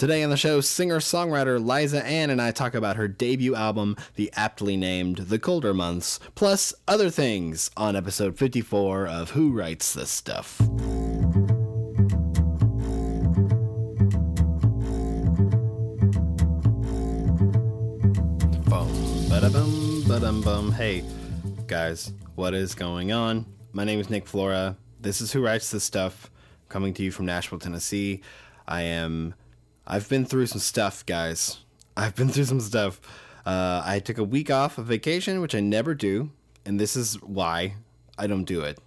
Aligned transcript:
Today 0.00 0.24
on 0.24 0.30
the 0.30 0.36
show, 0.38 0.62
singer 0.62 0.98
songwriter 0.98 1.62
Liza 1.62 2.02
Anne 2.06 2.30
and 2.30 2.40
I 2.40 2.52
talk 2.52 2.74
about 2.74 2.96
her 2.96 3.06
debut 3.06 3.54
album, 3.54 3.98
the 4.14 4.32
aptly 4.34 4.74
named 4.74 5.18
The 5.18 5.38
Colder 5.38 5.74
Months, 5.74 6.18
plus 6.34 6.72
other 6.88 7.10
things 7.10 7.70
on 7.76 7.94
episode 7.94 8.38
54 8.38 9.06
of 9.06 9.32
Who 9.32 9.52
Writes 9.52 9.92
This 9.92 10.08
Stuff. 10.08 10.58
Hey, 20.78 21.04
guys, 21.66 22.10
what 22.36 22.54
is 22.54 22.74
going 22.74 23.12
on? 23.12 23.44
My 23.74 23.84
name 23.84 24.00
is 24.00 24.08
Nick 24.08 24.26
Flora. 24.26 24.78
This 24.98 25.20
is 25.20 25.30
Who 25.32 25.44
Writes 25.44 25.70
This 25.70 25.84
Stuff, 25.84 26.30
coming 26.70 26.94
to 26.94 27.02
you 27.02 27.10
from 27.10 27.26
Nashville, 27.26 27.58
Tennessee. 27.58 28.22
I 28.66 28.80
am 28.82 29.34
I've 29.92 30.08
been 30.08 30.24
through 30.24 30.46
some 30.46 30.60
stuff, 30.60 31.04
guys. 31.04 31.58
I've 31.96 32.14
been 32.14 32.28
through 32.28 32.44
some 32.44 32.60
stuff. 32.60 33.00
Uh, 33.44 33.82
I 33.84 33.98
took 33.98 34.18
a 34.18 34.24
week 34.24 34.48
off 34.48 34.78
of 34.78 34.86
vacation, 34.86 35.40
which 35.40 35.52
I 35.52 35.58
never 35.58 35.96
do, 35.96 36.30
and 36.64 36.78
this 36.78 36.94
is 36.94 37.20
why 37.22 37.74
I 38.16 38.28
don't 38.28 38.44
do 38.44 38.60
it 38.60 38.78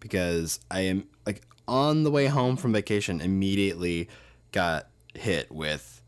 because 0.00 0.58
I 0.70 0.80
am 0.80 1.08
like 1.26 1.42
on 1.68 2.04
the 2.04 2.10
way 2.10 2.28
home 2.28 2.56
from 2.56 2.72
vacation 2.72 3.20
immediately 3.20 4.08
got 4.52 4.88
hit 5.12 5.52
with 5.52 6.00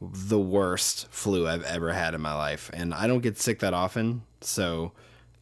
the 0.00 0.40
worst 0.40 1.06
flu 1.12 1.46
I've 1.46 1.62
ever 1.62 1.92
had 1.92 2.12
in 2.14 2.20
my 2.20 2.34
life, 2.34 2.72
and 2.74 2.92
I 2.92 3.06
don't 3.06 3.22
get 3.22 3.38
sick 3.38 3.60
that 3.60 3.72
often, 3.72 4.22
so 4.40 4.90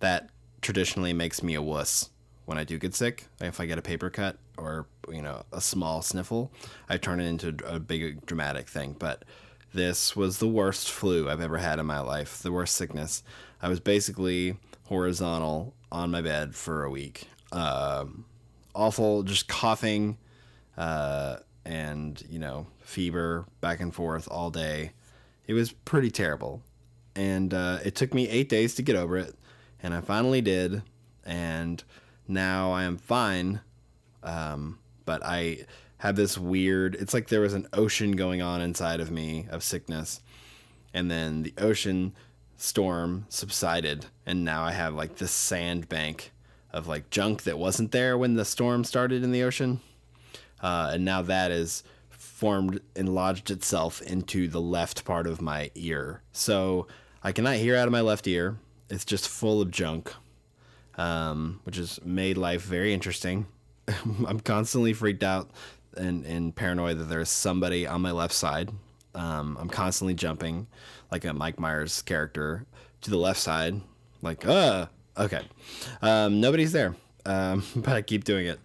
that 0.01 0.29
traditionally 0.61 1.15
makes 1.15 1.43
me 1.43 1.55
a 1.55 1.63
wuss 1.63 2.11
when 2.45 2.59
I 2.59 2.65
do 2.65 2.79
get 2.79 2.95
sick. 2.95 3.24
If 3.41 3.59
I 3.59 3.65
get 3.65 3.79
a 3.79 3.83
paper 3.83 4.11
cut 4.11 4.37
or 4.57 4.87
you 5.11 5.23
know 5.23 5.45
a 5.53 5.61
small 5.61 6.03
sniffle, 6.03 6.53
I 6.89 6.97
turn 6.97 7.21
it 7.21 7.27
into 7.27 7.57
a 7.67 7.79
big 7.79 8.25
dramatic 8.27 8.69
thing. 8.69 8.97
But 8.99 9.25
this 9.73 10.15
was 10.15 10.39
the 10.39 10.49
worst 10.49 10.91
flu 10.91 11.29
I've 11.29 11.41
ever 11.41 11.59
had 11.59 11.79
in 11.79 11.87
my 11.87 12.01
life. 12.01 12.38
The 12.38 12.52
worst 12.52 12.77
sickness. 12.77 13.23
I 13.61 13.69
was 13.69 13.80
basically 13.80 14.57
horizontal 14.85 15.74
on 15.91 16.11
my 16.11 16.23
bed 16.23 16.55
for 16.55 16.85
a 16.85 16.91
week. 16.91 17.29
Uh, 17.51 18.05
awful, 18.74 19.23
just 19.23 19.49
coughing, 19.49 20.19
uh, 20.77 21.37
and 21.65 22.23
you 22.29 22.39
know 22.39 22.66
fever 22.80 23.46
back 23.61 23.80
and 23.80 23.95
forth 23.95 24.29
all 24.30 24.51
day. 24.51 24.93
It 25.46 25.55
was 25.55 25.73
pretty 25.73 26.11
terrible, 26.11 26.63
and 27.15 27.52
uh, 27.52 27.79
it 27.85 27.95
took 27.95 28.15
me 28.15 28.29
eight 28.29 28.49
days 28.49 28.74
to 28.77 28.83
get 28.83 28.96
over 28.96 29.16
it, 29.16 29.35
and 29.83 29.95
I 29.95 30.01
finally 30.01 30.41
did. 30.41 30.83
And 31.27 31.83
now 32.29 32.73
I 32.73 32.85
am 32.85 32.99
fine 32.99 33.61
um, 34.25 34.79
but 35.05 35.25
I 35.25 35.67
have 35.99 36.17
this 36.17 36.37
weird. 36.37 36.97
It's 36.97 37.15
like 37.15 37.29
there 37.29 37.41
was 37.41 37.55
an 37.55 37.69
ocean 37.73 38.13
going 38.13 38.43
on 38.43 38.61
inside 38.61 39.01
of 39.01 39.11
me 39.11 39.47
of 39.51 39.63
sickness, 39.63 40.21
and 40.93 41.11
then 41.11 41.43
the 41.43 41.55
ocean 41.59 42.15
storm 42.57 43.27
subsided, 43.29 44.07
and 44.27 44.45
now 44.45 44.65
I 44.65 44.73
have 44.73 44.95
like 44.95 45.17
this 45.17 45.33
sandbank 45.33 46.33
of 46.73 46.89
like 46.89 47.11
junk 47.11 47.45
that 47.45 47.59
wasn't 47.59 47.93
there 47.93 48.19
when 48.19 48.35
the 48.35 48.45
storm 48.45 48.85
started 48.85 49.23
in 49.23 49.33
the 49.33 49.43
ocean, 49.43 49.80
uh, 50.61 50.91
and 50.95 51.05
now 51.05 51.23
that 51.23 51.51
is 51.51 51.85
formed 52.11 52.80
and 52.97 53.15
lodged 53.15 53.51
itself 53.51 54.02
into 54.02 54.49
the 54.49 54.61
left 54.61 55.05
part 55.05 55.27
of 55.27 55.41
my 55.41 55.71
ear. 55.75 56.21
So 56.33 56.89
I 57.23 57.33
cannot 57.33 57.57
hear 57.57 57.77
out 57.77 57.87
of 57.87 57.93
my 57.93 58.01
left 58.01 58.27
ear. 58.27 58.59
It's 58.91 59.05
just 59.05 59.29
full 59.29 59.63
of 59.63 59.71
junk, 59.71 60.13
um, 60.97 61.61
which 61.65 61.77
has 61.77 62.01
made 62.05 62.37
life 62.37 62.63
very 62.63 62.93
interesting. 62.93 63.47
I'm 64.27 64.41
constantly 64.41 64.93
freaked 64.93 65.22
out 65.22 65.50
and, 65.97 66.25
and 66.25 66.54
paranoid 66.54 66.99
that 66.99 67.04
there's 67.04 67.28
somebody 67.28 67.87
on 67.87 68.03
my 68.03 68.10
left 68.10 68.34
side. 68.34 68.71
Um, 69.15 69.56
I'm 69.60 69.69
constantly 69.69 70.15
jumping 70.15 70.66
like 71.10 71.25
a 71.25 71.32
Mike 71.32 71.60
Myers 71.60 72.03
character 72.03 72.66
to 73.03 73.10
the 73.10 73.19
left 73.19 73.41
side, 73.41 73.81
like, 74.22 74.47
uh, 74.47 74.87
okay. 75.16 75.43
Um, 76.03 76.41
nobody's 76.41 76.72
there, 76.72 76.97
um, 77.27 77.62
but 77.77 77.93
I 77.93 78.03
keep 78.03 78.25
doing 78.25 78.47
it. 78.47 78.59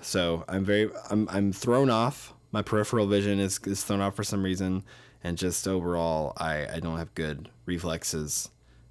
So 0.00 0.44
I'm 0.48 0.64
very, 0.64 0.90
I'm, 1.10 1.28
I'm 1.30 1.52
thrown 1.52 1.90
off. 1.90 2.34
My 2.52 2.62
peripheral 2.62 3.06
vision 3.06 3.40
is, 3.40 3.58
is 3.64 3.82
thrown 3.82 4.00
off 4.00 4.14
for 4.14 4.24
some 4.24 4.42
reason. 4.42 4.84
And 5.24 5.36
just 5.36 5.66
overall, 5.66 6.32
I, 6.36 6.66
I 6.74 6.80
don't 6.80 6.98
have 6.98 7.12
good 7.14 7.48
reflexes 7.66 8.50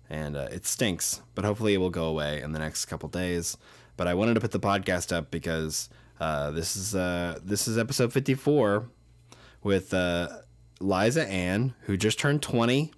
and 0.10 0.36
uh, 0.36 0.48
it 0.52 0.66
stinks, 0.66 1.22
but 1.36 1.46
hopefully 1.46 1.74
it 1.74 1.78
will 1.78 1.90
go 1.90 2.06
away 2.06 2.42
in 2.42 2.52
the 2.52 2.60
next 2.60 2.86
couple 2.86 3.10
days. 3.10 3.58
But 3.98 4.08
I 4.08 4.14
wanted 4.14 4.36
to 4.36 4.40
put 4.40 4.52
the 4.52 4.60
podcast 4.60 5.12
up 5.12 5.32
because 5.32 5.90
uh, 6.20 6.52
this 6.52 6.76
is 6.76 6.96
uh, 6.96 7.40
this 7.44 7.68
is 7.68 7.78
episode 7.78 8.14
54 8.14 8.88
with 9.64 9.94
uh, 9.94 10.30
Liza 10.80 11.28
Anne, 11.28 11.74
who 11.82 11.98
just 11.98 12.20
turned 12.20 12.42
20. 12.42 12.92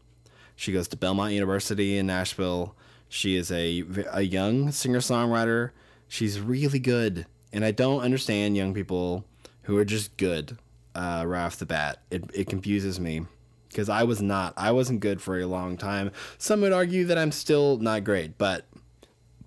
She 0.56 0.74
goes 0.74 0.88
to 0.90 0.98
Belmont 0.98 1.34
University 1.34 1.98
in 1.98 2.08
Nashville. 2.08 2.76
She 3.08 3.36
is 3.36 3.52
a, 3.52 3.84
a 4.12 4.22
young 4.22 4.72
singer 4.72 5.00
songwriter. 5.00 5.72
She's 6.08 6.40
really 6.40 6.80
good. 6.80 7.26
And 7.52 7.66
I 7.66 7.72
don't 7.72 8.02
understand 8.02 8.56
young 8.58 8.74
people 8.74 9.26
who 9.64 9.78
are 9.78 9.86
just 9.86 10.18
good 10.18 10.58
uh, 10.94 11.24
right 11.26 11.46
off 11.46 11.58
the 11.58 11.66
bat. 11.66 12.02
It, 12.12 12.30
it 12.34 12.48
confuses 12.48 13.00
me 13.00 13.26
because 13.70 13.90
I 13.90 14.04
was 14.04 14.22
not. 14.22 14.54
I 14.58 14.72
wasn't 14.72 15.00
good 15.00 15.22
for 15.22 15.40
a 15.40 15.46
long 15.46 15.78
time. 15.78 16.12
Some 16.38 16.62
would 16.62 16.74
argue 16.74 17.06
that 17.06 17.18
I'm 17.18 17.32
still 17.32 17.78
not 17.78 18.04
great, 18.04 18.38
but 18.38 18.68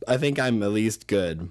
I 0.07 0.17
think 0.17 0.39
I'm 0.39 0.63
at 0.63 0.71
least 0.71 1.07
good. 1.07 1.51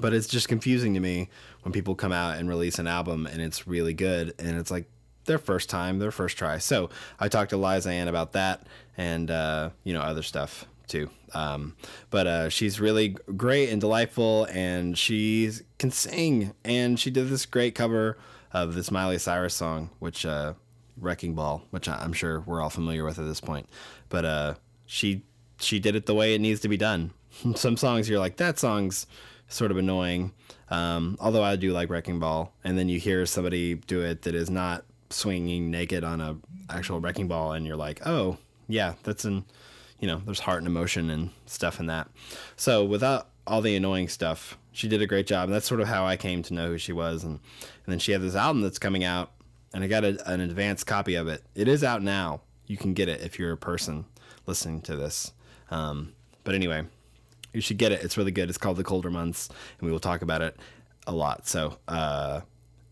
But 0.00 0.14
it's 0.14 0.28
just 0.28 0.48
confusing 0.48 0.94
to 0.94 1.00
me 1.00 1.28
when 1.62 1.72
people 1.72 1.96
come 1.96 2.12
out 2.12 2.38
and 2.38 2.48
release 2.48 2.78
an 2.78 2.86
album 2.86 3.26
and 3.26 3.42
it's 3.42 3.66
really 3.66 3.94
good 3.94 4.32
and 4.38 4.56
it's 4.56 4.70
like 4.70 4.88
their 5.24 5.38
first 5.38 5.68
time, 5.68 5.98
their 5.98 6.12
first 6.12 6.38
try. 6.38 6.58
So 6.58 6.90
I 7.18 7.28
talked 7.28 7.50
to 7.50 7.56
Liza 7.56 7.90
Anne 7.90 8.08
about 8.08 8.32
that 8.32 8.66
and 8.96 9.30
uh, 9.30 9.70
you 9.84 9.92
know 9.92 10.00
other 10.00 10.22
stuff 10.22 10.66
too. 10.88 11.10
Um, 11.34 11.76
but 12.10 12.26
uh, 12.26 12.48
she's 12.48 12.80
really 12.80 13.16
great 13.36 13.68
and 13.68 13.80
delightful, 13.80 14.44
and 14.50 14.98
she 14.98 15.50
can 15.78 15.90
sing. 15.90 16.54
And 16.64 16.98
she 16.98 17.10
did 17.10 17.28
this 17.28 17.46
great 17.46 17.74
cover 17.74 18.18
of 18.52 18.74
this 18.74 18.90
Miley 18.90 19.18
Cyrus 19.18 19.54
song, 19.54 19.90
which 19.98 20.26
uh, 20.26 20.54
"Wrecking 20.96 21.34
Ball," 21.34 21.62
which 21.70 21.88
I'm 21.88 22.12
sure 22.12 22.40
we're 22.40 22.60
all 22.60 22.70
familiar 22.70 23.04
with 23.04 23.18
at 23.18 23.26
this 23.26 23.40
point. 23.40 23.68
But 24.08 24.24
uh, 24.24 24.54
she 24.86 25.22
she 25.60 25.78
did 25.78 25.94
it 25.94 26.06
the 26.06 26.14
way 26.14 26.34
it 26.34 26.40
needs 26.40 26.60
to 26.60 26.68
be 26.68 26.76
done. 26.76 27.12
some 27.54 27.76
songs 27.76 28.08
you're 28.08 28.18
like 28.18 28.36
that 28.36 28.58
song's 28.58 29.06
sort 29.48 29.70
of 29.70 29.76
annoying. 29.76 30.32
Um, 30.70 31.16
although 31.20 31.42
I 31.42 31.56
do 31.56 31.72
like 31.72 31.88
Wrecking 31.88 32.20
Ball, 32.20 32.52
and 32.62 32.78
then 32.78 32.88
you 32.88 32.98
hear 33.00 33.24
somebody 33.24 33.74
do 33.74 34.02
it 34.02 34.22
that 34.22 34.34
is 34.34 34.50
not 34.50 34.84
swinging 35.10 35.70
naked 35.70 36.04
on 36.04 36.20
a 36.20 36.36
actual 36.68 37.00
wrecking 37.00 37.28
ball, 37.28 37.52
and 37.52 37.66
you're 37.66 37.76
like, 37.76 38.06
oh 38.06 38.36
yeah, 38.68 38.94
that's 39.02 39.24
an 39.24 39.44
you 39.98 40.06
know, 40.06 40.22
there's 40.24 40.40
heart 40.40 40.58
and 40.58 40.66
emotion 40.66 41.10
and 41.10 41.30
stuff 41.46 41.80
in 41.80 41.86
that. 41.86 42.08
So 42.56 42.84
without 42.84 43.30
all 43.46 43.60
the 43.60 43.74
annoying 43.74 44.08
stuff, 44.08 44.56
she 44.70 44.86
did 44.86 45.02
a 45.02 45.06
great 45.06 45.26
job, 45.26 45.48
and 45.48 45.54
that's 45.54 45.66
sort 45.66 45.80
of 45.80 45.88
how 45.88 46.06
I 46.06 46.16
came 46.16 46.42
to 46.44 46.54
know 46.54 46.68
who 46.68 46.78
she 46.78 46.92
was. 46.92 47.24
And 47.24 47.40
and 47.84 47.92
then 47.92 47.98
she 47.98 48.12
had 48.12 48.20
this 48.20 48.36
album 48.36 48.62
that's 48.62 48.78
coming 48.78 49.04
out, 49.04 49.32
and 49.74 49.82
I 49.82 49.86
got 49.86 50.04
a, 50.04 50.30
an 50.30 50.40
advanced 50.40 50.86
copy 50.86 51.14
of 51.14 51.26
it. 51.28 51.42
It 51.54 51.68
is 51.68 51.82
out 51.82 52.02
now. 52.02 52.42
You 52.66 52.76
can 52.76 52.94
get 52.94 53.08
it 53.08 53.22
if 53.22 53.38
you're 53.38 53.52
a 53.52 53.56
person 53.56 54.04
listening 54.46 54.82
to 54.82 54.94
this. 54.94 55.32
Um, 55.70 56.12
but 56.44 56.54
anyway, 56.54 56.84
you 57.52 57.60
should 57.60 57.78
get 57.78 57.92
it. 57.92 58.02
It's 58.02 58.16
really 58.16 58.30
good. 58.30 58.48
It's 58.48 58.58
called 58.58 58.76
The 58.76 58.84
Colder 58.84 59.10
Months, 59.10 59.48
and 59.78 59.86
we 59.86 59.92
will 59.92 60.00
talk 60.00 60.22
about 60.22 60.42
it 60.42 60.56
a 61.06 61.12
lot. 61.12 61.46
So 61.46 61.78
uh, 61.88 62.42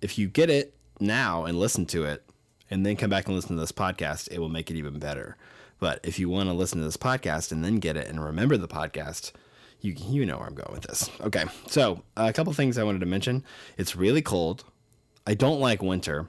if 0.01 0.19
you 0.19 0.29
get 0.29 0.51
it 0.51 0.75
now 1.01 1.45
and 1.45 1.59
listen 1.59 1.87
to 1.87 2.05
it, 2.05 2.23
and 2.71 2.85
then 2.85 2.97
come 2.97 3.11
back 3.11 3.27
and 3.27 3.35
listen 3.35 3.55
to 3.55 3.61
this 3.61 3.73
podcast, 3.73 4.29
it 4.31 4.39
will 4.39 4.49
make 4.49 4.71
it 4.71 4.77
even 4.77 4.99
better. 4.99 5.37
But 5.79 6.01
if 6.03 6.19
you 6.19 6.29
want 6.29 6.49
to 6.49 6.55
listen 6.55 6.79
to 6.79 6.85
this 6.85 6.97
podcast 6.97 7.53
and 7.53 7.65
then 7.65 7.77
get 7.77 7.97
it 7.97 8.09
and 8.09 8.23
remember 8.23 8.57
the 8.57 8.69
podcast, 8.69 9.33
you 9.81 9.95
you 9.97 10.27
know 10.27 10.39
where 10.39 10.47
I'm 10.47 10.55
going 10.55 10.73
with 10.73 10.83
this. 10.83 11.11
Okay, 11.21 11.45
so 11.67 12.03
a 12.17 12.33
couple 12.33 12.53
things 12.53 12.79
I 12.79 12.83
wanted 12.83 13.01
to 13.01 13.07
mention. 13.07 13.45
It's 13.77 13.95
really 13.95 14.23
cold. 14.23 14.65
I 15.27 15.35
don't 15.35 15.61
like 15.61 15.83
winter, 15.83 16.29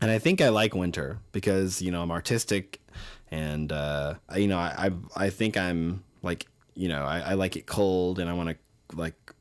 and 0.00 0.10
I 0.10 0.18
think 0.18 0.40
I 0.40 0.48
like 0.48 0.74
winter 0.74 1.18
because 1.32 1.82
you 1.82 1.90
know 1.90 2.02
I'm 2.02 2.10
artistic, 2.10 2.80
and 3.30 3.70
uh, 3.70 4.14
you 4.34 4.48
know 4.48 4.58
I, 4.58 4.90
I 5.16 5.24
I 5.26 5.30
think 5.30 5.56
I'm 5.56 6.02
like 6.22 6.46
you 6.78 6.88
know, 6.88 7.04
I, 7.04 7.18
I 7.18 7.34
like 7.34 7.56
it 7.56 7.66
cold 7.66 8.20
and 8.20 8.30
I 8.30 8.34
want 8.34 8.50
to 8.50 8.96
like 8.96 9.34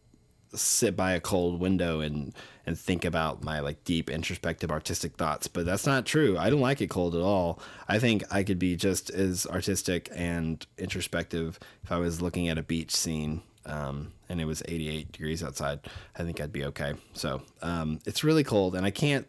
sit 0.56 0.96
by 0.96 1.12
a 1.12 1.20
cold 1.20 1.60
window 1.60 2.00
and 2.00 2.34
and 2.66 2.78
think 2.78 3.06
about 3.06 3.44
my 3.44 3.60
like 3.60 3.84
deep 3.84 4.10
introspective 4.10 4.72
artistic 4.72 5.16
thoughts 5.18 5.48
but 5.48 5.66
that's 5.66 5.86
not 5.86 6.06
true. 6.06 6.36
I 6.38 6.50
don't 6.50 6.62
like 6.62 6.82
it 6.82 6.90
cold 6.90 7.14
at 7.16 7.22
all. 7.22 7.60
I 7.88 8.00
think 8.00 8.24
i 8.32 8.42
could 8.44 8.58
be 8.58 8.76
just 8.76 9.12
as 9.12 9.46
artistic 9.46 10.10
and 10.16 10.66
introspective 10.80 11.60
if 11.84 11.92
i 11.92 11.98
was 11.98 12.22
looking 12.22 12.48
at 12.48 12.58
a 12.58 12.64
beach 12.64 12.96
scene 12.96 13.42
um, 13.66 14.14
and 14.30 14.42
it 14.42 14.46
was 14.46 14.64
88 14.66 15.12
degrees 15.12 15.44
outside. 15.44 15.82
I 16.18 16.24
think 16.24 16.42
i'd 16.42 16.52
be 16.52 16.66
okay. 16.66 16.96
So 17.14 17.44
um, 17.62 18.00
it's 18.06 18.24
really 18.24 18.44
cold 18.44 18.74
and 18.74 18.86
i 18.86 18.92
can't 18.92 19.28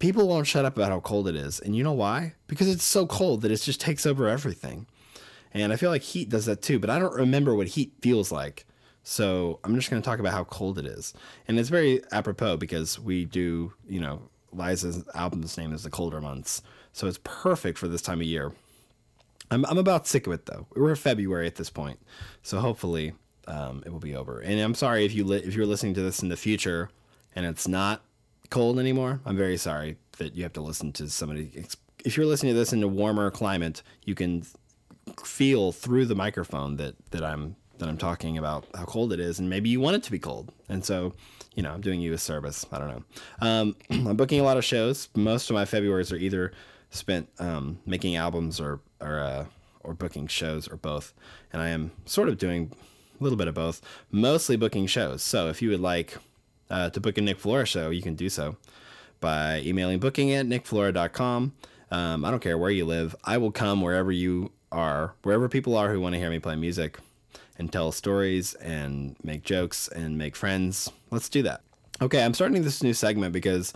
people 0.00 0.26
won't 0.26 0.46
shut 0.46 0.64
up 0.64 0.76
about 0.76 0.90
how 0.90 1.00
cold 1.00 1.28
it 1.28 1.36
is. 1.36 1.60
And 1.60 1.76
you 1.76 1.84
know 1.84 1.92
why? 1.92 2.34
Because 2.46 2.68
it's 2.68 2.84
so 2.84 3.06
cold 3.06 3.42
that 3.42 3.50
it 3.50 3.58
just 3.58 3.80
takes 3.80 4.06
over 4.06 4.28
everything 4.28 4.86
and 5.52 5.72
I 5.72 5.76
feel 5.76 5.90
like 5.90 6.02
heat 6.02 6.28
does 6.28 6.46
that 6.46 6.62
too, 6.62 6.78
but 6.78 6.90
I 6.90 6.98
don't 6.98 7.14
remember 7.14 7.54
what 7.54 7.68
heat 7.68 7.92
feels 8.00 8.30
like. 8.30 8.66
So 9.02 9.58
I'm 9.64 9.74
just 9.74 9.90
going 9.90 10.02
to 10.02 10.06
talk 10.06 10.18
about 10.18 10.32
how 10.32 10.44
cold 10.44 10.78
it 10.78 10.84
is. 10.84 11.14
And 11.46 11.58
it's 11.58 11.70
very 11.70 12.02
apropos 12.12 12.58
because 12.58 12.98
we 12.98 13.24
do, 13.24 13.72
you 13.88 14.00
know, 14.00 14.28
Liza's 14.52 15.04
album's 15.14 15.56
name 15.56 15.72
is 15.72 15.82
The 15.82 15.90
Colder 15.90 16.20
Months. 16.20 16.62
So 16.92 17.06
it's 17.06 17.18
perfect 17.24 17.78
for 17.78 17.88
this 17.88 18.02
time 18.02 18.20
of 18.20 18.26
year. 18.26 18.52
I'm, 19.50 19.64
I'm 19.66 19.78
about 19.78 20.06
sick 20.06 20.26
of 20.26 20.32
it 20.32 20.46
though. 20.46 20.66
We're 20.74 20.90
in 20.90 20.96
February 20.96 21.46
at 21.46 21.56
this 21.56 21.70
point. 21.70 21.98
So 22.42 22.60
hopefully 22.60 23.14
um, 23.46 23.82
it 23.86 23.92
will 23.92 23.98
be 23.98 24.14
over. 24.14 24.40
And 24.40 24.60
I'm 24.60 24.74
sorry 24.74 25.04
if 25.04 25.14
you 25.14 25.24
li- 25.24 25.42
if 25.42 25.54
you're 25.54 25.66
listening 25.66 25.94
to 25.94 26.02
this 26.02 26.22
in 26.22 26.28
the 26.28 26.36
future 26.36 26.90
and 27.34 27.46
it's 27.46 27.66
not 27.66 28.02
cold 28.50 28.78
anymore. 28.78 29.20
I'm 29.24 29.36
very 29.36 29.56
sorry 29.56 29.96
that 30.18 30.34
you 30.34 30.42
have 30.42 30.52
to 30.54 30.60
listen 30.60 30.92
to 30.92 31.08
somebody. 31.08 31.66
If 32.04 32.16
you're 32.16 32.26
listening 32.26 32.52
to 32.52 32.58
this 32.58 32.72
in 32.72 32.82
a 32.82 32.88
warmer 32.88 33.30
climate, 33.30 33.82
you 34.04 34.14
can 34.14 34.44
feel 35.28 35.72
through 35.72 36.06
the 36.06 36.14
microphone 36.14 36.76
that 36.76 36.94
that 37.10 37.22
I'm 37.22 37.56
that 37.78 37.88
I'm 37.88 37.98
talking 37.98 38.38
about 38.38 38.66
how 38.74 38.84
cold 38.84 39.12
it 39.12 39.20
is, 39.20 39.38
and 39.38 39.48
maybe 39.48 39.68
you 39.68 39.80
want 39.80 39.96
it 39.96 40.02
to 40.04 40.10
be 40.10 40.18
cold. 40.18 40.52
And 40.68 40.84
so, 40.84 41.14
you 41.54 41.62
know, 41.62 41.72
I'm 41.72 41.80
doing 41.80 42.00
you 42.00 42.12
a 42.12 42.18
service. 42.18 42.66
I 42.72 42.78
don't 42.78 42.88
know. 42.88 43.02
Um, 43.40 43.76
I'm 44.08 44.16
booking 44.16 44.40
a 44.40 44.42
lot 44.42 44.56
of 44.56 44.64
shows. 44.64 45.08
Most 45.14 45.48
of 45.50 45.54
my 45.54 45.64
Februarys 45.64 46.12
are 46.12 46.16
either 46.16 46.52
spent 46.90 47.28
um, 47.38 47.78
making 47.86 48.16
albums 48.16 48.60
or 48.60 48.80
or 49.00 49.20
uh, 49.20 49.44
or 49.84 49.94
booking 49.94 50.26
shows 50.26 50.66
or 50.68 50.76
both. 50.76 51.12
And 51.52 51.62
I 51.62 51.68
am 51.68 51.92
sort 52.04 52.28
of 52.28 52.38
doing 52.38 52.72
a 53.18 53.22
little 53.22 53.38
bit 53.38 53.48
of 53.48 53.54
both, 53.54 53.80
mostly 54.10 54.56
booking 54.56 54.86
shows. 54.86 55.22
So 55.22 55.48
if 55.48 55.62
you 55.62 55.70
would 55.70 55.80
like 55.80 56.16
uh, 56.70 56.90
to 56.90 57.00
book 57.00 57.18
a 57.18 57.20
Nick 57.20 57.38
Flora 57.38 57.66
show, 57.66 57.90
you 57.90 58.02
can 58.02 58.14
do 58.14 58.28
so 58.28 58.56
by 59.20 59.60
emailing 59.60 59.98
booking 59.98 60.32
at 60.32 60.46
nickflora.com. 60.46 61.54
Um, 61.90 62.24
I 62.24 62.30
don't 62.30 62.40
care 62.40 62.58
where 62.58 62.70
you 62.70 62.84
live. 62.84 63.16
I 63.24 63.38
will 63.38 63.50
come 63.50 63.80
wherever 63.80 64.12
you 64.12 64.52
are, 64.72 65.14
wherever 65.22 65.48
people 65.48 65.76
are 65.76 65.92
who 65.92 66.00
want 66.00 66.14
to 66.14 66.18
hear 66.18 66.30
me 66.30 66.38
play 66.38 66.56
music 66.56 66.98
and 67.58 67.72
tell 67.72 67.92
stories 67.92 68.54
and 68.54 69.16
make 69.22 69.42
jokes 69.42 69.88
and 69.88 70.16
make 70.16 70.36
friends. 70.36 70.90
Let's 71.10 71.28
do 71.28 71.42
that. 71.42 71.62
Okay, 72.00 72.24
I'm 72.24 72.34
starting 72.34 72.62
this 72.62 72.82
new 72.82 72.94
segment 72.94 73.32
because 73.32 73.72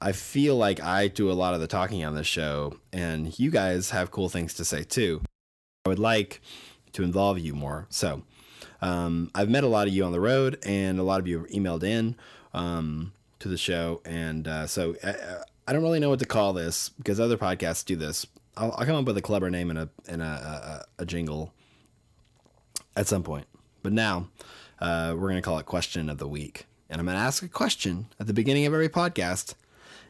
I 0.00 0.12
feel 0.12 0.56
like 0.56 0.82
I 0.82 1.08
do 1.08 1.30
a 1.30 1.34
lot 1.34 1.54
of 1.54 1.60
the 1.60 1.66
talking 1.66 2.04
on 2.04 2.14
this 2.14 2.26
show, 2.26 2.78
and 2.92 3.38
you 3.38 3.50
guys 3.50 3.90
have 3.90 4.10
cool 4.10 4.28
things 4.28 4.54
to 4.54 4.64
say 4.64 4.82
too. 4.82 5.22
I 5.86 5.90
would 5.90 5.98
like 5.98 6.40
to 6.92 7.02
involve 7.02 7.38
you 7.38 7.54
more. 7.54 7.86
So, 7.90 8.22
um, 8.82 9.30
I've 9.34 9.48
met 9.48 9.64
a 9.64 9.68
lot 9.68 9.86
of 9.86 9.94
you 9.94 10.04
on 10.04 10.12
the 10.12 10.20
road, 10.20 10.58
and 10.64 10.98
a 10.98 11.02
lot 11.02 11.20
of 11.20 11.28
you 11.28 11.38
have 11.38 11.48
emailed 11.48 11.84
in 11.84 12.16
um, 12.54 13.12
to 13.40 13.48
the 13.48 13.58
show. 13.58 14.00
And 14.04 14.48
uh, 14.48 14.66
so 14.66 14.96
I, 15.04 15.14
I, 15.68 15.72
don't 15.72 15.82
really 15.82 16.00
know 16.00 16.10
what 16.10 16.18
to 16.20 16.26
call 16.26 16.52
this 16.52 16.88
because 16.88 17.20
other 17.20 17.36
podcasts 17.36 17.84
do 17.84 17.96
this. 17.96 18.26
I'll, 18.56 18.72
I'll 18.72 18.86
come 18.86 18.96
up 18.96 19.04
with 19.04 19.16
a 19.16 19.22
clever 19.22 19.50
name 19.50 19.70
and 19.70 19.78
a 19.78 19.88
a, 20.08 20.14
a, 20.14 20.84
a 21.00 21.06
jingle 21.06 21.52
at 22.96 23.06
some 23.06 23.22
point. 23.22 23.46
But 23.82 23.92
now 23.92 24.28
uh, 24.80 25.14
we're 25.14 25.28
going 25.28 25.36
to 25.36 25.42
call 25.42 25.58
it 25.58 25.66
Question 25.66 26.10
of 26.10 26.18
the 26.18 26.28
Week. 26.28 26.66
And 26.88 27.00
I'm 27.00 27.06
going 27.06 27.16
to 27.16 27.22
ask 27.22 27.42
a 27.42 27.48
question 27.48 28.06
at 28.18 28.26
the 28.26 28.32
beginning 28.32 28.66
of 28.66 28.74
every 28.74 28.88
podcast. 28.88 29.54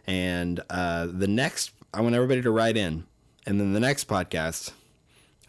And 0.06 0.60
uh, 0.70 1.06
the 1.10 1.28
next, 1.28 1.72
I 1.92 2.00
want 2.00 2.14
everybody 2.14 2.42
to 2.42 2.50
write 2.50 2.76
in. 2.76 3.04
And 3.46 3.60
then 3.60 3.74
the 3.74 3.80
next 3.80 4.08
podcast, 4.08 4.72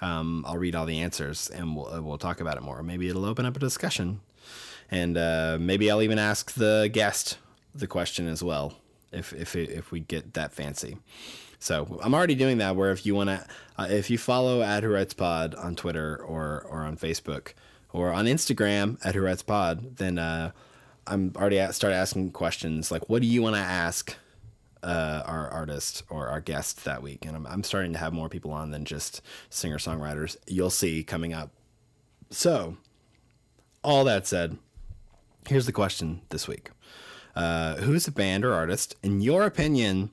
um, 0.02 0.44
I'll 0.48 0.58
read 0.58 0.76
all 0.76 0.86
the 0.86 1.00
answers 1.00 1.50
and 1.50 1.76
we'll, 1.76 1.94
uh, 1.94 2.02
we'll 2.02 2.18
talk 2.18 2.42
about 2.42 2.58
it 2.58 2.64
more. 2.64 2.84
Maybe 2.84 3.08
it'll 3.08 3.26
open 3.26 3.46
up 3.46 3.56
a 3.56 3.60
discussion. 3.60 4.20
And 4.90 5.18
uh, 5.18 5.58
maybe 5.60 5.90
I'll 5.90 6.02
even 6.02 6.20
ask 6.20 6.52
the 6.54 6.90
guest 6.92 7.38
the 7.74 7.88
question 7.88 8.28
as 8.28 8.44
well 8.44 8.74
if, 9.12 9.32
if, 9.34 9.56
if 9.56 9.92
we 9.92 10.02
get 10.02 10.34
that 10.34 10.54
fancy. 10.54 10.98
So 11.62 12.00
I'm 12.02 12.16
already 12.16 12.34
doing 12.34 12.58
that. 12.58 12.76
Where 12.76 12.92
if 12.92 13.06
you 13.06 13.14
want 13.14 13.30
to, 13.30 13.46
uh, 13.78 13.88
if 13.88 14.10
you 14.10 14.18
follow 14.18 14.64
at 14.64 14.84
Pod 15.16 15.54
on 15.54 15.76
Twitter 15.76 16.18
or 16.18 16.66
or 16.68 16.80
on 16.80 16.98
Facebook 16.98 17.54
or 17.94 18.12
on 18.12 18.26
Instagram 18.26 18.98
at 19.06 19.16
Writes 19.16 19.44
Pod, 19.44 19.98
then 19.98 20.18
uh, 20.18 20.52
I'm 21.06 21.32
already 21.36 21.60
at, 21.60 21.76
start 21.76 21.94
asking 21.94 22.32
questions 22.32 22.92
like, 22.92 23.08
what 23.10 23.22
do 23.22 23.28
you 23.28 23.44
want 23.44 23.56
to 23.56 23.62
ask 23.62 24.16
uh, 24.82 25.22
our 25.24 25.50
artist 25.50 26.02
or 26.10 26.30
our 26.30 26.42
guest 26.42 26.84
that 26.86 27.04
week? 27.04 27.26
And 27.28 27.36
I'm 27.36 27.46
I'm 27.46 27.64
starting 27.64 27.94
to 27.94 28.00
have 28.00 28.12
more 28.12 28.28
people 28.28 28.52
on 28.52 28.72
than 28.72 28.84
just 28.84 29.22
singer 29.52 29.78
songwriters. 29.78 30.38
You'll 30.48 30.72
see 30.72 31.04
coming 31.04 31.32
up. 31.32 31.52
So, 32.32 32.78
all 33.84 34.04
that 34.06 34.26
said, 34.26 34.58
here's 35.48 35.68
the 35.68 35.72
question 35.72 36.22
this 36.30 36.48
week. 36.48 36.72
Uh, 37.36 37.76
who's 37.76 38.08
a 38.08 38.12
band 38.12 38.46
or 38.46 38.54
artist, 38.54 38.96
in 39.04 39.22
your 39.22 39.44
opinion, 39.44 40.10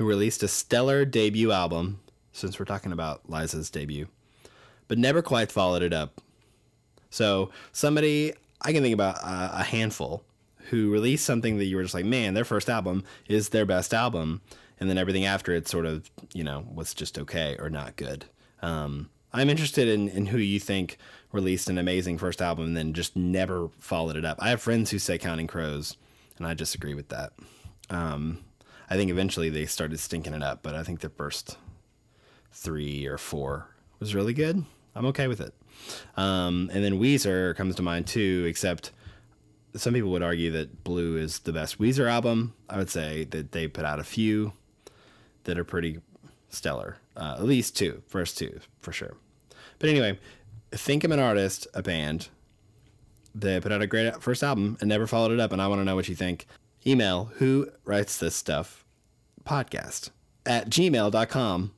who 0.00 0.06
released 0.06 0.42
a 0.42 0.48
stellar 0.48 1.04
debut 1.04 1.52
album, 1.52 2.00
since 2.32 2.58
we're 2.58 2.64
talking 2.64 2.90
about 2.90 3.28
Liza's 3.28 3.68
debut, 3.68 4.08
but 4.88 4.96
never 4.96 5.20
quite 5.20 5.52
followed 5.52 5.82
it 5.82 5.92
up. 5.92 6.22
So, 7.10 7.50
somebody, 7.70 8.32
I 8.62 8.72
can 8.72 8.82
think 8.82 8.94
about 8.94 9.18
a, 9.18 9.60
a 9.60 9.62
handful 9.62 10.24
who 10.70 10.90
released 10.90 11.26
something 11.26 11.58
that 11.58 11.66
you 11.66 11.76
were 11.76 11.82
just 11.82 11.92
like, 11.92 12.06
man, 12.06 12.32
their 12.32 12.46
first 12.46 12.70
album 12.70 13.04
is 13.28 13.50
their 13.50 13.66
best 13.66 13.92
album. 13.92 14.40
And 14.78 14.88
then 14.88 14.96
everything 14.96 15.26
after 15.26 15.52
it 15.52 15.68
sort 15.68 15.84
of, 15.84 16.10
you 16.32 16.44
know, 16.44 16.64
was 16.74 16.94
just 16.94 17.18
okay 17.18 17.58
or 17.58 17.68
not 17.68 17.96
good. 17.96 18.24
Um, 18.62 19.10
I'm 19.34 19.50
interested 19.50 19.86
in, 19.86 20.08
in 20.08 20.24
who 20.24 20.38
you 20.38 20.60
think 20.60 20.96
released 21.30 21.68
an 21.68 21.76
amazing 21.76 22.16
first 22.16 22.40
album 22.40 22.64
and 22.64 22.76
then 22.78 22.94
just 22.94 23.16
never 23.16 23.68
followed 23.78 24.16
it 24.16 24.24
up. 24.24 24.38
I 24.40 24.48
have 24.48 24.62
friends 24.62 24.92
who 24.92 24.98
say 24.98 25.18
Counting 25.18 25.46
Crows, 25.46 25.98
and 26.38 26.46
I 26.46 26.54
disagree 26.54 26.94
with 26.94 27.10
that. 27.10 27.34
Um, 27.90 28.38
I 28.90 28.96
think 28.96 29.10
eventually 29.10 29.48
they 29.48 29.66
started 29.66 30.00
stinking 30.00 30.34
it 30.34 30.42
up, 30.42 30.62
but 30.62 30.74
I 30.74 30.82
think 30.82 31.00
the 31.00 31.08
first 31.08 31.56
three 32.52 33.06
or 33.06 33.16
four 33.16 33.68
was 34.00 34.14
really 34.14 34.34
good. 34.34 34.64
I'm 34.96 35.06
okay 35.06 35.28
with 35.28 35.40
it. 35.40 35.54
Um, 36.16 36.68
and 36.72 36.82
then 36.82 37.00
Weezer 37.00 37.56
comes 37.56 37.76
to 37.76 37.82
mind 37.82 38.08
too, 38.08 38.44
except 38.48 38.90
some 39.76 39.94
people 39.94 40.10
would 40.10 40.22
argue 40.22 40.50
that 40.50 40.82
Blue 40.82 41.16
is 41.16 41.38
the 41.40 41.52
best 41.52 41.78
Weezer 41.78 42.10
album. 42.10 42.54
I 42.68 42.78
would 42.78 42.90
say 42.90 43.24
that 43.24 43.52
they 43.52 43.68
put 43.68 43.84
out 43.84 44.00
a 44.00 44.04
few 44.04 44.52
that 45.44 45.56
are 45.56 45.64
pretty 45.64 46.00
stellar. 46.48 46.96
Uh, 47.16 47.36
at 47.38 47.44
least 47.44 47.76
two, 47.76 48.02
first 48.08 48.36
two 48.36 48.58
for 48.80 48.92
sure. 48.92 49.14
But 49.78 49.88
anyway, 49.88 50.18
think 50.72 51.04
of 51.04 51.12
an 51.12 51.20
artist, 51.20 51.68
a 51.74 51.82
band. 51.82 52.28
They 53.34 53.60
put 53.60 53.70
out 53.70 53.82
a 53.82 53.86
great 53.86 54.20
first 54.20 54.42
album 54.42 54.76
and 54.80 54.88
never 54.88 55.06
followed 55.06 55.30
it 55.30 55.38
up, 55.38 55.52
and 55.52 55.62
I 55.62 55.68
want 55.68 55.80
to 55.80 55.84
know 55.84 55.94
what 55.94 56.08
you 56.08 56.16
think. 56.16 56.46
Email 56.86 57.30
who 57.36 57.68
writes 57.84 58.18
this 58.18 58.34
stuff 58.34 58.79
podcast 59.50 60.10
at 60.46 60.70
gmail.com. 60.70 61.72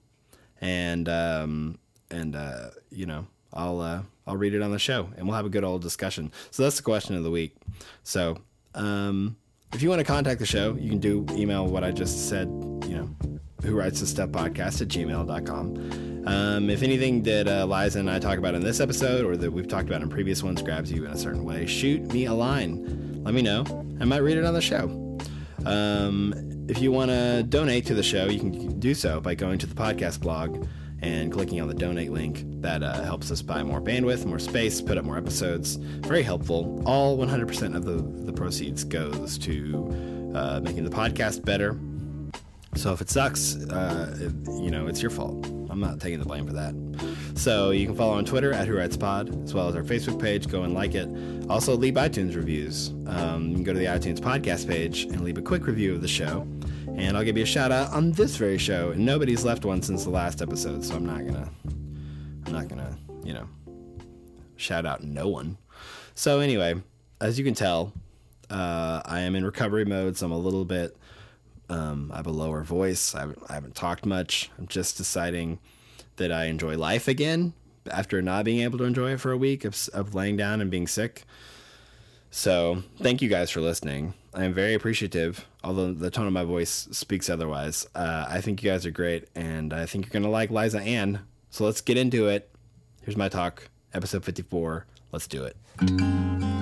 And, 0.60 1.08
um, 1.08 1.78
and, 2.10 2.36
uh, 2.36 2.70
you 2.90 3.06
know, 3.06 3.26
I'll, 3.52 3.80
uh, 3.80 4.02
I'll 4.26 4.36
read 4.36 4.54
it 4.54 4.62
on 4.62 4.70
the 4.70 4.78
show 4.78 5.08
and 5.16 5.26
we'll 5.26 5.36
have 5.36 5.46
a 5.46 5.50
good 5.50 5.64
old 5.64 5.82
discussion. 5.82 6.30
So 6.50 6.62
that's 6.62 6.76
the 6.76 6.82
question 6.82 7.16
of 7.16 7.24
the 7.24 7.30
week. 7.30 7.56
So, 8.04 8.38
um, 8.74 9.36
if 9.72 9.82
you 9.82 9.88
want 9.88 10.00
to 10.00 10.04
contact 10.04 10.38
the 10.38 10.46
show, 10.46 10.74
you 10.74 10.90
can 10.90 10.98
do 10.98 11.26
email 11.30 11.66
what 11.66 11.82
I 11.82 11.90
just 11.90 12.28
said, 12.28 12.46
you 12.86 12.96
know, 12.96 13.08
who 13.62 13.74
writes 13.74 14.00
the 14.00 14.06
stuff 14.06 14.28
podcast 14.28 14.82
at 14.82 14.88
gmail.com. 14.88 16.24
Um, 16.26 16.70
if 16.70 16.82
anything 16.82 17.22
that 17.22 17.48
uh, 17.48 17.64
Liza 17.64 17.98
and 18.00 18.10
I 18.10 18.18
talk 18.18 18.38
about 18.38 18.54
in 18.54 18.62
this 18.62 18.80
episode 18.80 19.24
or 19.24 19.36
that 19.38 19.50
we've 19.50 19.66
talked 19.66 19.88
about 19.88 20.02
in 20.02 20.10
previous 20.10 20.42
ones 20.42 20.60
grabs 20.60 20.92
you 20.92 21.06
in 21.06 21.10
a 21.10 21.16
certain 21.16 21.44
way, 21.44 21.64
shoot 21.66 22.02
me 22.12 22.26
a 22.26 22.34
line. 22.34 23.22
Let 23.24 23.34
me 23.34 23.40
know. 23.40 23.64
I 23.98 24.04
might 24.04 24.18
read 24.18 24.36
it 24.36 24.44
on 24.44 24.52
the 24.52 24.60
show. 24.60 24.84
Um, 25.64 26.51
if 26.68 26.80
you 26.80 26.92
want 26.92 27.10
to 27.10 27.42
donate 27.42 27.86
to 27.86 27.94
the 27.94 28.02
show, 28.02 28.26
you 28.26 28.38
can 28.38 28.78
do 28.78 28.94
so 28.94 29.20
by 29.20 29.34
going 29.34 29.58
to 29.58 29.66
the 29.66 29.74
podcast 29.74 30.20
blog 30.20 30.66
and 31.00 31.32
clicking 31.32 31.60
on 31.60 31.68
the 31.68 31.74
donate 31.74 32.12
link. 32.12 32.44
That 32.62 32.82
uh, 32.82 33.02
helps 33.02 33.30
us 33.30 33.42
buy 33.42 33.62
more 33.62 33.80
bandwidth, 33.80 34.24
more 34.24 34.38
space, 34.38 34.80
put 34.80 34.96
up 34.96 35.04
more 35.04 35.18
episodes. 35.18 35.74
Very 35.76 36.22
helpful. 36.22 36.82
All 36.86 37.18
100% 37.18 37.76
of 37.76 37.84
the, 37.84 38.24
the 38.24 38.32
proceeds 38.32 38.84
goes 38.84 39.36
to 39.38 40.32
uh, 40.34 40.60
making 40.62 40.84
the 40.84 40.90
podcast 40.90 41.44
better. 41.44 41.78
So 42.76 42.92
if 42.92 43.00
it 43.00 43.10
sucks, 43.10 43.56
uh, 43.56 44.30
you 44.60 44.70
know, 44.70 44.86
it's 44.86 45.02
your 45.02 45.10
fault. 45.10 45.44
I'm 45.72 45.80
not 45.80 46.00
taking 46.00 46.18
the 46.18 46.26
blame 46.26 46.46
for 46.46 46.52
that. 46.52 46.74
So 47.34 47.70
you 47.70 47.86
can 47.86 47.96
follow 47.96 48.12
on 48.12 48.26
Twitter 48.26 48.52
at 48.52 48.68
Who 48.68 48.76
Writes 48.76 48.94
Pod, 48.94 49.42
as 49.44 49.54
well 49.54 49.68
as 49.68 49.74
our 49.74 49.82
Facebook 49.82 50.20
page. 50.20 50.46
Go 50.46 50.64
and 50.64 50.74
like 50.74 50.94
it. 50.94 51.08
Also, 51.48 51.74
leave 51.74 51.94
iTunes 51.94 52.36
reviews. 52.36 52.90
Um, 53.06 53.48
you 53.48 53.54
can 53.54 53.64
go 53.64 53.72
to 53.72 53.78
the 53.78 53.86
iTunes 53.86 54.18
podcast 54.18 54.68
page 54.68 55.04
and 55.04 55.22
leave 55.22 55.38
a 55.38 55.42
quick 55.42 55.66
review 55.66 55.94
of 55.94 56.02
the 56.02 56.08
show, 56.08 56.46
and 56.94 57.16
I'll 57.16 57.24
give 57.24 57.38
you 57.38 57.44
a 57.44 57.46
shout 57.46 57.72
out 57.72 57.90
on 57.90 58.12
this 58.12 58.36
very 58.36 58.58
show. 58.58 58.90
And 58.90 59.06
nobody's 59.06 59.46
left 59.46 59.64
one 59.64 59.80
since 59.80 60.04
the 60.04 60.10
last 60.10 60.42
episode, 60.42 60.84
so 60.84 60.94
I'm 60.94 61.06
not 61.06 61.24
gonna, 61.24 61.50
I'm 62.44 62.52
not 62.52 62.68
gonna, 62.68 62.94
you 63.24 63.32
know, 63.32 63.48
shout 64.56 64.84
out 64.84 65.02
no 65.02 65.28
one. 65.28 65.56
So 66.14 66.40
anyway, 66.40 66.74
as 67.18 67.38
you 67.38 67.46
can 67.46 67.54
tell, 67.54 67.94
uh, 68.50 69.00
I 69.06 69.20
am 69.20 69.34
in 69.36 69.44
recovery 69.44 69.86
mode, 69.86 70.18
so 70.18 70.26
I'm 70.26 70.32
a 70.32 70.38
little 70.38 70.66
bit. 70.66 70.94
Um, 71.68 72.10
I 72.12 72.16
have 72.16 72.26
a 72.26 72.32
lower 72.32 72.62
voice. 72.62 73.14
I 73.14 73.20
haven't, 73.20 73.38
I 73.48 73.54
haven't 73.54 73.74
talked 73.74 74.04
much. 74.04 74.50
I'm 74.58 74.66
just 74.66 74.96
deciding 74.96 75.58
that 76.16 76.30
I 76.30 76.44
enjoy 76.44 76.76
life 76.76 77.08
again 77.08 77.54
after 77.90 78.20
not 78.22 78.44
being 78.44 78.60
able 78.60 78.78
to 78.78 78.84
enjoy 78.84 79.12
it 79.12 79.20
for 79.20 79.32
a 79.32 79.36
week 79.36 79.64
of, 79.64 79.76
of 79.92 80.14
laying 80.14 80.36
down 80.36 80.60
and 80.60 80.70
being 80.70 80.86
sick. 80.86 81.24
So, 82.30 82.82
thank 82.98 83.20
you 83.20 83.28
guys 83.28 83.50
for 83.50 83.60
listening. 83.60 84.14
I 84.32 84.44
am 84.44 84.54
very 84.54 84.72
appreciative, 84.72 85.46
although 85.62 85.92
the 85.92 86.10
tone 86.10 86.26
of 86.26 86.32
my 86.32 86.44
voice 86.44 86.88
speaks 86.90 87.28
otherwise. 87.28 87.86
Uh, 87.94 88.24
I 88.26 88.40
think 88.40 88.62
you 88.62 88.70
guys 88.70 88.86
are 88.86 88.90
great, 88.90 89.28
and 89.34 89.74
I 89.74 89.84
think 89.84 90.06
you're 90.06 90.12
going 90.12 90.22
to 90.22 90.30
like 90.30 90.50
Liza 90.50 90.80
Anne. 90.80 91.20
So, 91.50 91.64
let's 91.64 91.82
get 91.82 91.98
into 91.98 92.28
it. 92.28 92.48
Here's 93.02 93.18
my 93.18 93.28
talk, 93.28 93.68
episode 93.92 94.24
54. 94.24 94.86
Let's 95.12 95.26
do 95.26 95.44
it. 95.44 96.61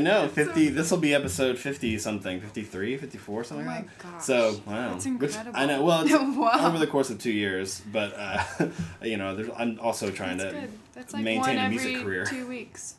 I 0.00 0.02
know, 0.02 0.24
It's 0.24 0.34
50, 0.34 0.68
so- 0.68 0.74
this 0.74 0.90
will 0.90 0.98
be 0.98 1.14
episode 1.14 1.58
50 1.58 1.98
something, 1.98 2.40
53, 2.40 2.96
54, 2.96 3.44
something 3.44 3.66
Oh 3.66 3.70
like 3.70 3.84
my 3.84 3.88
that. 3.88 3.98
gosh. 4.12 4.22
So, 4.24 4.60
wow. 4.66 4.90
That's 4.92 5.04
Which, 5.06 5.06
incredible. 5.30 5.52
I 5.60 5.66
know, 5.66 5.82
well, 5.84 6.02
it's 6.04 6.12
Wow. 6.12 6.66
over 6.68 6.78
the 6.78 6.86
course 6.86 7.10
of 7.10 7.18
two 7.18 7.32
years, 7.32 7.80
but, 7.92 8.14
uh, 8.16 8.42
you 9.02 9.16
know, 9.16 9.34
there's, 9.36 9.50
I'm 9.56 9.78
also 9.80 10.10
trying 10.10 10.38
That's 10.38 10.54
to 10.54 10.60
good. 10.60 10.70
That's 10.94 11.12
like 11.14 11.24
maintain 11.24 11.56
one 11.56 11.56
a 11.56 11.60
every 11.60 11.76
music 11.76 12.02
career. 12.02 12.24
two 12.26 12.46
weeks. 12.46 12.94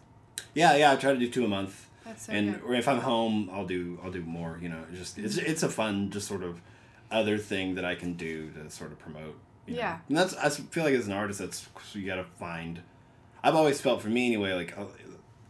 Yeah, 0.53 0.75
yeah, 0.75 0.91
I 0.91 0.95
try 0.95 1.13
to 1.13 1.19
do 1.19 1.29
two 1.29 1.45
a 1.45 1.47
month. 1.47 1.87
That's 2.05 2.25
so 2.25 2.33
and 2.33 2.59
good. 2.61 2.77
if 2.79 2.87
I'm 2.87 2.99
home, 2.99 3.49
I'll 3.53 3.65
do 3.67 3.99
I'll 4.03 4.11
do 4.11 4.21
more. 4.23 4.57
You 4.61 4.69
know, 4.69 4.83
just 4.93 5.17
it's 5.19 5.37
it's 5.37 5.61
a 5.63 5.69
fun 5.69 6.09
just 6.09 6.27
sort 6.27 6.41
of 6.43 6.59
other 7.11 7.37
thing 7.37 7.75
that 7.75 7.85
I 7.85 7.93
can 7.95 8.13
do 8.15 8.49
to 8.51 8.69
sort 8.71 8.91
of 8.91 8.97
promote. 8.99 9.35
you 9.67 9.75
know. 9.75 9.79
Yeah. 9.79 9.99
and 10.09 10.17
that's 10.17 10.33
I 10.35 10.49
feel 10.49 10.83
like 10.83 10.95
as 10.95 11.05
an 11.07 11.13
artist, 11.13 11.39
that's 11.39 11.65
you 11.93 12.05
got 12.07 12.15
to 12.15 12.23
find. 12.39 12.81
I've 13.43 13.55
always 13.55 13.79
felt 13.79 14.01
for 14.01 14.09
me 14.09 14.25
anyway, 14.27 14.53
like 14.53 14.73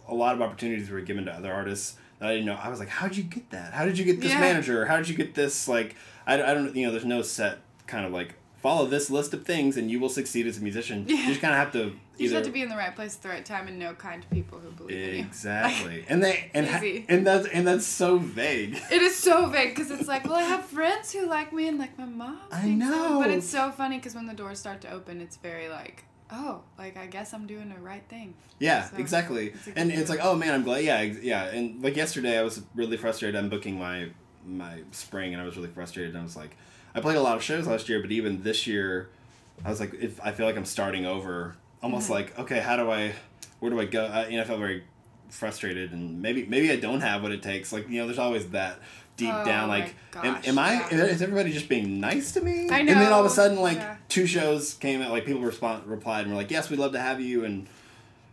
a, 0.07 0.13
lot 0.15 0.35
of 0.35 0.41
opportunities 0.41 0.89
were 0.89 1.01
given 1.01 1.25
to 1.25 1.31
other 1.33 1.51
artists 1.51 1.97
that 2.19 2.29
I 2.29 2.33
didn't 2.33 2.45
know. 2.45 2.55
I 2.61 2.69
was 2.69 2.79
like, 2.79 2.89
how 2.89 3.07
did 3.07 3.17
you 3.17 3.23
get 3.23 3.49
that? 3.51 3.73
How 3.73 3.85
did 3.85 3.97
you 3.97 4.05
get 4.05 4.21
this 4.21 4.31
Yeah. 4.31 4.39
manager? 4.39 4.85
How 4.85 4.97
did 4.97 5.09
you 5.09 5.15
get 5.15 5.33
this? 5.33 5.67
Like, 5.67 5.95
I, 6.27 6.35
I 6.35 6.53
don't 6.53 6.75
you 6.75 6.85
know. 6.85 6.91
There's 6.91 7.05
no 7.05 7.21
set 7.21 7.59
kind 7.87 8.05
of 8.05 8.11
like 8.11 8.35
follow 8.61 8.85
this 8.85 9.09
list 9.09 9.33
of 9.33 9.43
things 9.43 9.75
and 9.75 9.89
you 9.89 9.99
will 9.99 10.07
succeed 10.09 10.45
as 10.45 10.59
a 10.59 10.61
musician. 10.61 11.05
Yeah. 11.07 11.17
You 11.17 11.27
just 11.29 11.41
kind 11.41 11.53
of 11.53 11.59
have 11.59 11.71
to. 11.73 11.93
You 12.17 12.27
just 12.27 12.35
have 12.35 12.43
to 12.45 12.51
be 12.51 12.61
in 12.61 12.69
the 12.69 12.75
right 12.77 12.95
place 12.95 13.15
at 13.15 13.23
the 13.23 13.29
right 13.29 13.43
time 13.43 13.67
and 13.67 13.79
know 13.79 13.95
kind 13.95 14.23
of 14.23 14.29
people 14.29 14.59
who 14.59 14.69
believe 14.69 14.95
in 15.09 15.15
you. 15.15 15.21
Exactly, 15.21 16.05
and 16.09 16.23
they 16.23 16.51
and 16.53 16.67
ha- 16.67 17.05
and 17.09 17.25
that's 17.25 17.47
and 17.47 17.65
that's 17.65 17.85
so 17.87 18.19
vague. 18.19 18.79
It 18.91 19.01
is 19.01 19.15
so 19.17 19.47
vague 19.47 19.73
because 19.75 19.89
it's 19.89 20.07
like, 20.07 20.25
well, 20.25 20.35
I 20.35 20.43
have 20.43 20.65
friends 20.65 21.11
who 21.11 21.25
like 21.25 21.51
me, 21.51 21.67
and 21.67 21.79
like 21.79 21.97
my 21.97 22.05
mom. 22.05 22.37
I 22.51 22.61
thinks 22.61 22.85
so. 22.85 22.91
know. 22.91 23.19
But 23.19 23.31
it's 23.31 23.49
so 23.49 23.71
funny 23.71 23.97
because 23.97 24.13
when 24.13 24.27
the 24.27 24.35
doors 24.35 24.59
start 24.59 24.81
to 24.81 24.91
open, 24.91 25.19
it's 25.19 25.37
very 25.37 25.67
like, 25.67 26.03
oh, 26.31 26.61
like 26.77 26.97
I 26.97 27.05
guess 27.07 27.33
I'm 27.33 27.47
doing 27.47 27.69
the 27.69 27.79
right 27.79 28.03
thing. 28.07 28.33
Yeah, 28.59 28.89
So, 28.89 28.97
exactly. 28.97 29.49
it's 29.49 29.67
And 29.75 29.91
it's 29.91 30.09
like, 30.09 30.19
oh 30.21 30.35
man, 30.35 30.53
I'm 30.53 30.63
glad. 30.63 30.83
Yeah, 30.83 31.01
yeah. 31.01 31.45
And 31.45 31.83
like 31.83 31.95
yesterday, 31.95 32.37
I 32.37 32.41
was 32.43 32.61
really 32.75 32.97
frustrated. 32.97 33.35
I'm 33.35 33.49
booking 33.49 33.77
my 33.79 34.09
my 34.45 34.81
spring, 34.91 35.33
and 35.33 35.41
I 35.41 35.45
was 35.45 35.55
really 35.57 35.69
frustrated. 35.69 36.11
And 36.13 36.19
I 36.19 36.23
was 36.23 36.35
like, 36.35 36.55
I 36.95 36.99
played 37.01 37.17
a 37.17 37.21
lot 37.21 37.35
of 37.37 37.43
shows 37.43 37.67
last 37.67 37.89
year, 37.89 38.01
but 38.01 38.11
even 38.11 38.43
this 38.43 38.65
year, 38.67 39.09
I 39.65 39.69
was 39.69 39.79
like, 39.79 39.93
if 39.95 40.19
I 40.21 40.31
feel 40.31 40.45
like 40.45 40.57
I'm 40.57 40.65
starting 40.65 41.05
over, 41.05 41.55
almost 41.83 42.05
Mm-hmm. 42.05 42.13
like, 42.13 42.39
okay, 42.39 42.59
how 42.59 42.75
do 42.77 42.89
I, 42.91 43.13
where 43.59 43.69
do 43.71 43.79
I 43.79 43.85
go? 43.85 44.05
I, 44.05 44.27
you 44.27 44.37
know, 44.37 44.43
I 44.43 44.45
felt 44.45 44.59
very 44.59 44.83
frustrated, 45.29 45.91
and 45.91 46.21
maybe 46.21 46.45
maybe 46.45 46.71
I 46.71 46.75
don't 46.75 47.01
have 47.01 47.21
what 47.23 47.31
it 47.31 47.41
takes. 47.43 47.71
Like 47.71 47.87
you 47.89 47.99
know, 48.01 48.07
there's 48.07 48.19
always 48.19 48.49
that 48.49 48.79
deep 49.21 49.33
Oh 49.33 49.45
down, 49.45 49.69
like, 49.69 49.93
am, 50.15 50.37
am 50.43 50.59
I? 50.59 50.73
yeah. 50.73 51.05
Is 51.05 51.21
everybody 51.21 51.51
just 51.51 51.69
being 51.69 51.99
nice 51.99 52.31
to 52.33 52.41
me? 52.41 52.69
I 52.69 52.81
know. 52.81 52.91
And 52.91 53.01
then 53.01 53.13
all 53.13 53.19
of 53.19 53.25
a 53.25 53.29
sudden, 53.29 53.59
like 53.59 53.77
yeah. 53.77 53.95
two 54.09 54.25
shows 54.25 54.73
came 54.75 55.01
out, 55.01 55.11
like 55.11 55.25
people 55.25 55.41
respond 55.41 55.85
replied 55.85 56.21
and 56.21 56.31
were 56.31 56.37
like, 56.37 56.51
yes, 56.51 56.69
we'd 56.69 56.79
love 56.79 56.93
to 56.93 56.99
have 56.99 57.21
you, 57.21 57.45
and 57.45 57.67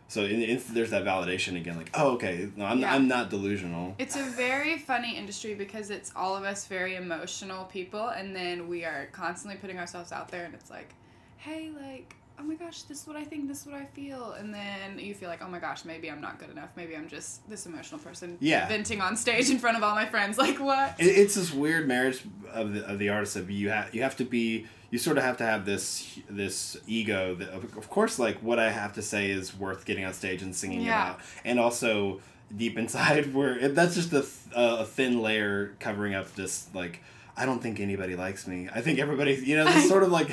so 0.08 0.24
in, 0.24 0.42
in, 0.42 0.62
there's 0.70 0.90
that 0.90 1.04
validation 1.04 1.56
again, 1.56 1.76
like, 1.76 1.90
oh, 1.94 2.12
okay, 2.12 2.48
no, 2.56 2.64
I'm, 2.64 2.80
Yeah. 2.80 2.94
I'm 2.94 3.08
not 3.08 3.28
delusional. 3.28 3.94
It's 3.98 4.16
a 4.16 4.22
very 4.22 4.78
funny 4.78 5.16
industry 5.16 5.54
because 5.54 5.90
it's 5.90 6.10
all 6.16 6.34
of 6.36 6.44
us 6.44 6.66
very 6.66 6.96
emotional 6.96 7.64
people, 7.66 8.08
and 8.08 8.34
then 8.34 8.68
we 8.68 8.84
are 8.84 9.06
constantly 9.12 9.58
putting 9.60 9.78
ourselves 9.78 10.10
out 10.10 10.28
there, 10.28 10.44
and 10.46 10.54
it's 10.54 10.70
like, 10.70 10.94
hey, 11.36 11.70
like, 11.78 12.14
oh 12.40 12.44
my 12.44 12.54
gosh, 12.54 12.82
this 12.82 13.02
is 13.02 13.06
what 13.06 13.16
I 13.16 13.24
think, 13.24 13.48
this 13.48 13.62
is 13.62 13.66
what 13.66 13.74
I 13.74 13.84
feel, 13.86 14.32
and 14.32 14.54
then 14.54 14.98
you 14.98 15.14
feel 15.14 15.28
like, 15.28 15.42
oh 15.42 15.48
my 15.48 15.58
gosh, 15.58 15.84
maybe 15.84 16.10
I'm 16.10 16.20
not 16.20 16.38
good 16.38 16.50
enough, 16.50 16.68
maybe 16.76 16.96
I'm 16.96 17.08
just 17.08 17.48
this 17.50 17.66
emotional 17.66 17.98
person 18.00 18.36
Yeah. 18.40 18.68
venting 18.68 19.00
on 19.00 19.16
stage 19.16 19.50
in 19.50 19.58
front 19.58 19.76
of 19.76 19.82
all 19.82 19.94
my 19.94 20.06
friends, 20.06 20.38
like 20.44 20.58
what? 20.60 20.94
It's 20.98 21.34
this 21.34 21.52
weird 21.52 21.88
marriage 21.88 22.22
of 22.52 22.74
the, 22.74 22.86
of 22.86 22.98
the 22.98 23.08
artist 23.08 23.36
of 23.36 23.50
you 23.50 23.70
have 23.70 23.94
you 23.94 24.02
have 24.02 24.16
to 24.16 24.24
be 24.24 24.66
you 24.90 24.98
sort 24.98 25.18
of 25.18 25.24
have 25.24 25.36
to 25.38 25.44
have 25.44 25.66
this 25.66 26.18
this 26.30 26.76
ego 26.86 27.34
that 27.34 27.50
of, 27.50 27.90
course 27.90 28.18
like 28.18 28.42
what 28.42 28.58
I 28.58 28.70
have 28.70 28.94
to 28.94 29.02
say 29.02 29.30
is 29.30 29.54
worth 29.54 29.84
getting 29.84 30.04
on 30.04 30.14
stage 30.14 30.40
and 30.40 30.54
singing 30.56 30.80
Yeah. 30.82 31.10
about 31.10 31.20
and 31.44 31.58
also 31.60 32.20
deep 32.56 32.78
inside 32.78 33.34
where 33.38 33.68
that's 33.68 33.94
just 33.96 34.12
a, 34.12 34.20
th- 34.22 34.32
a 34.54 34.84
thin 34.86 35.20
layer 35.20 35.74
covering 35.80 36.14
up 36.14 36.34
this 36.36 36.68
like 36.72 37.02
I 37.36 37.44
don't 37.44 37.60
think 37.62 37.80
anybody 37.80 38.16
likes 38.16 38.46
me 38.46 38.68
I 38.74 38.80
think 38.80 38.98
everybody 38.98 39.34
you 39.34 39.56
know 39.56 39.64
this 39.66 39.88
sort 39.94 40.02
of 40.04 40.10
like 40.10 40.30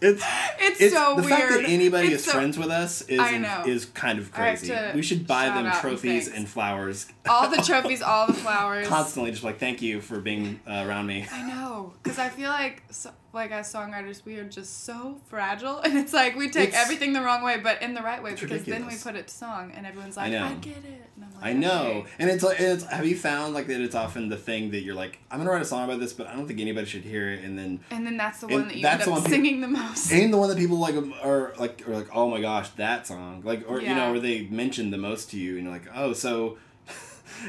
it's 0.00 0.24
It's, 0.58 0.80
it's 0.80 0.94
so 0.94 1.16
the 1.16 1.22
weird. 1.22 1.28
fact 1.38 1.52
that 1.52 1.64
anybody 1.68 2.08
It's 2.08 2.22
is 2.22 2.24
so- 2.24 2.32
friends 2.32 2.58
with 2.58 2.70
us 2.70 3.02
is 3.02 3.20
I 3.20 3.64
is 3.66 3.84
kind 3.86 4.18
of 4.18 4.32
crazy. 4.32 4.74
We 4.94 5.02
should 5.02 5.26
buy 5.26 5.46
them 5.46 5.66
out 5.66 5.72
and 5.74 5.80
trophies 5.80 6.28
and 6.28 6.48
flowers. 6.48 7.06
all 7.28 7.48
the 7.48 7.62
trophies, 7.62 8.02
all 8.02 8.26
the 8.26 8.32
flowers. 8.34 8.86
Constantly, 8.88 9.30
just 9.30 9.44
like 9.44 9.58
thank 9.58 9.82
you 9.82 10.00
for 10.00 10.20
being 10.20 10.60
uh, 10.66 10.84
around 10.86 11.06
me. 11.06 11.26
I 11.30 11.42
know, 11.46 11.92
because 12.02 12.18
I 12.18 12.28
feel 12.28 12.48
like, 12.50 12.82
so, 12.90 13.10
like 13.32 13.50
as 13.52 13.72
songwriters, 13.72 14.24
we 14.24 14.36
are 14.38 14.44
just 14.44 14.84
so 14.84 15.18
fragile, 15.26 15.78
and 15.84 15.96
it's 15.98 16.12
like 16.12 16.34
we 16.36 16.48
take 16.50 16.68
It's- 16.68 16.82
everything 16.82 17.12
the 17.12 17.20
wrong 17.22 17.42
way, 17.42 17.58
but 17.58 17.82
in 17.82 17.94
the 17.94 18.02
right 18.02 18.22
way, 18.22 18.34
because 18.34 18.64
then 18.64 18.86
we 18.86 18.96
put 18.96 19.16
it 19.16 19.28
to 19.28 19.34
song, 19.34 19.72
and 19.74 19.86
everyone's 19.86 20.16
like, 20.16 20.32
know. 20.32 20.44
I, 20.44 20.54
get 20.54 20.76
it. 20.78 21.04
And 21.42 21.56
I'm 21.56 21.60
like, 21.62 21.72
I 21.72 21.82
know, 21.84 22.06
and 22.18 22.30
it's 22.30 22.42
like 22.44 22.60
it's. 22.60 22.84
Have 22.84 23.06
you 23.06 23.16
found 23.16 23.54
like 23.54 23.66
that? 23.68 23.80
It's 23.80 23.94
often 23.94 24.28
the 24.28 24.36
thing 24.36 24.70
that 24.72 24.80
you're 24.82 24.94
like, 24.94 25.18
I'm 25.30 25.38
gonna 25.38 25.50
write 25.50 25.62
a 25.62 25.64
song 25.64 25.84
about 25.84 26.00
this, 26.00 26.12
but 26.12 26.26
I 26.26 26.34
don't 26.34 26.46
think 26.46 26.60
anybody 26.60 26.86
should 26.86 27.02
hear 27.04 27.30
it, 27.30 27.42
and 27.44 27.58
then 27.58 27.80
And 27.90 28.06
then 28.06 28.16
that's 28.16 28.40
the 28.40 28.48
one 28.48 28.68
that 28.68 28.76
you 28.76 28.82
that's 28.82 29.06
end 29.06 29.12
the 29.12 29.16
up 29.16 29.22
one 29.22 29.22
people- 29.24 29.30
singing 29.44 29.60
the 29.60 29.68
most. 29.68 30.12
and 30.12 30.32
the 30.32 30.36
one 30.38 30.48
that 30.48 30.58
people 30.58 30.78
like 30.78 30.94
are 31.22 31.54
like 31.58 31.86
are 31.88 31.94
like, 31.94 32.08
oh 32.14 32.28
my 32.30 32.40
gosh, 32.40 32.68
that 32.70 33.06
song, 33.06 33.42
like 33.44 33.64
or 33.68 33.80
you 33.80 33.94
know, 33.94 34.10
where 34.12 34.20
they 34.20 34.42
mention 34.46 34.90
the 34.90 34.98
most 34.98 35.30
to 35.30 35.38
you, 35.38 35.54
and 35.56 35.64
you're 35.64 35.72
like, 35.72 35.88
oh, 35.94 36.12
so. 36.12 36.58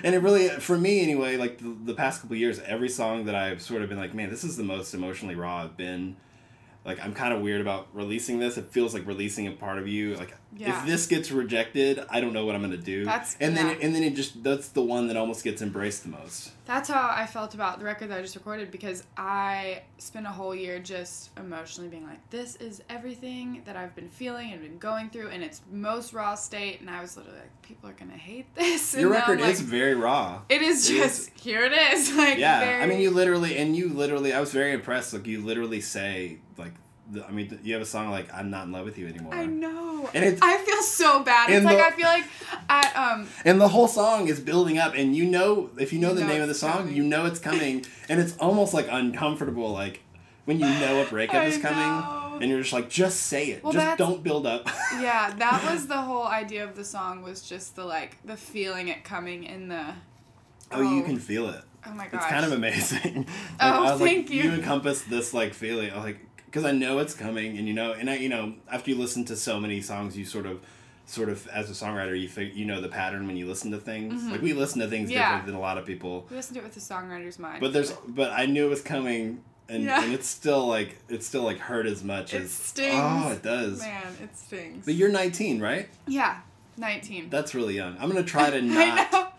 And 0.05 0.15
it 0.15 0.19
really, 0.19 0.47
for 0.47 0.77
me 0.77 1.01
anyway, 1.01 1.35
like 1.35 1.57
the, 1.57 1.75
the 1.83 1.93
past 1.93 2.21
couple 2.21 2.37
years, 2.37 2.59
every 2.59 2.87
song 2.87 3.25
that 3.25 3.35
I've 3.35 3.61
sort 3.61 3.81
of 3.81 3.89
been 3.89 3.97
like, 3.97 4.13
man, 4.13 4.29
this 4.29 4.45
is 4.45 4.55
the 4.55 4.63
most 4.63 4.93
emotionally 4.93 5.35
raw 5.35 5.63
I've 5.63 5.75
been. 5.75 6.15
Like 6.85 7.03
I'm 7.03 7.13
kind 7.13 7.33
of 7.33 7.41
weird 7.41 7.59
about 7.59 7.87
releasing 7.93 8.39
this. 8.39 8.57
It 8.57 8.71
feels 8.71 8.93
like 8.93 9.05
releasing 9.05 9.47
a 9.47 9.51
part 9.51 9.79
of 9.79 9.89
you. 9.89 10.15
Like 10.15 10.33
Yeah. 10.55 10.79
if 10.81 10.85
this 10.85 11.07
gets 11.07 11.31
rejected, 11.31 12.03
I 12.09 12.19
don't 12.21 12.33
know 12.33 12.45
what 12.45 12.55
I'm 12.55 12.61
gonna 12.61 12.77
do. 12.77 13.05
That's- 13.05 13.37
and 13.39 13.55
then 13.55 13.67
yeah. 13.67 13.71
it, 13.73 13.79
and 13.81 13.95
then 13.95 14.03
it 14.03 14.15
just 14.15 14.43
that's 14.43 14.67
the 14.69 14.81
one 14.81 15.07
that 15.07 15.17
almost 15.17 15.43
gets 15.43 15.61
embraced 15.61 16.03
the 16.03 16.09
most. 16.09 16.51
That's 16.65 16.89
how 16.89 17.09
I 17.13 17.25
felt 17.25 17.53
about 17.53 17.79
the 17.79 17.85
record 17.85 18.09
that 18.09 18.19
I 18.19 18.21
just 18.21 18.35
recorded 18.35 18.71
because 18.71 19.03
I 19.17 19.81
spent 19.97 20.25
a 20.25 20.29
whole 20.29 20.55
year 20.55 20.79
just 20.79 21.29
emotionally 21.37 21.89
being 21.89 22.05
like, 22.05 22.29
this 22.29 22.55
is 22.57 22.81
everything 22.89 23.61
that 23.65 23.75
I've 23.75 23.93
been 23.95 24.07
feeling 24.09 24.51
and 24.53 24.61
been 24.61 24.77
going 24.77 25.09
through 25.09 25.29
in 25.29 25.41
its 25.41 25.61
most 25.71 26.13
raw 26.13 26.33
state. 26.35 26.79
And 26.79 26.89
I 26.89 27.01
was 27.01 27.17
literally 27.17 27.39
like, 27.39 27.61
people 27.61 27.89
are 27.89 27.93
going 27.93 28.11
to 28.11 28.17
hate 28.17 28.45
this. 28.55 28.93
And 28.93 29.01
Your 29.01 29.11
record 29.11 29.41
I'm 29.41 29.49
is 29.49 29.59
very 29.61 29.95
raw. 29.95 30.41
It 30.47 30.61
is 30.61 30.89
it 30.89 30.93
just, 30.97 31.29
here 31.39 31.63
it 31.65 31.73
is. 31.73 32.15
Like, 32.15 32.37
Yeah, 32.37 32.59
very, 32.61 32.83
I 32.83 32.85
mean, 32.85 33.01
you 33.01 33.11
literally 33.11 33.57
and 33.57 33.75
you 33.75 33.89
literally. 33.89 34.31
I 34.33 34.39
was 34.39 34.51
very 34.53 34.71
impressed. 34.71 35.13
Like 35.13 35.27
you 35.27 35.41
literally 35.43 35.81
say 35.81 36.37
like, 36.57 36.73
the, 37.11 37.25
I 37.27 37.31
mean, 37.31 37.59
you 37.63 37.73
have 37.73 37.81
a 37.81 37.85
song 37.85 38.09
like 38.09 38.33
"I'm 38.33 38.49
not 38.49 38.65
in 38.65 38.71
love 38.71 38.85
with 38.85 38.97
you 38.97 39.07
anymore," 39.07 39.33
I 39.33 39.45
know. 39.45 40.09
And 40.13 40.23
it's- 40.25 40.39
I 40.41 40.57
feel 40.57 40.81
so 40.81 41.23
bad. 41.23 41.49
It's 41.49 41.65
like, 41.65 41.77
the- 41.77 41.83
I 41.85 41.91
feel 41.91 42.05
like 42.07 42.23
at, 42.69 42.95
um, 42.95 43.27
and 43.45 43.59
the 43.59 43.67
whole 43.67 43.87
song 43.87 44.27
is 44.27 44.39
building 44.39 44.77
up, 44.77 44.93
and 44.95 45.15
you 45.15 45.25
know 45.25 45.69
if 45.77 45.91
you 45.93 45.99
know 45.99 46.09
You 46.09 46.15
the 46.15 46.21
know 46.21 46.27
name 46.27 46.41
of 46.41 46.47
the 46.47 46.53
song, 46.55 46.73
coming. 46.79 46.95
you 46.95 47.03
know 47.03 47.25
it's 47.25 47.39
coming, 47.39 47.85
and 48.09 48.19
it's 48.19 48.35
almost 48.37 48.73
like 48.73 48.87
uncomfortable, 48.89 49.71
like 49.71 50.01
when 50.45 50.59
you 50.59 50.65
know 50.67 51.01
a 51.01 51.05
breakup 51.05 51.35
I 51.35 51.45
is 51.45 51.57
coming, 51.59 51.77
know. 51.77 52.39
and 52.41 52.49
you're 52.49 52.61
just 52.61 52.73
like, 52.73 52.89
just 52.89 53.21
say 53.23 53.47
it, 53.51 53.63
Well, 53.63 53.73
just 53.73 53.97
don't 53.97 54.23
build 54.23 54.47
up. 54.47 54.67
yeah, 54.99 55.31
that 55.37 55.63
was 55.71 55.85
the 55.87 56.01
whole 56.01 56.25
idea 56.25 56.63
of 56.63 56.75
the 56.75 56.83
song 56.83 57.21
was 57.21 57.41
just 57.43 57.75
the, 57.75 57.85
like, 57.85 58.17
the 58.25 58.35
feeling 58.35 58.87
it 58.87 59.03
coming 59.03 59.43
in 59.43 59.67
the, 59.67 59.85
oh, 60.71 60.81
you 60.81 61.03
can 61.03 61.19
feel 61.19 61.47
it. 61.49 61.61
oh 61.85 61.93
my 61.93 62.05
gosh. 62.07 62.21
It's 62.23 62.25
kind 62.31 62.45
of 62.45 62.51
amazing. 62.53 63.27
Oh, 63.59 63.67
I 63.85 63.91
was 63.91 64.01
like, 64.01 64.09
thank 64.11 64.29
you. 64.31 64.43
You 64.43 64.51
encompass 64.53 65.03
this 65.03 65.33
like 65.35 65.53
feeling, 65.53 65.93
like 65.95 66.17
because 66.51 66.65
I 66.65 66.71
know 66.73 66.99
it's 66.99 67.13
coming, 67.13 67.57
and 67.57 67.65
you 67.67 67.73
know, 67.73 67.93
and 67.93 68.09
I, 68.09 68.17
you 68.17 68.27
know, 68.29 68.53
after 68.69 68.91
you 68.91 68.97
listen 68.97 69.23
to 69.25 69.35
so 69.37 69.57
many 69.59 69.79
songs, 69.81 70.17
you 70.17 70.25
sort 70.25 70.45
of, 70.45 70.59
sort 71.05 71.29
of, 71.29 71.47
as 71.47 71.69
a 71.69 71.73
songwriter, 71.73 72.19
you 72.19 72.27
fig- 72.27 72.53
you 72.55 72.65
know 72.65 72.81
the 72.81 72.89
pattern 72.89 73.25
when 73.25 73.37
you 73.37 73.47
listen 73.47 73.71
to 73.71 73.77
things. 73.77 74.23
Like 74.25 74.41
we 74.41 74.51
listen 74.53 74.81
to 74.81 74.87
things 74.87 75.09
Mm-hmm. 75.09 75.17
Yeah. 75.17 75.29
different 75.29 75.45
than 75.47 75.55
a 75.55 75.59
lot 75.61 75.77
of 75.77 75.85
people, 75.85 76.27
We 76.29 76.35
listen 76.35 76.53
to 76.55 76.59
it 76.59 76.63
with 76.63 76.73
the 76.73 76.81
songwriter's 76.81 77.39
mind. 77.39 77.61
but 77.61 77.71
there's, 77.73 77.91
but 78.07 78.31
I 78.31 78.45
knew 78.47 78.65
it 78.65 78.69
was 78.69 78.81
coming. 78.81 79.43
And, 79.69 79.83
Yeah. 79.85 80.03
and 80.03 80.11
it's 80.13 80.27
still 80.27 80.67
like 80.67 80.97
it's 81.07 81.25
still 81.25 81.43
like 81.43 81.57
hurt 81.59 81.85
as 81.85 82.03
much 82.03 82.33
It 82.33 82.41
as 82.41 82.51
stings. 82.51 82.93
oh 82.93 83.31
it 83.31 83.41
does 83.41 83.79
Man, 83.79 84.03
it 84.21 84.35
stings. 84.35 84.83
but 84.83 84.95
you're 84.95 85.07
19 85.09 85.61
right 85.61 85.87
yeah, 86.07 86.39
19. 86.75 87.29
that's 87.29 87.55
really 87.55 87.75
young 87.75 87.95
i'm 87.97 88.09
gonna 88.09 88.21
try 88.35 88.49
to 88.49 88.61
not 88.61 89.33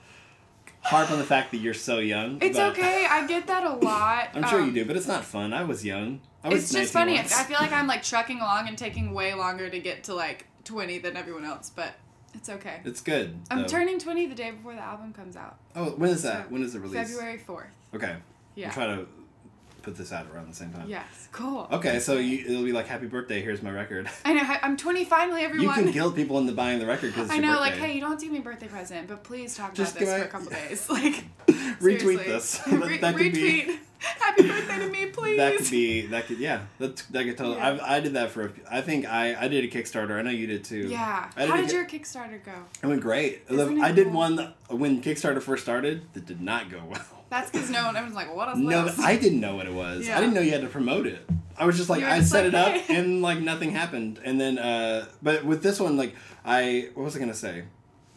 harp 0.80 1.10
on 1.10 1.18
the 1.18 1.24
fact 1.24 1.50
that 1.50 1.58
you're 1.58 1.74
so 1.74 1.98
young 1.98 2.38
It's 2.40 2.58
okay. 2.58 3.04
I 3.10 3.26
get 3.26 3.46
that 3.48 3.64
a 3.64 3.74
lot. 3.74 4.30
i'm 4.34 4.48
sure 4.48 4.60
you 4.60 4.68
Um, 4.68 4.74
do 4.74 4.84
but 4.86 4.96
it's 4.96 5.06
not 5.08 5.22
fun 5.22 5.52
i 5.52 5.64
was 5.64 5.84
young 5.84 6.20
It's 6.44 6.72
just 6.72 6.92
funny. 6.92 7.14
once. 7.14 7.34
I 7.34 7.44
feel 7.44 7.58
like 7.58 7.72
I'm 7.72 7.86
like 7.86 8.02
trucking 8.02 8.40
along 8.40 8.68
and 8.68 8.76
taking 8.76 9.12
way 9.12 9.34
longer 9.34 9.68
to 9.68 9.78
get 9.78 10.04
to 10.04 10.14
like 10.14 10.46
20 10.64 10.98
than 10.98 11.16
everyone 11.16 11.44
else, 11.44 11.70
but 11.70 11.94
it's 12.34 12.48
okay. 12.48 12.80
It's 12.84 13.00
good. 13.00 13.38
I'm 13.50 13.62
though. 13.62 13.68
turning 13.68 13.98
20 13.98 14.26
the 14.26 14.34
day 14.34 14.50
before 14.50 14.74
the 14.74 14.80
album 14.80 15.12
comes 15.12 15.36
out. 15.36 15.56
Oh, 15.76 15.90
when 15.90 16.10
is 16.10 16.22
that? 16.22 16.46
So, 16.46 16.52
when 16.52 16.62
is 16.62 16.74
it 16.74 16.80
released? 16.80 17.10
February 17.12 17.38
4th. 17.38 17.66
Okay. 17.94 18.16
Yeah. 18.54 18.66
We'll 18.66 18.74
try 18.74 18.86
to 18.86 19.06
put 19.82 19.96
this 19.96 20.12
out 20.12 20.26
around 20.32 20.48
the 20.48 20.54
same 20.54 20.72
time. 20.72 20.88
Yes. 20.88 21.28
Cool. 21.32 21.68
Okay, 21.72 21.98
so 21.98 22.18
you, 22.18 22.44
it'll 22.46 22.64
be 22.64 22.72
like 22.72 22.86
happy 22.86 23.06
birthday. 23.06 23.42
Here's 23.42 23.62
my 23.62 23.70
record. 23.70 24.08
I 24.24 24.32
know. 24.32 24.42
I'm 24.62 24.76
20 24.76 25.04
finally, 25.04 25.42
everyone. 25.44 25.76
You 25.78 25.84
can 25.84 25.92
guilt 25.92 26.14
people 26.14 26.38
into 26.38 26.52
buying 26.52 26.78
the 26.78 26.86
record 26.86 27.14
because 27.14 27.30
I 27.30 27.38
know, 27.38 27.58
like, 27.60 27.74
hey, 27.74 27.94
you 27.94 28.00
don't 28.00 28.10
have 28.10 28.18
to 28.20 28.24
give 28.26 28.32
me 28.32 28.38
a 28.38 28.42
birthday 28.42 28.68
present, 28.68 29.08
but 29.08 29.22
please 29.24 29.54
talk 29.54 29.74
Just 29.74 29.96
about 29.96 30.00
this 30.00 30.08
give 30.10 30.20
for 30.20 30.28
a 30.28 30.30
couple 30.30 30.50
days. 30.50 30.88
Like, 30.92 31.24
retweet 31.80 32.24
this. 32.24 32.60
Re- 32.70 32.98
that 32.98 33.16
could 33.16 33.32
be 33.32 33.62
retweet. 33.62 33.78
Happy 33.98 34.48
birthday 34.48 34.78
to 34.80 34.88
me, 34.88 35.06
please. 35.06 35.36
That 35.36 35.56
could 35.56 35.70
be 35.70 36.06
that 36.08 36.26
could 36.26 36.38
yeah 36.38 36.62
that 36.78 36.96
that 37.10 37.24
could 37.24 37.38
totally. 37.38 37.56
Yeah. 37.56 37.78
I 37.82 37.96
I 37.96 38.00
did 38.00 38.14
that 38.14 38.30
for 38.30 38.46
a 38.46 38.48
few, 38.50 38.64
I 38.70 38.80
think 38.80 39.06
I 39.06 39.44
I 39.44 39.48
did 39.48 39.64
a 39.64 39.68
Kickstarter. 39.68 40.18
I 40.18 40.22
know 40.22 40.30
you 40.30 40.46
did 40.46 40.64
too. 40.64 40.88
Yeah. 40.88 41.30
I 41.36 41.46
How 41.46 41.56
did 41.56 41.70
your 41.70 41.86
Kickstarter 41.86 42.44
go? 42.44 42.52
It 42.82 42.86
went 42.86 43.00
great. 43.00 43.42
Isn't 43.48 43.80
I 43.80 43.92
did 43.92 44.08
cool? 44.08 44.14
one 44.14 44.54
when 44.68 45.02
Kickstarter 45.02 45.40
first 45.40 45.62
started 45.62 46.02
that 46.14 46.26
did 46.26 46.40
not 46.40 46.68
go 46.70 46.82
well. 46.88 47.21
That's 47.32 47.50
because 47.50 47.70
no 47.70 47.86
one. 47.86 47.96
Everyone's 47.96 48.14
like, 48.14 48.34
what 48.36 48.50
is 48.50 48.58
No, 48.58 48.84
this? 48.84 48.98
No, 48.98 49.04
I 49.04 49.16
didn't 49.16 49.40
know 49.40 49.56
what 49.56 49.64
it 49.64 49.72
was. 49.72 50.06
Yeah. 50.06 50.18
I 50.18 50.20
didn't 50.20 50.34
know 50.34 50.42
you 50.42 50.50
had 50.52 50.60
to 50.60 50.66
promote 50.68 51.06
it. 51.06 51.26
I 51.56 51.64
was 51.64 51.78
just 51.78 51.88
like 51.88 52.04
I 52.04 52.18
just 52.18 52.30
set 52.30 52.44
like, 52.44 52.52
it 52.52 52.54
up 52.54 52.68
"Hey." 52.82 52.96
and 52.96 53.22
like 53.22 53.40
nothing 53.40 53.70
happened. 53.70 54.20
And 54.22 54.38
then 54.38 54.58
uh 54.58 55.06
but 55.22 55.42
with 55.42 55.62
this 55.62 55.80
one 55.80 55.96
like 55.96 56.14
I 56.44 56.90
what 56.92 57.04
was 57.04 57.16
I 57.16 57.20
gonna 57.20 57.32
say? 57.32 57.64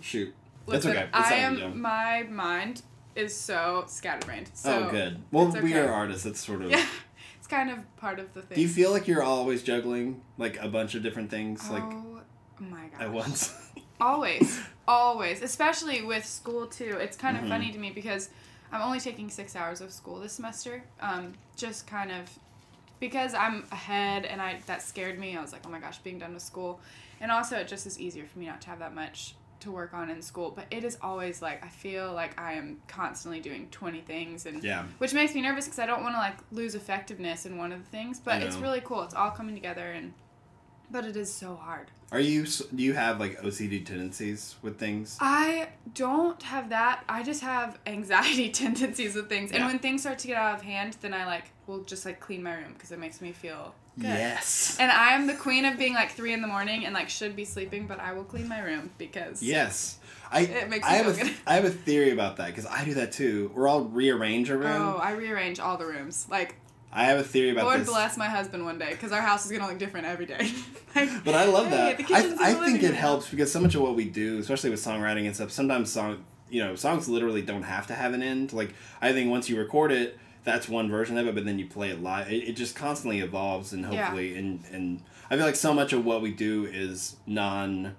Shoot. 0.02 0.34
That's 0.68 0.86
okay. 0.86 1.04
It's 1.04 1.10
I 1.14 1.36
am. 1.36 1.80
My 1.80 2.24
mind 2.24 2.82
is 3.16 3.34
so 3.34 3.86
scatterbrained. 3.88 4.50
So 4.54 4.88
oh 4.88 4.92
good. 4.92 5.22
Well 5.32 5.48
it's 5.54 5.64
we 5.64 5.76
are 5.76 5.90
artists, 5.90 6.26
It's 6.26 6.46
sort 6.46 6.62
of 6.62 6.72
Yeah, 6.72 6.86
it's 7.40 7.48
kind 7.48 7.70
of 7.70 7.80
part 7.96 8.20
of 8.20 8.34
the 8.34 8.42
thing. 8.42 8.56
Do 8.56 8.62
you 8.62 8.68
feel 8.68 8.92
like 8.92 9.08
you're 9.08 9.24
always 9.24 9.64
juggling 9.64 10.22
like 10.38 10.58
a 10.62 10.68
bunch 10.68 10.94
of 10.94 11.04
different 11.04 11.30
things 11.30 11.70
like 11.70 11.84
oh 11.84 12.22
my 12.60 12.88
god. 12.88 13.02
at 13.02 13.14
once? 13.14 13.54
Always, 14.02 14.60
always, 14.90 15.42
especially 15.42 16.02
with 16.02 16.26
school 16.26 16.68
too. 16.68 16.98
It's 17.00 17.16
kind 17.16 17.38
of 17.38 17.44
Mhm. 17.44 17.48
funny 17.48 17.72
to 17.72 17.80
me 17.80 17.92
because 17.92 18.28
I'm 18.76 18.82
only 18.82 19.00
taking 19.00 19.30
six 19.30 19.56
hours 19.56 19.80
of 19.80 19.92
school 19.92 20.20
this 20.20 20.34
semester. 20.34 20.84
Um, 21.00 21.34
just 21.56 21.88
kind 21.88 22.12
of 22.12 22.30
because 23.00 23.34
I'm 23.34 23.66
ahead, 23.72 24.26
and 24.26 24.42
I 24.42 24.60
that 24.66 24.82
scared 24.82 25.18
me. 25.18 25.38
I 25.38 25.42
was 25.42 25.54
like, 25.54 25.62
oh 25.66 25.70
my 25.70 25.80
gosh, 25.80 26.00
being 26.00 26.20
done 26.20 26.34
with 26.34 26.44
school, 26.44 26.82
and 27.22 27.32
also 27.32 27.56
it 27.58 27.68
just 27.70 27.88
is 27.88 28.00
easier 28.00 28.26
for 28.26 28.38
me 28.38 28.48
not 28.48 28.62
to 28.62 28.70
have 28.70 28.80
that 28.80 28.94
much 28.94 29.36
to 29.62 29.72
work 29.72 29.94
on 29.94 30.10
in 30.10 30.22
school. 30.22 30.52
But 30.54 30.66
it 30.72 30.84
is 30.84 30.98
always 31.02 31.42
like 31.42 31.64
I 31.64 31.70
feel 31.70 32.12
like 32.12 32.40
I 32.40 32.54
am 32.54 32.82
constantly 32.90 33.40
doing 33.40 33.70
twenty 33.72 34.02
things, 34.02 34.46
and 34.46 34.62
yeah. 34.62 34.84
which 34.98 35.14
makes 35.14 35.34
me 35.34 35.42
nervous 35.42 35.66
because 35.66 35.80
I 35.80 35.86
don't 35.86 36.04
want 36.04 36.16
to 36.16 36.20
like 36.20 36.38
lose 36.52 36.76
effectiveness 36.76 37.46
in 37.46 37.58
one 37.58 37.72
of 37.72 37.80
the 37.80 37.90
things. 37.90 38.20
But 38.20 38.42
it's 38.42 38.58
really 38.58 38.82
cool. 38.84 39.04
It's 39.04 39.16
all 39.16 39.32
coming 39.32 39.56
together, 39.56 39.94
and 39.94 40.14
but 40.92 41.06
it 41.06 41.16
is 41.16 41.32
so 41.34 41.56
hard. 41.56 41.92
Are 42.12 42.20
you 42.20 42.46
do 42.46 42.84
you 42.84 42.94
have 42.94 43.20
like 43.20 43.40
OCD 43.42 43.86
tendencies 43.86 44.56
with 44.62 44.78
things? 44.78 45.18
I 45.20 45.70
don't 45.94 46.42
have 46.44 46.70
that. 46.70 47.04
I 47.10 47.24
just 47.24 47.42
have 47.42 47.80
anxiety 47.88 48.50
tendencies 48.64 49.16
with 49.16 49.28
things. 49.30 49.52
And 49.52 49.66
when 49.66 49.80
things 49.80 50.02
start 50.02 50.20
to 50.20 50.28
get 50.28 50.38
out 50.38 50.56
of 50.56 50.62
hand, 50.62 50.98
then 51.02 51.14
I 51.14 51.26
like 51.26 51.46
will 51.68 51.82
just 51.84 52.06
like 52.06 52.20
clean 52.20 52.44
my 52.44 52.54
room 52.56 52.74
because 52.74 52.92
it 52.92 53.00
makes 53.00 53.22
me 53.22 53.32
feel 53.32 53.74
good. 53.98 54.06
Yes. 54.08 54.78
And 54.80 54.92
I 54.92 55.14
am 55.14 55.26
the 55.28 55.34
queen 55.34 55.66
of 55.66 55.78
being 55.78 55.94
like 55.94 56.12
three 56.12 56.32
in 56.34 56.42
the 56.42 56.48
morning 56.48 56.86
and 56.86 56.94
like 56.94 57.10
should 57.10 57.36
be 57.36 57.46
sleeping, 57.46 57.88
but 57.88 58.00
I 58.00 58.14
will 58.14 58.24
clean 58.24 58.48
my 58.48 58.60
room 58.62 58.92
because 58.98 59.42
Yes. 59.42 59.98
I 60.32 60.42
It 60.42 60.70
makes 60.70 60.88
I 60.88 60.92
me 60.92 60.98
have 61.04 61.08
a 61.08 61.24
good. 61.24 61.34
I 61.48 61.54
have 61.56 61.66
a 61.66 61.70
theory 61.70 62.12
about 62.12 62.38
that 62.38 62.48
because 62.48 62.66
I 62.66 62.84
do 62.86 62.94
that 62.96 63.12
too. 63.12 63.52
Or 63.56 63.68
I'll 63.68 63.86
rearrange 63.86 64.50
a 64.50 64.58
room. 64.58 64.82
Oh, 64.82 64.98
I 64.98 65.12
rearrange 65.12 65.60
all 65.60 65.78
the 65.78 65.86
rooms. 65.86 66.28
Like 66.30 66.56
I 66.96 67.04
have 67.06 67.20
a 67.20 67.24
theory 67.24 67.50
about 67.52 67.62
this. 67.62 67.68
Lord 67.68 67.82
this. 67.82 67.90
bless 67.90 68.18
my 68.18 68.28
husband 68.30 68.64
one 68.66 68.80
day 68.80 68.92
because 68.92 69.12
our 69.12 69.22
house 69.22 69.46
is 69.46 69.52
gonna 69.52 69.68
look 69.68 69.78
different 69.78 70.08
every 70.08 70.26
day. 70.26 70.52
Like, 70.96 71.26
But 71.26 71.36
I 71.36 71.44
love 71.44 71.68
hey, 71.68 71.96
that. 71.98 72.08
the 72.08 72.14
I, 72.16 72.52
I 72.52 72.54
think 72.54 72.82
it 72.82 72.94
helps 72.94 73.30
because 73.30 73.52
so 73.52 73.60
much 73.60 73.76
of 73.76 73.82
what 73.82 73.96
we 73.96 74.06
do, 74.06 74.40
especially 74.40 74.70
with 74.70 74.80
songwriting 74.80 75.26
and 75.26 75.36
stuff, 75.36 75.52
sometimes 75.52 75.92
song 75.92 76.24
you 76.50 76.64
know 76.64 76.76
songs 76.76 77.10
literally 77.10 77.42
don't 77.42 77.64
have 77.64 77.86
to 77.88 77.94
have 77.94 78.14
an 78.14 78.24
end. 78.24 78.54
Like 78.54 78.74
I 79.02 79.12
think 79.12 79.30
once 79.30 79.50
you 79.50 79.58
record 79.60 79.92
it, 79.92 80.18
that's 80.46 80.70
one 80.70 80.90
version 80.90 81.18
of 81.18 81.28
it, 81.28 81.36
but 81.36 81.44
then 81.44 81.60
you 81.60 81.66
play 81.68 81.90
it 81.90 82.02
live. 82.02 82.32
It, 82.32 82.48
it 82.50 82.54
just 82.56 82.76
constantly 82.78 83.20
evolves 83.20 83.74
and 83.74 83.82
Yeah. 83.84 84.06
hopefully 84.06 84.38
and 84.38 84.64
and 84.72 85.02
I 85.30 85.36
feel 85.36 85.46
like 85.46 85.58
so 85.58 85.74
much 85.74 85.92
of 85.92 86.06
what 86.06 86.22
we 86.22 86.32
do 86.32 86.66
is 86.66 87.18
non. 87.28 87.96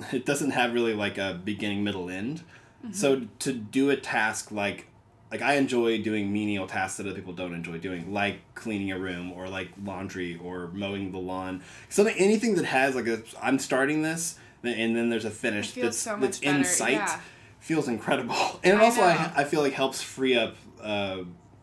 It 0.12 0.24
doesn't 0.24 0.52
have 0.52 0.72
really 0.72 0.94
like 0.94 1.18
a 1.18 1.38
beginning, 1.44 1.84
middle, 1.84 2.08
end. 2.08 2.42
Mm-hmm. 2.82 2.92
So 2.94 3.26
to 3.40 3.52
do 3.52 3.90
a 3.90 3.96
task 3.96 4.50
like 4.50 4.86
like 5.30 5.42
I 5.42 5.54
enjoy 5.54 6.02
doing 6.02 6.32
menial 6.32 6.66
tasks 6.66 6.96
that 6.96 7.06
other 7.06 7.14
people 7.14 7.34
don't 7.34 7.54
enjoy 7.54 7.78
doing, 7.78 8.12
like 8.12 8.40
cleaning 8.54 8.92
a 8.92 8.98
room 8.98 9.32
or 9.32 9.48
like 9.48 9.68
laundry 9.82 10.40
or 10.42 10.68
mowing 10.68 11.12
the 11.12 11.18
lawn. 11.18 11.62
Something 11.88 12.16
anything 12.16 12.54
that 12.54 12.64
has 12.64 12.94
like 12.94 13.06
a 13.06 13.22
I'm 13.42 13.58
starting 13.58 14.02
this 14.02 14.38
and 14.62 14.96
then 14.96 15.10
there's 15.10 15.24
a 15.24 15.30
finish 15.30 15.72
that's 15.72 15.98
so 15.98 16.16
that's 16.18 16.40
in 16.40 16.64
sight 16.64 16.92
yeah. 16.92 17.20
feels 17.60 17.88
incredible. 17.88 18.34
And 18.64 18.74
it 18.74 18.80
I 18.80 18.84
also 18.84 19.02
I. 19.02 19.32
I 19.36 19.44
feel 19.44 19.60
like 19.60 19.72
helps 19.72 20.02
free 20.02 20.36
up 20.36 20.56
uh, 20.82 21.18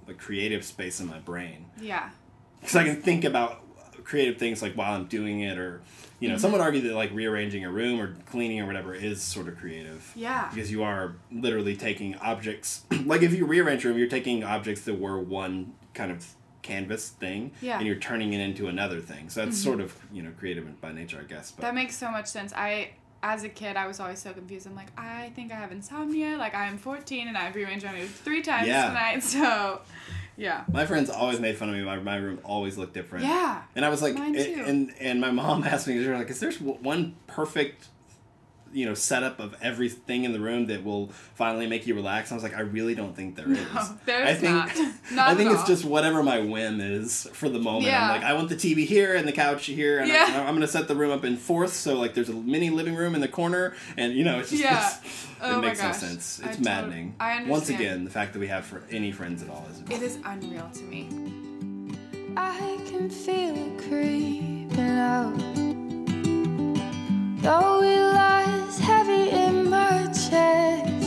a 0.07 0.13
creative 0.13 0.63
space 0.63 0.99
in 0.99 1.07
my 1.07 1.19
brain 1.19 1.65
yeah. 1.79 2.09
because 2.59 2.75
I 2.75 2.83
can 2.83 3.01
think 3.01 3.23
about 3.23 3.61
creative 4.03 4.37
things 4.37 4.61
like 4.61 4.75
while 4.75 4.93
I'm 4.93 5.05
doing 5.05 5.39
it 5.39 5.57
or 5.57 5.81
you 6.25 6.29
know 6.31 6.35
Mm-hmm. 6.35 6.41
some 6.41 6.51
would 6.53 6.61
argue 6.61 6.81
that 6.81 6.95
like 6.95 7.11
rearranging 7.13 7.63
a 7.65 7.71
room 7.71 8.01
or 8.01 8.15
cleaning 8.31 8.59
or 8.59 8.65
whatever 8.65 8.93
is 8.95 9.21
sort 9.21 9.47
of 9.47 9.57
creative 9.57 10.11
Yeah. 10.15 10.49
because 10.53 10.71
you 10.71 10.81
are 10.83 11.15
literally 11.31 11.75
taking 11.75 12.15
objects 12.17 12.83
like 13.05 13.21
if 13.21 13.33
you 13.33 13.45
rearrange 13.45 13.85
a 13.85 13.89
room 13.89 13.97
you're 13.97 14.07
taking 14.19 14.43
objects 14.43 14.81
that 14.87 14.95
were 14.99 15.19
one 15.19 15.73
kind 15.93 16.11
of 16.11 16.25
canvas 16.63 17.09
thing 17.09 17.51
Yeah. 17.61 17.73
Mm-hmm. 17.73 17.79
and 17.79 17.87
you're 17.87 17.97
turning 18.09 18.33
it 18.33 18.39
into 18.39 18.67
another 18.67 18.99
thing 19.01 19.29
so 19.29 19.45
that's 19.45 19.57
sort 19.57 19.79
of 19.81 19.95
you 20.11 20.23
know 20.23 20.31
creative 20.39 20.65
by 20.81 20.91
nature 20.91 21.19
i 21.23 21.27
guess 21.31 21.51
but 21.51 21.61
That 21.61 21.75
makes 21.75 21.95
so 21.95 22.09
much 22.09 22.25
sense. 22.27 22.51
I, 22.53 22.89
as 23.23 23.43
a 23.43 23.49
kid, 23.49 23.75
I 23.75 23.87
was 23.87 23.99
always 23.99 24.19
so 24.19 24.33
confused. 24.33 24.67
I'm 24.67 24.75
like, 24.75 24.91
I 24.99 25.31
think 25.35 25.51
I 25.51 25.55
have 25.55 25.71
insomnia. 25.71 26.37
Like, 26.37 26.53
I 26.53 26.67
am 26.67 26.77
14 26.77 27.27
and 27.27 27.35
I've 27.35 27.55
rearranged 27.55 27.83
my 27.83 27.93
room 27.93 28.07
three 28.07 28.43
times 28.43 28.67
Yeah. 28.67 28.87
tonight. 28.89 29.23
So, 29.35 29.81
yeah. 30.37 30.63
my 30.71 30.85
friends 30.85 31.09
always 31.09 31.39
made 31.39 31.57
fun 31.57 31.69
of 31.69 31.75
me 31.75 31.81
my, 31.83 31.97
my 31.97 32.15
room 32.17 32.39
always 32.43 32.77
looked 32.77 32.93
different 32.93 33.25
Yeah. 33.25 33.61
and 33.75 33.85
i 33.85 33.89
was 33.89 34.01
like 34.01 34.15
and, 34.15 34.35
and 34.35 34.93
and 34.99 35.21
my 35.21 35.31
mom 35.31 35.63
asked 35.73 35.87
me 35.87 35.99
like 36.07 36.29
is 36.29 36.39
there 36.39 36.51
one 36.51 37.15
perfect 37.27 37.87
you 38.75 38.85
know 38.85 38.93
setup 38.93 39.39
of 39.39 39.55
everything 39.61 40.23
in 40.25 40.33
the 40.33 40.39
room 40.39 40.65
that 40.67 40.83
will 40.83 41.07
finally 41.35 41.65
make 41.65 41.87
you 41.87 41.95
relax 41.95 42.31
i 42.31 42.35
was 42.35 42.43
like 42.43 42.55
i 42.55 42.59
really 42.59 42.93
don't 42.93 43.15
think 43.15 43.35
there 43.35 43.49
is 43.49 43.57
No, 43.73 43.97
there's 44.05 44.29
I 44.29 44.33
think 44.33 44.51
not. 44.53 44.75
Not 45.11 45.27
I 45.29 45.35
think 45.35 45.49
at 45.49 45.53
it's 45.53 45.61
all. 45.61 45.67
just 45.67 45.85
whatever 45.85 46.21
my 46.23 46.39
whim 46.39 46.81
is 46.81 47.27
for 47.33 47.47
the 47.47 47.59
moment. 47.59 47.85
Yeah. 47.85 48.03
I'm 48.03 48.09
like, 48.21 48.23
I 48.29 48.33
want 48.33 48.49
the 48.49 48.55
TV 48.55 48.85
here 48.85 49.15
and 49.15 49.27
the 49.27 49.31
couch 49.31 49.67
here, 49.67 49.99
and 49.99 50.07
Yeah. 50.09 50.25
I, 50.45 50.49
am 50.49 50.55
gonna 50.55 50.67
set 50.67 50.87
the 50.87 50.95
room 50.95 51.11
up 51.11 51.23
in 51.23 51.37
fourths, 51.37 51.73
so 51.75 51.95
like 51.99 52.15
there's 52.15 52.27
a 52.29 52.33
mini 52.33 52.69
living 52.71 52.95
room 52.95 53.13
in 53.13 53.21
the 53.21 53.27
corner, 53.27 53.75
and 53.97 54.13
you 54.13 54.23
know, 54.23 54.39
it's 54.39 54.49
just 54.49 54.63
Yeah. 54.63 54.71
it's- 54.77 55.27
Oh 55.41 55.51
it 55.51 55.61
my 55.61 55.67
makes 55.67 55.81
no 55.83 55.91
sense. 55.91 56.39
It's 56.43 56.55
tot- 56.57 56.65
maddening. 56.65 57.15
I 57.19 57.43
Once 57.43 57.69
again, 57.69 58.03
the 58.03 58.09
fact 58.09 58.33
that 58.33 58.39
we 58.39 58.47
have 58.47 58.65
for 58.65 58.81
any 58.89 59.11
friends 59.11 59.43
at 59.43 59.49
all 59.49 59.65
is 59.71 59.79
It 59.95 60.01
is 60.01 60.17
unreal 60.25 60.69
to 60.73 60.83
me. 60.83 61.07
I 62.35 62.79
can 62.89 63.09
feel 63.09 63.55
it 63.55 63.77
creeping 63.87 64.79
out. 64.97 65.74
Though 67.45 67.83
it 67.83 68.01
lies 68.01 68.79
heavy 68.79 69.29
in 69.29 69.69
my 69.69 70.07
chest. 70.07 71.05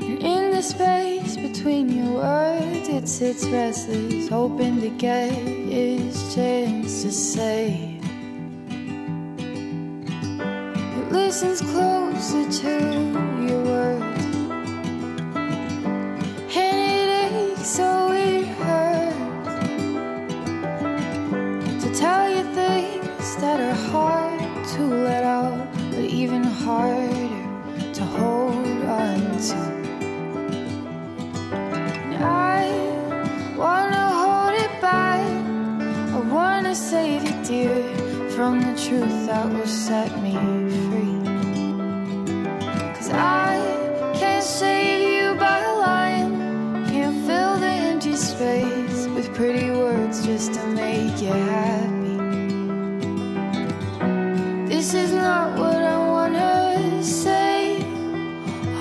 And 0.00 0.18
in 0.22 0.52
the 0.52 0.62
space 0.62 1.36
between 1.36 1.90
your 1.90 2.14
words, 2.14 2.88
it 2.88 3.06
sits 3.06 3.44
restless, 3.48 4.30
hoping 4.30 4.80
to 4.80 4.88
get 4.88 5.30
its 5.34 6.34
chance 6.34 7.02
to 7.02 7.12
say. 7.12 8.00
It 10.98 11.12
listens 11.12 11.60
closer 11.60 12.50
to 12.62 12.72
your 13.46 13.62
words. 13.62 13.99
Let 24.90 25.24
out, 25.24 25.68
but 25.90 26.04
even 26.04 26.42
harder 26.42 27.92
to 27.94 28.04
hold 28.04 28.66
on 28.84 29.20
to. 29.48 29.56
And 32.12 32.24
I 32.24 32.62
wanna 33.56 34.06
hold 34.22 34.54
it 34.64 34.80
back. 34.80 35.20
I 36.14 36.20
wanna 36.32 36.74
save 36.74 37.24
you, 37.24 37.36
dear, 37.44 37.82
from 38.30 38.60
the 38.60 38.74
truth 38.84 39.26
that 39.26 39.46
will 39.52 39.66
set 39.66 40.10
me 40.22 40.34
free. 40.86 41.20
Cause 42.94 43.10
I 43.10 43.58
can't 44.14 44.44
save 44.44 45.00
you 45.00 45.34
by 45.34 45.60
lying. 45.86 46.32
Can't 46.88 47.16
fill 47.26 47.56
the 47.58 47.74
empty 47.90 48.16
space 48.16 49.06
with 49.14 49.32
pretty 49.34 49.70
words 49.70 50.26
just 50.26 50.54
to 50.54 50.66
make 50.66 51.20
you 51.22 51.32
happy. 51.32 51.89
This 54.90 55.04
is 55.04 55.12
not 55.12 55.56
what 55.56 55.76
I 55.76 55.98
wanna 56.08 57.00
say. 57.00 57.80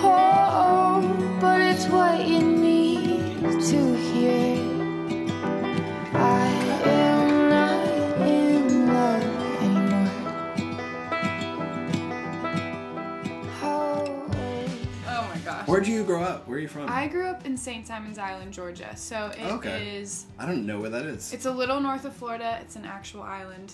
Oh, 0.02 1.38
but 1.40 1.62
it's 1.62 1.86
what 1.86 2.28
you 2.28 2.42
need 2.42 3.40
to 3.42 3.96
hear. 3.96 4.58
I 6.16 6.48
am 6.88 7.50
not 7.50 7.86
in 8.28 8.88
love 8.88 9.24
anymore. 9.54 10.02
Oh. 13.62 14.32
Oh 15.08 15.30
my 15.30 15.38
gosh. 15.46 15.68
Where'd 15.68 15.88
you 15.88 16.04
grow 16.04 16.24
up? 16.24 16.48
Where 16.48 16.58
are 16.58 16.62
you 16.62 16.68
from? 16.68 16.90
I 16.90 17.08
grew 17.08 17.28
up 17.28 17.46
in 17.46 17.56
St. 17.56 17.86
Simon's 17.86 18.18
Island, 18.18 18.52
Georgia. 18.52 18.96
So 18.96 19.28
it 19.38 19.42
is. 19.42 20.26
Okay. 20.32 20.44
I 20.44 20.48
don't 20.48 20.66
know 20.66 20.80
where 20.80 20.90
that 20.90 21.06
is. 21.06 21.32
It's 21.34 21.46
a 21.46 21.52
little 21.52 21.80
north 21.80 22.04
of 22.04 22.16
Florida. 22.16 22.58
It's 22.64 22.76
an 22.76 22.86
actual 22.86 23.22
island. 23.22 23.74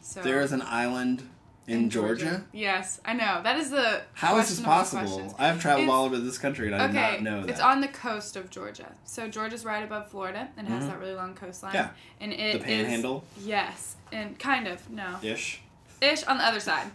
So 0.00 0.22
there 0.22 0.40
is 0.42 0.52
an 0.52 0.62
island 0.62 1.28
In 1.68 1.90
Georgia? 1.90 2.44
Yes, 2.52 3.00
I 3.04 3.12
know. 3.12 3.40
That 3.42 3.56
is 3.56 3.70
the 3.70 4.02
How 4.14 4.36
is 4.38 4.48
this 4.48 4.58
question 4.58 4.64
of 4.64 4.68
all 4.70 4.78
possible? 4.78 5.00
questions. 5.02 5.34
I've 5.38 5.60
traveled 5.60 5.84
It's- 5.84 5.94
all 5.96 6.04
over 6.06 6.18
this 6.18 6.36
country 6.38 6.66
and 6.72 6.74
I 6.76 6.86
did 6.88 6.94
not 6.94 7.22
know 7.22 7.40
that. 7.42 7.50
it's 7.50 7.60
on 7.60 7.80
the 7.80 7.88
coast 7.88 8.36
of 8.36 8.50
Georgia. 8.50 8.92
So 9.04 9.28
Georgia's 9.28 9.64
right 9.64 9.84
above 9.84 10.10
Florida 10.10 10.48
and 10.56 10.68
has 10.68 10.82
Mhm. 10.84 10.88
that 10.88 10.98
really 10.98 11.14
long 11.14 11.34
coastline. 11.34 11.74
Yeah. 11.74 11.90
And 12.20 12.32
the 12.32 12.40
it 12.40 12.56
is- 12.56 12.62
Panhandle 12.64 13.24
yes, 13.40 13.94
and 14.10 14.36
kind 14.40 14.66
of 14.66 14.90
no, 14.90 15.18
ish. 15.22 15.60
ish 16.00 16.24
on 16.24 16.38
the 16.38 16.44
other 16.44 16.60
side. 16.60 16.90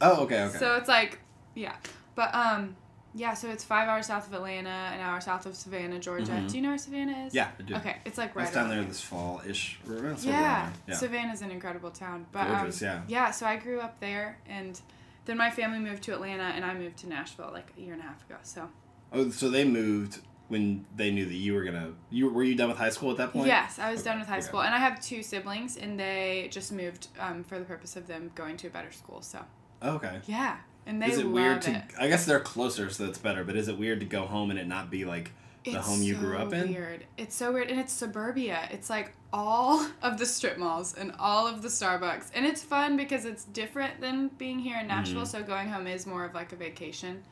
Oh, 0.00 0.22
okay, 0.24 0.42
okay. 0.42 0.58
So 0.58 0.74
it's 0.74 0.88
like, 0.88 1.20
yeah, 1.54 1.76
but 2.16 2.34
um, 2.34 2.74
yeah. 3.14 3.34
So 3.34 3.48
it's 3.48 3.64
five 3.64 3.88
hours 3.88 4.06
south 4.06 4.26
of 4.26 4.34
Atlanta, 4.34 4.68
an 4.68 5.00
hour 5.00 5.20
south 5.20 5.46
of 5.46 5.54
Savannah, 5.56 5.98
Georgia. 5.98 6.32
Mhm. 6.32 6.50
Do 6.50 6.56
you 6.56 6.62
know 6.62 6.70
where 6.70 6.78
Savannah 6.78 7.26
is? 7.26 7.34
yeah, 7.34 7.48
I 7.58 7.62
do. 7.62 7.74
Okay, 7.76 7.96
it's 8.04 8.18
like 8.18 8.34
right 8.34 8.42
was 8.46 8.54
down 8.54 8.68
there 8.68 8.82
this 8.84 9.00
fall 9.00 9.40
ish. 9.48 9.78
Yeah, 10.20 10.70
yeah. 10.86 10.94
Savannah's 10.94 11.42
an 11.42 11.50
incredible 11.50 11.90
town. 11.90 12.26
But 12.32 12.48
Gorgeous, 12.48 12.82
um, 12.82 12.88
yeah. 12.88 13.02
yeah. 13.08 13.30
So 13.30 13.46
I 13.46 13.56
grew 13.56 13.80
up 13.80 14.00
there, 14.00 14.38
and 14.46 14.80
then 15.26 15.36
my 15.38 15.50
family 15.50 15.78
moved 15.78 16.02
to 16.04 16.12
Atlanta, 16.14 16.44
and 16.44 16.64
I 16.64 16.74
moved 16.74 16.98
to 16.98 17.08
Nashville 17.08 17.50
like 17.52 17.72
a 17.76 17.80
year 17.80 17.92
and 17.94 18.02
a 18.02 18.06
half 18.06 18.24
ago. 18.28 18.36
So 18.42 18.68
Oh, 19.12 19.30
so 19.30 19.48
they 19.48 19.64
moved 19.64 20.20
when 20.48 20.84
they 20.94 21.10
knew 21.10 21.24
that 21.24 21.34
you 21.34 21.54
were 21.54 21.62
gonna. 21.64 21.92
You 22.10 22.28
were 22.30 22.42
you 22.44 22.54
done 22.56 22.68
with 22.68 22.78
high 22.78 22.90
school 22.90 23.10
at 23.12 23.16
that 23.18 23.32
point? 23.32 23.46
yes, 23.46 23.78
I 23.78 23.90
was 23.90 24.00
Okay, 24.00 24.10
done 24.10 24.18
with 24.18 24.28
high 24.28 24.38
okay. 24.38 24.46
school, 24.46 24.60
and 24.62 24.74
I 24.74 24.78
have 24.78 25.00
two 25.00 25.22
siblings, 25.22 25.76
and 25.76 25.98
they 25.98 26.48
just 26.50 26.72
moved 26.72 27.08
um, 27.18 27.44
for 27.44 27.58
the 27.58 27.64
purpose 27.64 27.96
of 27.96 28.06
them 28.06 28.30
going 28.34 28.56
to 28.58 28.66
a 28.66 28.70
better 28.70 28.92
school. 28.92 29.22
So 29.22 29.38
Oh, 29.80 29.92
okay. 29.96 30.20
yeah, 30.26 30.56
and 30.86 31.00
they 31.02 31.06
is 31.10 31.18
it 31.18 31.28
weird 31.28 31.62
to? 31.62 31.72
it. 31.72 31.82
I 31.98 32.08
guess 32.08 32.24
they're 32.26 32.40
closer, 32.40 32.90
so 32.90 33.06
that's 33.06 33.18
better. 33.18 33.44
But 33.44 33.56
is 33.56 33.68
it 33.68 33.78
weird 33.78 34.00
to 34.00 34.06
go 34.06 34.26
home 34.26 34.50
and 34.50 34.58
it 34.58 34.66
not 34.66 34.90
be 34.90 35.04
like 35.04 35.32
the 35.64 35.72
It's 35.72 35.86
home 35.86 36.02
you 36.02 36.14
grew 36.16 36.36
up 36.36 36.52
in? 36.52 36.68
Weird. 36.68 37.04
It's 37.16 37.34
so 37.34 37.52
weird, 37.52 37.70
and 37.70 37.80
it's 37.80 37.92
suburbia. 37.92 38.68
It's 38.70 38.90
like 38.90 39.12
all 39.32 39.86
of 40.02 40.18
the 40.18 40.26
strip 40.26 40.58
malls 40.58 40.94
and 40.94 41.12
all 41.18 41.46
of 41.46 41.62
the 41.62 41.68
Starbucks, 41.68 42.26
and 42.34 42.44
it's 42.46 42.62
fun 42.62 42.96
because 42.96 43.24
it's 43.24 43.44
different 43.44 44.00
than 44.00 44.28
being 44.38 44.58
here 44.58 44.78
in 44.78 44.86
Nashville. 44.86 45.22
Mhm. 45.22 45.26
So 45.28 45.42
going 45.42 45.68
home 45.68 45.86
is 45.86 46.06
more 46.06 46.24
of 46.24 46.34
like 46.34 46.52
a 46.52 46.56
vacation, 46.56 47.22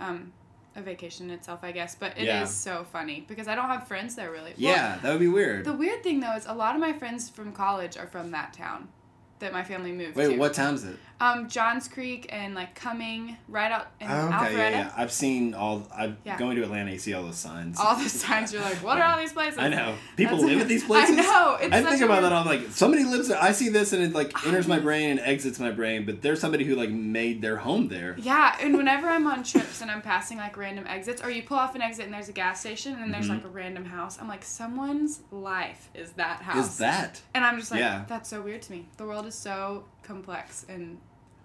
um, 0.00 0.32
a 0.74 0.80
vacation 0.80 1.28
itself, 1.30 1.60
I 1.62 1.70
guess. 1.72 1.94
But 1.94 2.12
it 2.16 2.22
is 2.22 2.26
Yeah. 2.26 2.44
so 2.46 2.86
funny 2.90 3.26
because 3.28 3.46
I 3.46 3.54
don't 3.54 3.68
have 3.68 3.86
friends 3.86 4.14
there 4.14 4.30
really. 4.30 4.52
Well, 4.52 4.72
Yeah, 4.74 4.98
that 5.02 5.10
would 5.10 5.20
be 5.20 5.28
weird. 5.28 5.66
the 5.66 5.74
weird 5.74 6.02
thing 6.02 6.20
though 6.20 6.32
is 6.34 6.46
a 6.46 6.54
lot 6.54 6.74
of 6.74 6.80
my 6.80 6.94
friends 6.94 7.28
from 7.28 7.52
college 7.52 7.98
are 7.98 8.06
from 8.06 8.30
that 8.30 8.54
town 8.54 8.88
that 9.40 9.52
my 9.52 9.62
family 9.62 9.92
moved 9.92 10.14
to. 10.14 10.18
Wait, 10.18 10.28
to. 10.34 10.38
what 10.38 10.54
town 10.54 10.74
is 10.76 10.84
it? 10.84 10.96
Um, 11.22 11.48
Johns 11.48 11.86
Creek 11.86 12.26
and 12.30 12.54
like 12.54 12.74
coming 12.74 13.36
right 13.46 13.70
out 13.70 13.86
in 14.00 14.08
Oh, 14.10 14.26
okay, 14.26 14.34
Alpharetta. 14.34 14.56
yeah, 14.56 14.70
yeah. 14.70 14.92
I've 14.96 15.12
seen 15.12 15.54
all. 15.54 15.86
I'm 15.96 16.16
Yeah. 16.24 16.36
going 16.36 16.56
to 16.56 16.62
Atlanta. 16.64 16.90
You 16.90 16.98
see 16.98 17.14
all 17.14 17.22
those 17.22 17.36
signs. 17.38 17.78
All 17.78 17.94
the 17.96 18.08
signs 18.08 18.52
you're 18.52 18.60
like, 18.62 18.78
what 18.82 18.98
are 18.98 19.04
all 19.12 19.18
these 19.18 19.32
places? 19.32 19.58
I 19.58 19.68
know. 19.68 19.94
People 20.16 20.38
That's- 20.38 20.50
live 20.52 20.60
at 20.62 20.68
these 20.68 20.82
places. 20.90 21.16
I 21.18 21.20
know. 21.22 21.58
It's 21.60 21.72
I 21.72 21.82
think 21.82 22.02
about 22.02 22.22
weird- 22.22 22.24
that. 22.24 22.32
I'm 22.32 22.46
like, 22.46 22.70
somebody 22.72 23.04
lives 23.04 23.28
there. 23.28 23.40
I 23.40 23.52
see 23.52 23.68
this 23.68 23.92
and 23.92 24.02
it 24.02 24.12
like 24.14 24.32
enters 24.46 24.66
my 24.66 24.80
brain 24.80 25.10
and 25.10 25.20
exits 25.20 25.60
my 25.60 25.70
brain. 25.70 26.04
But 26.04 26.22
there's 26.22 26.40
somebody 26.40 26.64
who 26.64 26.74
like 26.74 26.90
made 26.90 27.40
their 27.40 27.56
home 27.58 27.86
there. 27.88 28.16
Yeah, 28.18 28.56
and 28.60 28.76
whenever 28.76 29.08
I'm 29.08 29.26
on 29.28 29.44
trips 29.44 29.80
and 29.80 29.90
I'm 29.92 30.02
passing 30.02 30.38
like 30.38 30.56
random 30.56 30.86
exits, 30.88 31.22
or 31.22 31.30
you 31.30 31.44
pull 31.44 31.56
off 31.58 31.76
an 31.76 31.82
exit 31.82 32.04
and 32.06 32.12
there's 32.14 32.28
a 32.28 32.32
gas 32.32 32.58
station 32.60 32.96
and 33.00 33.14
there's 33.14 33.26
Mhm. 33.26 33.36
like 33.36 33.44
a 33.44 33.48
random 33.48 33.84
house, 33.84 34.18
I'm 34.20 34.26
like, 34.26 34.42
someone's 34.44 35.20
life 35.30 35.88
is 35.94 36.10
that 36.14 36.42
house. 36.42 36.66
Is 36.70 36.78
that? 36.78 37.20
And 37.32 37.44
I'm 37.44 37.58
just 37.60 37.70
like, 37.70 37.80
Yeah. 37.80 38.04
that's 38.08 38.28
so 38.28 38.40
weird 38.42 38.62
to 38.62 38.72
me. 38.72 38.88
The 38.96 39.04
world 39.06 39.26
is 39.26 39.36
so 39.36 39.84
complex, 40.02 40.66
and 40.68 40.98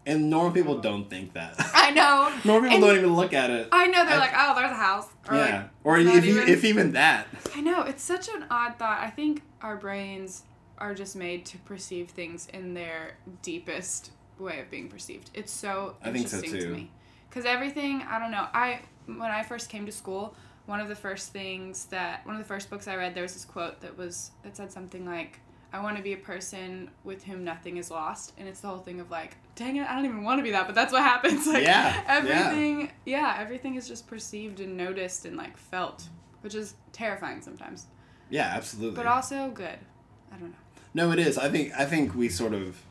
And 0.07 0.29
normal 0.29 0.51
people 0.51 0.79
don't 0.79 1.09
think 1.09 1.33
that. 1.33 1.55
I 1.75 1.91
know. 1.91 2.31
normal 2.45 2.69
people 2.69 2.87
And- 2.87 2.95
don't 2.95 2.97
even 3.03 3.15
look 3.15 3.33
at 3.33 3.49
it. 3.51 3.67
I 3.71 3.87
know 3.87 4.05
they're 4.05 4.15
I- 4.15 4.19
like, 4.19 4.33
oh, 4.35 4.55
there's 4.55 4.71
a 4.71 4.75
house. 4.75 5.07
Or 5.29 5.35
yeah. 5.35 5.41
like, 5.61 5.69
or 5.83 5.97
if, 5.99 6.25
even- 6.25 6.47
if 6.47 6.63
even 6.63 6.93
that. 6.93 7.27
I 7.53 7.61
know 7.61 7.81
it's 7.83 8.01
such 8.01 8.29
an 8.29 8.45
odd 8.49 8.79
thought. 8.79 8.99
I 9.01 9.09
think 9.09 9.43
our 9.61 9.75
brains 9.75 10.43
are 10.77 10.93
just 10.95 11.15
made 11.15 11.45
to 11.47 11.57
perceive 11.59 12.09
things 12.09 12.47
in 12.53 12.73
their 12.73 13.17
deepest 13.41 14.11
way 14.39 14.59
of 14.61 14.69
being 14.71 14.87
perceived. 14.87 15.29
It's 15.33 15.51
so 15.51 15.95
I 16.01 16.11
think 16.11 16.27
so, 16.27 16.37
interesting 16.37 16.61
to 16.61 16.69
me 16.69 16.91
because 17.29 17.45
everything 17.45 18.03
I 18.07 18.19
don't 18.19 18.31
know. 18.31 18.47
I 18.53 18.81
when 19.07 19.21
I 19.31 19.41
first 19.43 19.69
came 19.69 19.85
to 19.87 19.91
school, 19.91 20.35
one 20.67 20.79
of 20.79 20.87
the 20.87 20.95
first 20.95 21.33
things 21.33 21.85
that 21.85 22.25
one 22.25 22.35
of 22.35 22.41
the 22.41 22.47
first 22.47 22.69
books 22.69 22.87
I 22.87 22.95
read, 22.95 23.15
there 23.15 23.23
was 23.23 23.33
this 23.33 23.43
quote 23.45 23.81
that 23.81 23.97
was 23.97 24.31
that 24.43 24.55
said 24.55 24.71
something 24.71 25.05
like. 25.05 25.39
I 25.77 25.83
want 25.83 25.97
to 25.97 26.03
be 26.03 26.13
a 26.13 26.17
person 26.17 26.89
with 27.03 27.23
whom 27.23 27.43
nothing 27.43 27.77
is 27.77 27.91
lost, 27.91 28.33
and 28.37 28.47
it's 28.47 28.61
the 28.61 28.67
whole 28.67 28.79
thing 28.79 28.99
of 28.99 29.11
like, 29.11 29.37
dang 29.55 29.75
it, 29.75 29.87
I 29.87 29.95
don't 29.95 30.05
even 30.05 30.23
want 30.23 30.39
to 30.39 30.43
be 30.43 30.51
that, 30.51 30.65
but 30.65 30.75
that's 30.75 30.91
what 30.91 31.03
happens. 31.03 31.45
Like, 31.53 31.63
Yeah, 31.63 31.93
yeah. 31.93 32.03
everything, 32.07 32.91
yeah, 33.05 33.37
everything 33.39 33.75
is 33.75 33.87
just 33.87 34.07
perceived 34.07 34.59
and 34.59 34.75
noticed 34.75 35.25
and 35.25 35.37
like 35.37 35.55
felt, 35.57 36.07
which 36.41 36.55
is 36.55 36.73
terrifying 36.93 37.41
sometimes 37.41 37.85
Yeah, 38.29 38.51
absolutely. 38.55 38.95
but 38.95 39.05
also 39.05 39.49
good. 39.51 39.77
I 40.33 40.37
don't 40.37 40.49
know. 40.49 40.55
No, 40.93 41.11
it 41.11 41.19
is. 41.19 41.37
I 41.37 41.49
think 41.49 41.73
I 41.77 41.85
think 41.85 42.15
we 42.15 42.27
sort 42.29 42.53
of. 42.53 42.81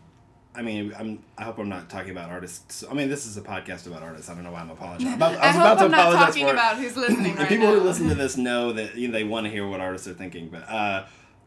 I 0.54 0.62
mean, 0.62 0.94
I'm. 0.96 1.22
I 1.36 1.42
hope 1.44 1.58
I'm 1.58 1.68
not 1.68 1.90
talking 1.90 2.12
about 2.12 2.30
artists. 2.30 2.82
I 2.88 2.94
mean, 2.94 3.10
this 3.10 3.26
is 3.26 3.36
a 3.36 3.42
podcast 3.42 3.86
about 3.86 4.02
artists. 4.02 4.30
I 4.30 4.34
don't 4.34 4.44
know 4.44 4.52
why 4.52 4.60
I'm 4.60 4.70
apologizing. 4.70 5.08
I'm 5.08 5.14
about, 5.14 5.34
I 5.36 5.42
I, 5.42 5.46
was 5.48 5.56
hope 5.56 5.62
about 5.64 5.84
I'm 5.84 5.90
not 5.90 6.00
apologize 6.00 6.26
talking 6.28 6.46
for 6.46 6.52
about 6.52 6.76
who's 6.78 6.96
listening 6.96 7.34
the 7.34 7.40
right 7.40 7.48
people 7.48 7.66
now. 7.66 7.74
who 7.74 7.80
listen 7.80 8.08
to 8.08 8.14
this 8.14 8.36
know 8.38 8.72
that 8.72 8.94
you 8.94 9.08
know, 9.08 9.12
they 9.12 9.24
want 9.24 9.44
to 9.46 9.50
hear 9.50 9.66
what 9.68 9.80
artists 9.80 10.06
are 10.08 10.14
thinking, 10.14 10.48
but 10.48 10.62
uh, 10.68 11.04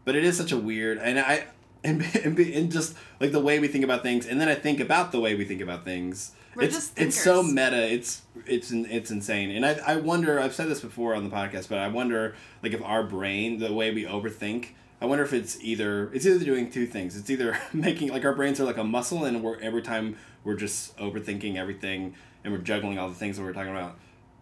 but 0.09 0.15
it 0.15 0.23
is 0.23 0.35
such 0.35 0.51
a 0.51 0.57
weird 0.57 0.97
and 0.97 1.19
I 1.19 1.45
and, 1.83 2.01
and, 2.23 2.39
and 2.39 2.71
just 2.71 2.95
like 3.19 3.31
the 3.31 3.39
way 3.39 3.59
we 3.59 3.67
think 3.67 3.83
about 3.83 4.01
things, 4.01 4.25
and 4.25 4.41
then 4.41 4.49
I 4.49 4.55
think 4.55 4.79
about 4.79 5.11
the 5.11 5.19
way 5.19 5.35
we 5.35 5.45
think 5.45 5.61
about 5.61 5.85
things. 5.85 6.31
We're 6.55 6.63
it's 6.63 6.91
it's 6.97 7.15
so 7.15 7.43
meta. 7.43 7.87
It's 7.93 8.23
it's 8.47 8.71
it's 8.71 9.11
insane, 9.11 9.51
and 9.51 9.63
I 9.63 9.73
I 9.85 9.95
wonder. 9.97 10.39
I've 10.39 10.55
said 10.55 10.67
this 10.67 10.81
before 10.81 11.13
on 11.13 11.23
the 11.23 11.29
podcast, 11.29 11.69
but 11.69 11.77
I 11.77 11.89
wonder 11.89 12.33
like 12.63 12.73
if 12.73 12.81
our 12.81 13.03
brain, 13.03 13.59
the 13.59 13.71
way 13.71 13.93
we 13.93 14.05
overthink. 14.05 14.69
I 14.99 15.05
wonder 15.05 15.23
if 15.23 15.31
it's 15.31 15.61
either 15.61 16.11
it's 16.11 16.25
either 16.25 16.43
doing 16.43 16.71
two 16.71 16.87
things. 16.87 17.15
It's 17.15 17.29
either 17.29 17.59
making 17.71 18.09
like 18.09 18.25
our 18.25 18.33
brains 18.33 18.59
are 18.59 18.65
like 18.65 18.77
a 18.77 18.83
muscle, 18.83 19.25
and 19.25 19.43
we're 19.43 19.59
every 19.59 19.83
time 19.83 20.17
we're 20.43 20.55
just 20.55 20.97
overthinking 20.97 21.55
everything, 21.55 22.15
and 22.43 22.51
we're 22.51 22.61
juggling 22.61 22.97
all 22.97 23.09
the 23.09 23.13
things 23.13 23.37
that 23.37 23.43
we're 23.43 23.53
talking 23.53 23.73
about 23.73 23.99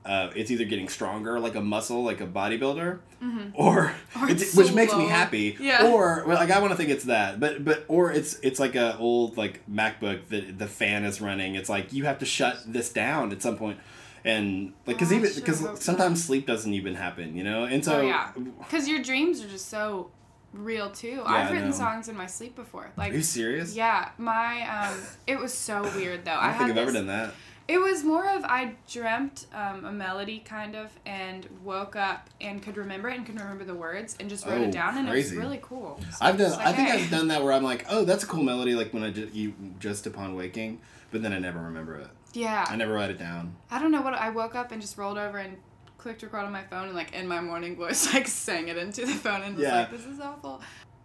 uh, 0.07 0.31
it's 0.35 0.49
either 0.51 0.63
getting 0.65 0.87
stronger 0.87 1.39
like 1.39 1.55
a 1.55 1.61
muscle 1.61 2.03
like 2.03 2.21
a 2.21 2.27
bodybuilder 2.27 2.99
or, 2.99 3.01
Mm-hmm. 3.19 3.59
Or 3.59 3.95
it's, 4.29 4.41
it's 4.43 4.55
which 4.55 4.73
makes 4.73 4.95
me 4.95 5.07
happy 5.07 5.57
Yeah. 5.59 5.91
or 5.91 6.23
well, 6.27 6.37
like 6.37 6.51
i 6.51 6.59
want 6.59 6.71
to 6.71 6.77
think 6.77 6.89
it's 6.89 7.05
that 7.05 7.39
but 7.39 7.65
but 7.65 7.83
or 7.87 8.11
it's 8.11 8.39
it's 8.43 8.59
like 8.59 8.75
a 8.75 8.97
old 8.97 9.37
like 9.37 9.61
macbook 9.69 10.27
that 10.29 10.57
the 10.59 10.67
fan 10.67 11.03
is 11.03 11.19
running 11.19 11.55
it's 11.55 11.67
like 11.69 11.91
you 11.93 12.05
have 12.05 12.19
to 12.19 12.25
shut 12.25 12.57
this 12.65 12.89
down 12.91 13.31
at 13.31 13.41
some 13.41 13.57
point 13.57 13.79
and 14.23 14.73
like 14.85 14.97
because 14.97 15.11
Oh, 15.11 15.15
even 15.15 15.31
because 15.35 15.83
sometimes 15.83 16.23
sleep 16.23 16.45
doesn't 16.45 16.73
even 16.73 16.95
happen 16.95 17.35
you 17.35 17.43
know 17.43 17.63
and 17.65 17.83
so 17.83 17.99
oh 17.99 18.01
yeah, 18.01 18.31
because 18.59 18.87
your 18.87 19.01
dreams 19.01 19.43
are 19.43 19.47
just 19.49 19.67
so 19.69 20.11
real 20.53 20.89
too. 20.89 21.21
I 21.25 21.43
I've 21.43 21.51
written 21.51 21.73
songs 21.73 22.07
in 22.07 22.15
my 22.15 22.25
sleep 22.25 22.55
before. 22.55 22.91
Like, 22.97 23.11
are 23.13 23.17
you 23.17 23.21
serious 23.21 23.75
yeah, 23.75 24.09
my 24.17 24.61
um, 24.89 24.97
it 25.27 25.37
was 25.39 25.53
so 25.53 25.81
weird 25.95 26.23
though. 26.25 26.31
i 26.31 26.49
don't 26.49 26.57
think 26.59 26.69
i've 26.71 26.77
ever 26.77 26.91
done 26.91 27.07
that 27.07 27.33
It 27.67 27.79
was 27.81 28.03
more 28.03 28.25
of 28.29 28.45
I 28.45 28.75
dreamt 28.89 29.45
um, 29.53 29.83
a 29.83 29.91
melody 29.91 30.39
kind 30.39 30.75
of 30.75 30.89
and 31.05 31.45
woke 31.63 31.95
up 31.97 32.29
and 32.39 32.61
could 32.61 32.77
remember 32.77 33.09
it 33.09 33.17
and 33.17 33.25
could 33.25 33.39
remember 33.39 33.65
the 33.65 33.75
words 33.75 34.15
and 34.19 34.29
just 34.29 34.45
wrote 34.45 34.61
Oh, 34.61 34.63
it 34.63 34.71
down 34.71 34.97
and 34.97 35.09
crazy. 35.09 35.35
it 35.35 35.39
was 35.39 35.45
really 35.45 35.59
cool. 35.61 35.99
So 36.11 36.17
I've 36.21 36.37
done. 36.37 36.51
like, 36.51 36.65
I 36.67 36.71
think 36.73 36.89
hey. 36.89 37.03
I've 37.03 37.09
done 37.09 37.27
that 37.27 37.43
where 37.43 37.51
I'm 37.51 37.63
like, 37.63 37.85
oh, 37.89 38.05
that's 38.05 38.23
a 38.23 38.27
cool 38.27 38.43
melody. 38.43 38.73
Like 38.73 38.93
when 38.93 39.03
I 39.03 39.11
just 39.11 39.33
you 39.33 39.53
just 39.79 40.07
upon 40.07 40.35
waking, 40.35 40.79
but 41.11 41.21
then 41.21 41.33
I 41.33 41.39
never 41.39 41.59
remember 41.59 41.97
it. 41.97 42.07
Yeah. 42.33 42.65
I 42.69 42.75
never 42.77 42.93
write 42.93 43.09
it 43.11 43.19
down. 43.19 43.55
I 43.69 43.79
don't 43.81 43.91
know 43.91 44.01
what 44.01 44.13
I 44.13 44.29
woke 44.29 44.55
up 44.55 44.71
and 44.71 44.81
just 44.81 44.97
rolled 44.97 45.17
over 45.17 45.37
and 45.37 45.57
clicked 45.97 46.21
record 46.23 46.45
on 46.45 46.51
my 46.53 46.63
phone 46.63 46.85
and 46.85 46.95
like 46.95 47.13
in 47.13 47.27
my 47.27 47.41
morning 47.41 47.75
voice 47.75 48.13
like 48.13 48.27
sang 48.27 48.69
it 48.69 48.77
into 48.77 49.01
the 49.05 49.11
phone 49.13 49.41
and 49.41 49.55
was 49.57 49.63
Yeah. 49.65 49.79
like 49.79 49.91
this 49.91 50.05
is 50.05 50.19
awful. 50.21 50.61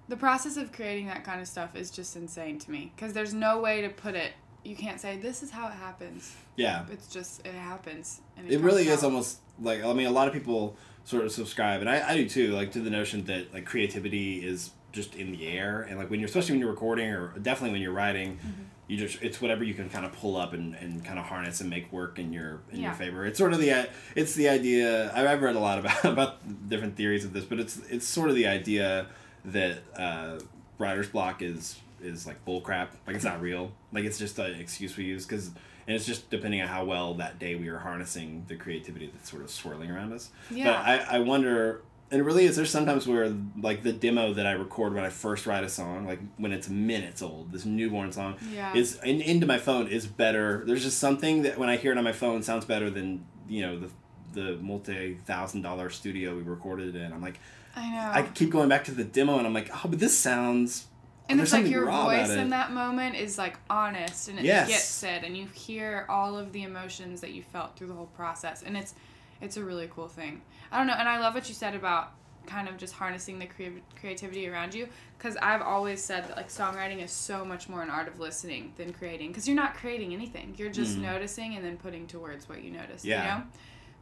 The 0.08 0.16
process 0.16 0.56
of 0.56 0.70
creating 0.72 1.06
that 1.06 1.24
kind 1.24 1.40
of 1.40 1.48
stuff 1.48 1.74
is 1.74 1.90
just 1.90 2.14
insane 2.14 2.58
to 2.60 2.70
me 2.70 2.92
because 2.94 3.12
there's 3.14 3.32
no 3.34 3.60
way 3.60 3.80
to 3.82 3.88
put 3.88 4.14
it. 4.14 4.32
You 4.64 4.76
can't 4.76 5.00
say 5.00 5.16
this 5.16 5.42
is 5.42 5.50
how 5.50 5.68
it 5.68 5.74
happens. 5.74 6.36
Yeah, 6.56 6.84
It's 6.90 7.08
just 7.08 7.46
it 7.46 7.54
happens. 7.54 8.20
And 8.36 8.50
it 8.50 8.60
really 8.60 8.84
comes 8.84 8.98
is 8.98 9.04
almost 9.04 9.38
like 9.60 9.84
I 9.84 9.92
mean, 9.92 10.06
a 10.06 10.12
lot 10.12 10.28
of 10.28 10.34
people 10.34 10.76
sort 11.04 11.24
of 11.24 11.32
subscribe, 11.32 11.80
and 11.80 11.90
I, 11.90 12.10
I 12.10 12.16
do 12.16 12.28
too, 12.28 12.52
like 12.52 12.72
to 12.72 12.80
the 12.80 12.90
notion 12.90 13.24
that 13.24 13.52
like 13.52 13.64
creativity 13.64 14.46
is 14.46 14.70
just 14.92 15.14
in 15.14 15.32
the 15.32 15.46
air, 15.48 15.82
and 15.82 15.98
like 15.98 16.10
when 16.10 16.20
you're 16.20 16.28
especially 16.28 16.52
when 16.52 16.60
you're 16.60 16.70
recording 16.70 17.10
or 17.10 17.28
definitely 17.40 17.72
when 17.72 17.82
you're 17.82 17.92
writing. 17.92 18.36
Mm-hmm. 18.36 18.62
You 18.88 18.98
just 18.98 19.22
it's 19.22 19.40
whatever 19.40 19.64
you 19.64 19.72
can 19.72 19.88
kind 19.88 20.04
of 20.04 20.12
pull 20.12 20.36
up 20.36 20.52
and, 20.52 20.74
and 20.74 21.02
kind 21.02 21.18
of 21.18 21.24
harness 21.24 21.62
and 21.62 21.70
make 21.70 21.90
work 21.92 22.18
in 22.18 22.30
your 22.30 22.60
in 22.72 22.80
your 22.80 22.92
favor. 22.92 23.24
It's 23.24 23.38
sort 23.38 23.54
of 23.54 23.58
the 23.58 23.88
it's 24.14 24.34
the 24.34 24.50
idea. 24.50 25.10
I've 25.14 25.26
I've 25.26 25.40
read 25.40 25.56
a 25.56 25.60
lot 25.60 25.78
about 25.80 26.04
about 26.04 26.68
different 26.68 26.96
theories 26.96 27.24
of 27.24 27.32
this, 27.32 27.44
but 27.44 27.58
it's 27.58 27.78
it's 27.88 28.06
sort 28.06 28.28
of 28.28 28.34
the 28.36 28.48
idea 28.48 29.06
that 29.46 29.78
uh, 29.96 30.40
writer's 30.78 31.08
block 31.08 31.40
is 31.40 31.78
is 32.04 32.26
like 32.26 32.44
bull 32.44 32.60
crap. 32.60 32.94
Like 33.06 33.16
it's 33.16 33.24
not 33.24 33.40
real. 33.40 33.72
Like 33.92 34.04
it's 34.04 34.18
just 34.18 34.38
an 34.38 34.54
excuse 34.60 34.96
we 34.96 35.04
use 35.04 35.26
because 35.26 35.48
and 35.86 35.96
it's 35.96 36.06
just 36.06 36.30
depending 36.30 36.60
on 36.62 36.68
how 36.68 36.84
well 36.84 37.14
that 37.14 37.38
day 37.38 37.54
we 37.56 37.68
are 37.68 37.78
harnessing 37.78 38.44
the 38.48 38.56
creativity 38.56 39.10
that's 39.12 39.30
sort 39.30 39.42
of 39.42 39.50
swirling 39.50 39.90
around 39.90 40.12
us. 40.12 40.30
Yeah. 40.50 40.64
But 40.66 40.76
I 41.10 41.16
I 41.16 41.18
wonder. 41.20 41.82
And 42.10 42.20
it 42.20 42.24
really 42.24 42.44
is. 42.44 42.56
There's 42.56 42.68
sometimes 42.68 43.06
where 43.08 43.34
like 43.62 43.82
the 43.82 43.92
demo 43.94 44.34
that 44.34 44.46
I 44.46 44.52
record 44.52 44.92
when 44.92 45.02
I 45.02 45.08
first 45.08 45.46
write 45.46 45.64
a 45.64 45.68
song, 45.70 46.06
like 46.06 46.18
when 46.36 46.52
it's 46.52 46.68
minutes 46.68 47.22
old, 47.22 47.50
this 47.52 47.64
newborn 47.64 48.12
song, 48.12 48.36
Yeah. 48.52 48.74
is 48.76 49.00
in, 49.02 49.22
into 49.22 49.46
my 49.46 49.56
phone 49.56 49.88
is 49.88 50.06
better. 50.06 50.62
There's 50.66 50.82
just 50.82 50.98
something 50.98 51.40
that 51.44 51.56
when 51.56 51.70
I 51.70 51.76
hear 51.78 51.90
it 51.90 51.96
on 51.96 52.04
my 52.04 52.12
phone 52.12 52.42
sounds 52.42 52.66
better 52.66 52.90
than 52.90 53.24
you 53.48 53.62
know 53.62 53.78
the 53.78 53.88
the 54.34 54.56
multi 54.58 55.14
thousand 55.24 55.62
dollar 55.62 55.88
studio 55.88 56.36
we 56.36 56.42
recorded 56.42 56.94
it 56.94 57.00
in. 57.00 57.14
I'm 57.14 57.22
like, 57.22 57.40
I 57.74 57.90
know. 57.90 58.10
I 58.12 58.22
keep 58.34 58.50
going 58.50 58.68
back 58.68 58.84
to 58.84 58.92
the 58.92 59.04
demo 59.04 59.38
and 59.38 59.46
I'm 59.46 59.54
like, 59.54 59.70
oh, 59.74 59.88
but 59.88 59.98
this 59.98 60.14
sounds 60.14 60.88
And 61.32 61.38
there's 61.40 61.52
it's 61.52 61.62
like 61.62 61.70
your 61.70 61.90
voice 61.90 62.30
in 62.30 62.50
that 62.50 62.72
moment 62.72 63.16
is 63.16 63.36
like 63.38 63.56
honest 63.68 64.28
and 64.28 64.38
it 64.38 64.44
Yes. 64.44 64.68
gets 64.68 65.02
it 65.02 65.24
and 65.24 65.36
you 65.36 65.46
hear 65.48 66.06
all 66.08 66.38
of 66.38 66.52
the 66.52 66.62
emotions 66.62 67.20
that 67.22 67.32
you 67.32 67.42
felt 67.42 67.76
through 67.76 67.88
the 67.88 67.94
whole 67.94 68.06
process 68.16 68.62
and 68.62 68.76
it's 68.76 68.94
it's 69.40 69.56
a 69.56 69.64
really 69.64 69.88
cool 69.92 70.06
thing. 70.08 70.40
I 70.70 70.78
don't 70.78 70.86
know, 70.86 70.94
and 70.96 71.08
I 71.08 71.18
love 71.18 71.34
what 71.34 71.48
you 71.48 71.54
said 71.54 71.74
about 71.74 72.12
kind 72.46 72.68
of 72.68 72.76
just 72.76 72.92
harnessing 72.94 73.38
the 73.38 73.46
creative 73.46 73.80
creativity 73.98 74.48
around 74.48 74.74
you 74.74 74.88
because 75.18 75.36
I've 75.36 75.62
always 75.62 76.02
said 76.02 76.28
that 76.28 76.36
like 76.36 76.48
songwriting 76.48 77.02
is 77.02 77.10
so 77.10 77.44
much 77.44 77.68
more 77.68 77.82
an 77.82 77.90
art 77.90 78.08
of 78.08 78.18
listening 78.20 78.72
than 78.76 78.92
creating 78.92 79.28
because 79.28 79.46
you're 79.48 79.56
not 79.56 79.74
creating 79.74 80.12
anything. 80.12 80.54
You're 80.56 80.70
just 80.70 80.96
noticing 80.98 81.54
and 81.56 81.64
then 81.64 81.76
putting 81.76 82.06
to 82.08 82.18
words 82.18 82.48
what 82.48 82.62
you 82.64 82.70
notice, 82.70 83.02
Mm. 83.02 83.08
Yeah. 83.08 83.22
you 83.22 83.28
know? 83.40 83.46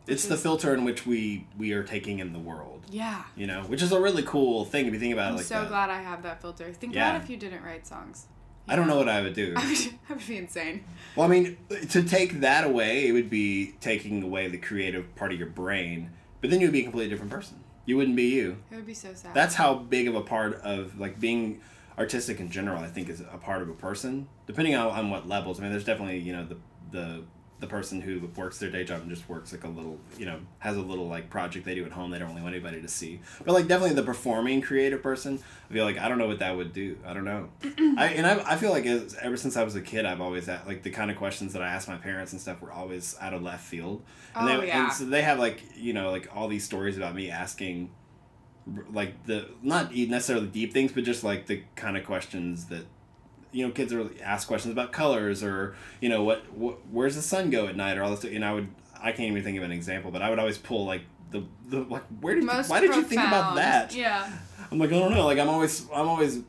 It's 0.06 0.26
the 0.26 0.36
filter 0.36 0.74
in 0.74 0.84
which 0.84 1.06
we 1.06 1.46
we 1.56 1.72
are 1.72 1.82
taking 1.84 2.18
in 2.18 2.32
the 2.32 2.38
world. 2.38 2.84
Yeah. 2.90 3.22
You 3.36 3.46
know, 3.46 3.62
which 3.62 3.82
is 3.82 3.92
a 3.92 4.00
really 4.00 4.22
cool 4.22 4.64
thing 4.64 4.86
if 4.86 4.92
you 4.94 4.98
think 5.00 5.12
about 5.12 5.28
I'm 5.28 5.34
it 5.34 5.38
like 5.38 5.46
so 5.46 5.60
that. 5.60 5.68
glad 5.68 5.90
I 5.90 6.00
have 6.02 6.22
that 6.24 6.40
filter. 6.40 6.72
Think 6.72 6.94
Yeah. 6.94 7.10
about 7.10 7.22
if 7.22 7.30
you 7.30 7.36
didn't 7.36 7.62
write 7.62 7.86
songs. 7.86 8.26
I 8.68 8.76
don't 8.76 8.86
know 8.86 8.96
what 8.96 9.08
I 9.08 9.20
would 9.20 9.34
do. 9.34 9.54
I 9.56 9.66
would, 9.68 9.94
I 10.08 10.12
would 10.14 10.26
be 10.26 10.36
insane. 10.36 10.84
Well, 11.16 11.26
I 11.26 11.30
mean, 11.30 11.56
to 11.90 12.02
take 12.02 12.40
that 12.40 12.64
away, 12.64 13.08
it 13.08 13.12
would 13.12 13.30
be 13.30 13.74
taking 13.80 14.22
away 14.22 14.48
the 14.48 14.58
creative 14.58 15.14
part 15.16 15.32
of 15.32 15.38
your 15.38 15.48
brain, 15.48 16.10
but 16.40 16.50
then 16.50 16.60
you 16.60 16.66
would 16.68 16.72
be 16.72 16.80
a 16.80 16.84
completely 16.84 17.10
different 17.10 17.32
person. 17.32 17.58
You 17.86 17.96
wouldn't 17.96 18.16
be 18.16 18.24
you. 18.28 18.58
It 18.70 18.76
would 18.76 18.86
be 18.86 18.94
so 18.94 19.12
sad. 19.14 19.34
That's 19.34 19.54
how 19.56 19.74
big 19.74 20.06
of 20.06 20.14
a 20.14 20.20
part 20.22 20.54
of 20.62 20.98
like 21.00 21.18
being 21.18 21.60
artistic 21.98 22.38
in 22.40 22.50
general. 22.50 22.78
I 22.82 22.86
think 22.88 23.08
is 23.08 23.20
a 23.20 23.38
part 23.38 23.62
of 23.62 23.68
a 23.68 23.72
person, 23.74 24.28
depending 24.46 24.74
on, 24.76 24.88
on 24.90 25.10
what 25.10 25.26
levels. 25.28 25.58
I 25.58 25.62
mean, 25.62 25.72
there's 25.72 25.84
definitely 25.84 26.18
you 26.18 26.32
know 26.32 26.44
the 26.46 26.56
the 26.92 27.22
the 27.60 27.66
person 27.66 28.00
who 28.00 28.28
works 28.36 28.58
their 28.58 28.70
day 28.70 28.84
job 28.84 29.02
and 29.02 29.10
just 29.10 29.28
works 29.28 29.52
like 29.52 29.64
a 29.64 29.68
little 29.68 29.98
you 30.18 30.24
know 30.24 30.40
has 30.58 30.76
a 30.76 30.80
little 30.80 31.06
like 31.06 31.28
project 31.30 31.66
they 31.66 31.74
do 31.74 31.84
at 31.84 31.92
home 31.92 32.10
they 32.10 32.18
don't 32.18 32.30
really 32.30 32.42
want 32.42 32.54
anybody 32.54 32.80
to 32.80 32.88
see. 32.88 33.20
But 33.44 33.52
like 33.52 33.68
definitely 33.68 33.94
the 33.94 34.02
performing 34.02 34.62
creative 34.62 35.02
person, 35.02 35.38
I 35.68 35.72
feel 35.72 35.84
like 35.84 35.98
I 35.98 36.08
don't 36.08 36.18
know 36.18 36.26
what 36.26 36.38
that 36.40 36.56
would 36.56 36.72
do. 36.72 36.98
I 37.06 37.12
don't 37.12 37.24
know. 37.24 37.48
I 37.98 38.14
and 38.16 38.26
I, 38.26 38.52
I 38.52 38.56
feel 38.56 38.70
like 38.70 38.86
as, 38.86 39.14
ever 39.20 39.36
since 39.36 39.56
I 39.56 39.62
was 39.62 39.76
a 39.76 39.82
kid, 39.82 40.06
I've 40.06 40.20
always 40.20 40.46
had 40.46 40.66
like 40.66 40.82
the 40.82 40.90
kind 40.90 41.10
of 41.10 41.16
questions 41.16 41.52
that 41.52 41.62
I 41.62 41.68
asked 41.68 41.88
my 41.88 41.96
parents 41.96 42.32
and 42.32 42.40
stuff 42.40 42.60
were 42.60 42.72
always 42.72 43.16
out 43.20 43.34
of 43.34 43.42
left 43.42 43.64
field. 43.64 44.02
And 44.34 44.48
Oh, 44.48 44.60
they, 44.60 44.68
yeah. 44.68 44.84
And 44.84 44.92
so 44.92 45.04
they 45.04 45.22
have 45.22 45.38
like 45.38 45.62
you 45.76 45.92
know 45.92 46.10
like 46.10 46.28
all 46.34 46.48
these 46.48 46.64
stories 46.64 46.96
about 46.96 47.14
me 47.14 47.30
asking 47.30 47.90
like 48.92 49.26
the 49.26 49.48
not 49.62 49.94
necessarily 49.94 50.46
deep 50.46 50.72
things, 50.72 50.92
but 50.92 51.04
just 51.04 51.24
like 51.24 51.46
the 51.46 51.62
kind 51.76 51.96
of 51.96 52.04
questions 52.04 52.66
that 52.66 52.86
you 53.52 53.66
know 53.66 53.72
kids 53.72 53.92
are 53.92 54.08
ask 54.22 54.46
questions 54.48 54.72
about 54.72 54.92
colors 54.92 55.42
or 55.42 55.74
you 56.00 56.08
know 56.08 56.22
what, 56.22 56.50
what 56.52 56.78
where's 56.90 57.16
the 57.16 57.22
sun 57.22 57.50
go 57.50 57.66
at 57.66 57.76
night 57.76 57.98
or 57.98 58.02
all 58.02 58.10
this. 58.14 58.24
And 58.24 58.44
I 58.44 58.52
would 58.52 58.68
I 59.02 59.12
can't 59.12 59.30
even 59.30 59.42
think 59.42 59.58
of 59.58 59.64
an 59.64 59.72
example, 59.72 60.10
but 60.10 60.22
I 60.22 60.30
would 60.30 60.38
always 60.38 60.58
pull 60.58 60.84
like 60.84 61.02
the 61.30 61.44
the 61.68 61.80
like 61.80 62.02
where 62.20 62.34
did 62.34 62.42
you, 62.42 62.46
Most 62.46 62.68
why 62.70 62.80
did 62.80 62.94
you 62.94 63.02
think 63.02 63.20
about 63.22 63.54
that? 63.56 63.94
Yeah. 63.94 64.30
I'm 64.70 64.78
like 64.78 64.90
I 64.92 64.98
don't 64.98 65.12
know. 65.12 65.24
Like 65.24 65.38
I'm 65.38 65.48
always 65.48 65.86
I'm 65.92 66.08
always 66.08 66.40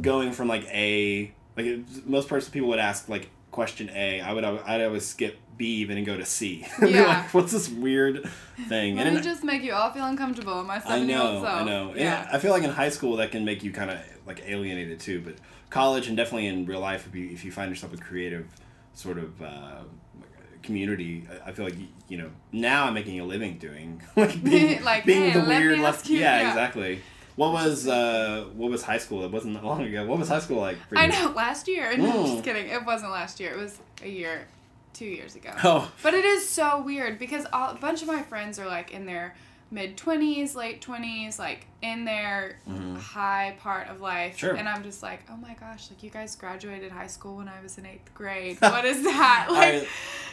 going 0.00 0.32
from 0.32 0.48
like 0.48 0.64
A 0.66 1.32
like 1.56 1.66
it- 1.66 2.06
most 2.08 2.28
person 2.28 2.52
people 2.52 2.68
would 2.68 2.78
ask 2.78 3.08
like 3.08 3.30
question 3.50 3.90
A. 3.94 4.20
I 4.20 4.32
would 4.32 4.44
I'd 4.44 4.82
always 4.82 5.06
skip 5.06 5.38
B 5.56 5.76
even 5.76 5.96
and 5.96 6.04
go 6.04 6.16
to 6.16 6.24
C. 6.26 6.66
Yeah. 6.82 7.06
like, 7.06 7.32
what's 7.34 7.50
this 7.52 7.68
weird 7.70 8.28
thing? 8.68 8.96
Let 8.96 9.06
And 9.06 9.14
me 9.16 9.22
then- 9.22 9.22
just 9.24 9.42
make 9.42 9.62
you 9.62 9.72
all 9.72 9.90
feel 9.90 10.04
uncomfortable. 10.04 10.62
My 10.64 10.76
I 10.76 10.80
seven-year-old 10.80 11.34
know, 11.36 11.42
self. 11.42 11.60
I 11.62 11.64
know. 11.64 11.94
Yeah. 11.94 12.02
Yeah. 12.02 12.28
I 12.32 12.38
feel 12.38 12.50
like 12.50 12.62
in 12.62 12.70
high 12.70 12.90
school 12.90 13.16
that 13.16 13.30
can 13.32 13.44
make 13.46 13.64
you 13.64 13.72
kind 13.72 13.90
of 13.90 13.98
like 14.26 14.42
alienated 14.46 15.00
too, 15.00 15.22
but 15.22 15.36
college 15.70 16.08
and 16.08 16.16
definitely 16.16 16.46
in 16.46 16.66
real 16.66 16.80
life, 16.80 17.06
if 17.06 17.14
you 17.14 17.28
if 17.30 17.44
you 17.44 17.52
find 17.52 17.70
yourself 17.70 17.92
a 17.92 17.96
creative 17.96 18.46
sort 18.94 19.18
of 19.18 19.42
uh, 19.42 19.80
community, 20.62 21.26
I- 21.44 21.52
feel 21.52 21.64
like 21.64 21.76
you, 22.08 22.18
know 22.18 22.30
now 22.52 22.86
I'm 22.86 22.94
making 22.94 23.20
a 23.20 23.24
living 23.24 23.58
doing 23.58 24.02
like 24.16 24.42
being, 24.44 24.82
Like, 24.84 25.04
being 25.04 25.30
hey, 25.30 25.40
the 25.40 25.46
weird 25.46 25.78
left. 25.80 26.08
you- 26.08 26.18
yeah, 26.20 26.40
yeah. 26.42 26.48
exactly. 26.48 27.00
What 27.36 27.52
was 27.52 27.86
uh 27.86 28.46
what 28.54 28.70
was 28.70 28.82
high 28.82 28.96
school? 28.98 29.22
It 29.24 29.30
wasn't 29.30 29.54
that 29.54 29.64
long 29.64 29.82
ago. 29.82 30.06
What 30.06 30.18
was 30.18 30.28
high 30.28 30.38
school 30.40 30.58
like? 30.58 30.78
For 30.88 30.96
I 30.96 31.06
know. 31.06 31.32
Last 31.36 31.68
year. 31.68 31.96
No, 31.96 32.10
Mm. 32.10 32.26
just 32.32 32.44
kidding. 32.44 32.68
It 32.68 32.84
wasn't 32.86 33.12
last 33.12 33.38
year. 33.40 33.52
It 33.52 33.58
was 33.58 33.78
a 34.02 34.08
year, 34.08 34.46
two 34.94 35.04
years 35.04 35.36
ago. 35.36 35.50
Oh, 35.62 35.90
But 36.02 36.14
it 36.14 36.24
is 36.24 36.48
so 36.48 36.80
weird 36.80 37.18
because 37.18 37.44
all, 37.52 37.70
a 37.72 37.74
bunch 37.74 38.00
of 38.00 38.08
my 38.08 38.22
friends 38.22 38.58
are 38.58 38.66
like 38.66 38.90
in 38.92 39.04
their 39.04 39.34
mid 39.70 39.96
20s, 39.96 40.54
late 40.54 40.80
20s, 40.80 41.38
like 41.38 41.66
in 41.82 42.04
their 42.04 42.58
high 42.98 43.56
part 43.60 43.88
of 43.88 44.00
life. 44.00 44.32
Mm-hmm. 44.32 44.38
Sure. 44.38 44.54
And 44.54 44.68
I'm 44.68 44.82
just 44.82 45.02
like, 45.02 45.20
oh 45.30 45.36
my 45.36 45.54
gosh, 45.54 45.90
like 45.90 46.02
you 46.02 46.10
guys 46.10 46.36
graduated 46.36 46.92
high 46.92 47.06
school 47.08 47.36
when 47.36 47.48
I 47.48 47.60
was 47.62 47.78
in 47.78 47.86
eighth 47.86 48.12
grade. 48.14 48.58
What 48.76 48.84
is 48.84 49.02
that? 49.04 49.46
Like, 49.50 49.88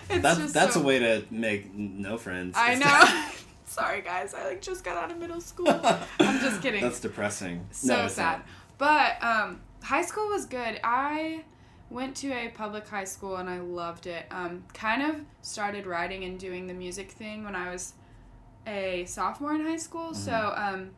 I- 0.09 0.19
just 0.19 0.53
that's 0.53 0.73
so, 0.75 0.81
a 0.81 0.83
way 0.83 0.99
to 0.99 1.23
make 1.31 1.73
no 1.73 2.17
friends. 2.17 2.55
I 2.57 2.75
know. 2.75 3.29
Sorry, 3.65 4.01
guys. 4.01 4.33
I 4.33 4.45
like 4.49 4.61
just 4.61 4.83
got 4.83 4.97
out 4.97 5.09
of 5.11 5.17
middle 5.17 5.41
school. 5.41 5.67
I'm 6.19 6.39
just 6.39 6.61
kidding. 6.61 6.81
That's 6.81 6.99
depressing. 6.99 7.65
so 7.71 7.95
No, 8.03 8.07
sad. 8.07 8.37
not. 8.39 8.45
But 8.77 9.23
um, 9.23 9.61
high 9.81 10.03
school 10.03 10.27
was 10.29 10.45
good. 10.45 10.79
I 10.83 11.43
went 11.89 12.15
to 12.17 12.31
a 12.31 12.49
public 12.49 12.87
high 12.87 13.03
school 13.05 13.37
and 13.37 13.49
I 13.49 13.59
loved 13.59 14.05
it. 14.07 14.25
Um, 14.29 14.63
kind 14.73 15.01
of 15.01 15.21
started 15.41 15.85
writing 15.87 16.23
and 16.23 16.39
doing 16.39 16.67
the 16.67 16.73
music 16.73 17.11
thing 17.11 17.43
when 17.43 17.55
I 17.55 17.71
was 17.71 17.93
a 18.67 19.05
sophomore 19.05 19.53
in 19.55 19.61
high 19.65 19.77
school. 19.77 20.11
Mm-hmm. 20.11 20.23
So 20.25 20.53
um, 20.55 20.91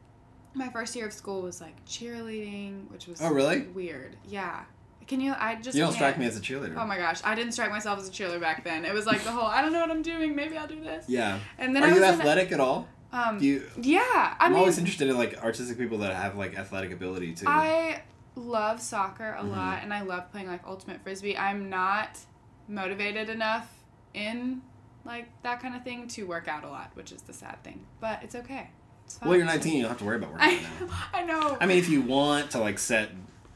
my 0.53 0.69
first 0.69 0.95
year 0.95 1.05
of 1.07 1.13
school 1.13 1.41
was 1.41 1.61
like 1.61 1.83
cheerleading, 1.85 2.89
which 2.91 3.07
was 3.07 3.21
Oh, 3.21 3.29
really? 3.31 3.61
weird. 3.63 4.15
Yeah. 4.27 4.63
Can 5.07 5.21
you? 5.21 5.35
I 5.37 5.55
just 5.55 5.75
You 5.75 5.83
don't 5.83 5.89
can't. 5.89 5.95
strike 5.95 6.17
me 6.17 6.25
as 6.25 6.35
a 6.35 6.39
cheerleader. 6.41 6.75
Oh 6.77 6.85
my 6.87 6.97
gosh, 6.97 7.21
I 7.23 7.35
didn't 7.35 7.51
strike 7.51 7.69
myself 7.69 7.99
as 7.99 8.07
a 8.07 8.11
cheerleader 8.11 8.41
back 8.41 8.63
then. 8.63 8.85
It 8.85 8.93
was 8.93 9.05
like 9.05 9.23
the 9.23 9.31
whole 9.31 9.45
I 9.45 9.61
don't 9.61 9.71
know 9.71 9.81
what 9.81 9.91
I'm 9.91 10.01
doing. 10.01 10.35
Maybe 10.35 10.57
I'll 10.57 10.67
do 10.67 10.81
this. 10.81 11.05
Yeah. 11.07 11.39
And 11.59 11.75
then 11.75 11.83
Are 11.83 11.87
I 11.87 11.89
you 11.89 12.01
was 12.01 12.09
in- 12.09 12.19
athletic 12.21 12.51
at 12.51 12.59
all? 12.59 12.87
um, 13.13 13.37
Do 13.37 13.45
you? 13.45 13.63
yeah, 13.81 13.99
I 14.01 14.35
I'm 14.39 14.51
mean, 14.53 14.59
always 14.61 14.77
interested 14.79 15.07
in 15.09 15.15
like 15.17 15.41
artistic 15.43 15.77
people 15.77 15.99
that 15.99 16.15
have 16.15 16.35
like 16.35 16.57
athletic 16.57 16.91
ability 16.91 17.33
too. 17.33 17.45
I 17.47 18.01
love 18.35 18.81
soccer 18.81 19.33
a 19.37 19.43
Mm-hmm. 19.43 19.51
lot 19.51 19.79
and 19.83 19.93
I 19.93 20.01
love 20.01 20.31
playing 20.31 20.47
like 20.47 20.61
ultimate 20.65 21.01
frisbee. 21.03 21.37
I'm 21.37 21.69
not 21.69 22.17
motivated 22.67 23.29
enough 23.29 23.71
in 24.15 24.61
like 25.05 25.27
that 25.43 25.61
kind 25.61 25.75
of 25.75 25.83
thing 25.83 26.07
to 26.09 26.23
work 26.25 26.47
out 26.47 26.63
a 26.63 26.69
lot, 26.69 26.91
which 26.95 27.11
is 27.11 27.21
the 27.23 27.33
sad 27.33 27.63
thing. 27.63 27.85
But 27.99 28.23
it's 28.23 28.35
okay. 28.35 28.69
It's 29.05 29.19
well, 29.21 29.35
you're 29.35 29.45
19. 29.45 29.73
You 29.75 29.81
don't 29.83 29.89
have 29.89 29.99
to 29.99 30.05
worry 30.05 30.15
about 30.17 30.31
working 30.33 30.47
out 30.65 30.89
now. 30.89 30.95
I 31.13 31.23
know. 31.23 31.57
I 31.61 31.65
mean, 31.67 31.77
if 31.77 31.89
you 31.89 32.01
want 32.01 32.51
to 32.51 32.59
like 32.59 32.79
set, 32.79 33.09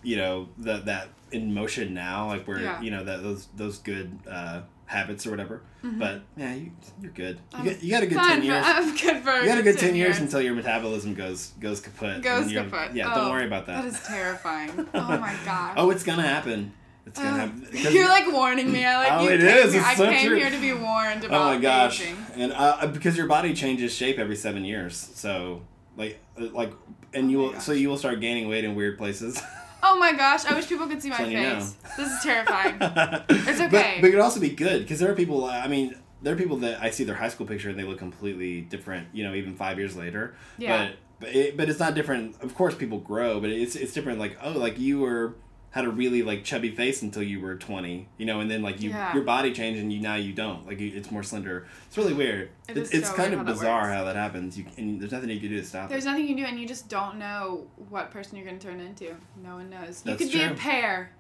you 0.03 0.15
know, 0.17 0.49
that 0.59 0.85
that 0.85 1.09
in 1.31 1.53
motion 1.53 1.93
now, 1.93 2.27
like 2.27 2.47
where 2.47 2.59
Yeah. 2.61 2.81
you 2.81 2.91
know 2.91 3.03
that 3.03 3.21
those 3.23 3.47
those 3.55 3.79
good 3.79 4.17
uh, 4.29 4.61
habits 4.85 5.25
or 5.27 5.31
whatever. 5.31 5.61
But 5.81 6.21
yeah, 6.35 6.53
you 6.55 6.71
you're 7.01 7.11
good. 7.11 7.39
You 7.57 7.71
got, 7.71 7.83
you 7.83 7.91
got 7.91 8.03
a 8.03 8.07
good 8.07 8.17
ten 8.17 8.43
years. 8.43 8.63
I'm 8.67 8.95
good 8.95 9.23
for 9.23 9.31
You 9.39 9.45
got 9.45 9.57
a 9.57 9.63
good 9.63 9.77
ten 9.79 9.95
years 9.95 10.19
until 10.19 10.41
your 10.41 10.53
metabolism 10.53 11.13
goes 11.15 11.53
goes 11.59 11.79
kaput. 11.79 12.21
goes 12.21 12.51
kaput. 12.51 12.93
Yeah, 12.93 13.11
Oh, 13.11 13.21
don't 13.21 13.31
worry 13.31 13.45
about 13.45 13.65
that. 13.67 13.83
That 13.83 13.93
is 13.93 13.99
terrifying. 14.05 14.71
oh 14.93 15.17
my 15.17 15.35
god. 15.45 15.75
oh, 15.77 15.89
it's 15.89 16.03
gonna 16.03 16.21
happen. 16.27 16.73
It's 17.09 17.19
gonna 17.19 17.29
Uh, 17.31 17.39
happen. 17.39 17.67
'Cause- 17.71 17.93
You're 17.93 18.07
like 18.07 18.31
warning 18.31 18.71
me. 18.71 18.85
I 18.85 18.97
like 18.97 19.11
Oh, 19.13 19.23
you 19.23 19.29
it 19.31 19.43
is. 19.43 19.73
It's 19.75 19.85
I 19.85 19.95
so 19.95 20.09
came 20.09 20.27
true. 20.27 20.37
here 20.37 20.49
to 20.49 20.57
be 20.59 20.73
warned 20.73 21.23
about 21.25 21.41
Oh 21.41 21.55
my 21.55 21.57
gosh! 21.61 22.01
aging. 22.01 22.17
And 22.35 22.53
uh, 22.53 22.87
because 22.87 23.17
your 23.17 23.27
body 23.27 23.53
changes 23.53 23.93
shape 23.93 24.17
every 24.19 24.35
seven 24.35 24.63
years, 24.65 24.95
so 25.15 25.61
like 25.97 26.19
uh, 26.39 26.45
like, 26.53 26.71
and 27.13 27.29
you 27.31 27.39
Oh 27.41 27.47
my 27.47 27.53
will 27.53 27.59
so 27.61 27.71
you 27.73 27.89
will 27.89 27.97
start 27.97 28.19
gaining 28.21 28.47
weight 28.47 28.63
in 28.63 28.75
weird 28.75 28.97
places. 28.97 29.41
Oh 29.81 29.97
my 29.97 30.11
gosh! 30.11 30.43
I 30.45 30.53
wish 30.55 30.67
people 30.67 30.87
could 30.87 31.01
see 31.01 31.07
my 31.09 31.15
face. 31.15 31.29
you 31.31 31.39
know. 31.41 31.59
This 31.95 32.11
is 32.11 32.21
terrifying. 32.21 32.75
it's 33.29 33.61
okay. 33.61 33.69
But, 33.69 34.01
but 34.01 34.07
it 34.07 34.11
could 34.11 34.19
also 34.19 34.41
be 34.41 34.49
good 34.49 34.81
because 34.81 34.99
there 34.99 35.09
are 35.09 35.15
people. 35.15 35.45
I 35.45 35.69
mean, 35.69 35.95
there 36.21 36.33
are 36.33 36.37
people 36.37 36.57
that 36.57 36.81
I 36.83 36.89
see 36.89 37.05
their 37.05 37.15
high 37.15 37.29
school 37.29 37.47
picture 37.47 37.69
and 37.69 37.79
they 37.79 37.85
look 37.85 37.97
completely 37.97 38.59
different. 38.59 39.07
You 39.13 39.23
know, 39.23 39.33
even 39.33 39.55
five 39.55 39.77
years 39.79 39.95
later. 39.95 40.35
Yeah. 40.57 40.89
But 40.89 40.95
but, 41.21 41.29
it, 41.33 41.55
but 41.55 41.69
it's 41.69 41.79
not 41.79 41.95
different. 41.95 42.35
Of 42.41 42.55
course, 42.55 42.75
people 42.75 42.97
grow, 42.97 43.39
but 43.39 43.51
it's 43.51 43.77
it's 43.77 43.93
different. 43.93 44.19
Like 44.19 44.37
oh, 44.43 44.51
like 44.51 44.77
you 44.79 44.99
were 44.99 45.35
had 45.71 45.85
a 45.85 45.89
really 45.89 46.23
like 46.23 46.43
chubby 46.43 46.71
face 46.71 47.01
until 47.03 47.21
you 47.21 47.39
were 47.39 47.55
20 47.55 48.07
you 48.17 48.25
know 48.25 48.39
and 48.39 48.49
then 48.49 48.61
like 48.63 48.81
you 48.81 48.89
Yeah. 48.89 49.13
your 49.13 49.23
body 49.23 49.53
changed 49.53 49.79
and 49.79 49.93
you 49.93 49.99
now 49.99 50.15
you 50.15 50.33
don't 50.33 50.65
like 50.65 50.79
you, 50.79 50.91
it's 50.95 51.11
more 51.11 51.21
slender 51.23 51.67
it's 51.87 51.97
really 51.97 52.13
weird 52.13 52.49
It 52.67 52.77
it's, 52.77 52.89
it's 52.91 53.09
so 53.09 53.15
kind 53.15 53.29
weird 53.31 53.41
of 53.41 53.47
how 53.47 53.53
bizarre 53.53 53.81
works. 53.83 53.93
how 53.93 54.03
that 54.05 54.15
happens 54.15 54.57
you 54.57 54.65
and 54.77 54.99
there's 54.99 55.11
nothing 55.11 55.29
you 55.29 55.39
can 55.39 55.49
do 55.49 55.57
to 55.61 55.65
stop 55.65 55.85
it. 55.85 55.89
There's 55.89 56.05
it 56.05 56.09
nothing 56.09 56.23
you 56.23 56.29
can 56.29 56.37
do, 56.37 56.45
and 56.45 56.59
you 56.59 56.67
just 56.67 56.89
don't 56.89 57.17
know 57.19 57.67
what 57.89 58.09
person 58.11 58.35
you're 58.35 58.45
going 58.45 58.57
to 58.59 58.67
turn 58.67 58.79
into. 58.79 59.15
No 59.43 59.55
one 59.55 59.69
knows. 59.69 60.01
You 60.05 60.11
That's 60.15 60.23
could 60.23 60.31
be 60.31 60.41
a 60.41 60.47
true. 60.47 60.55
pear. 60.57 61.11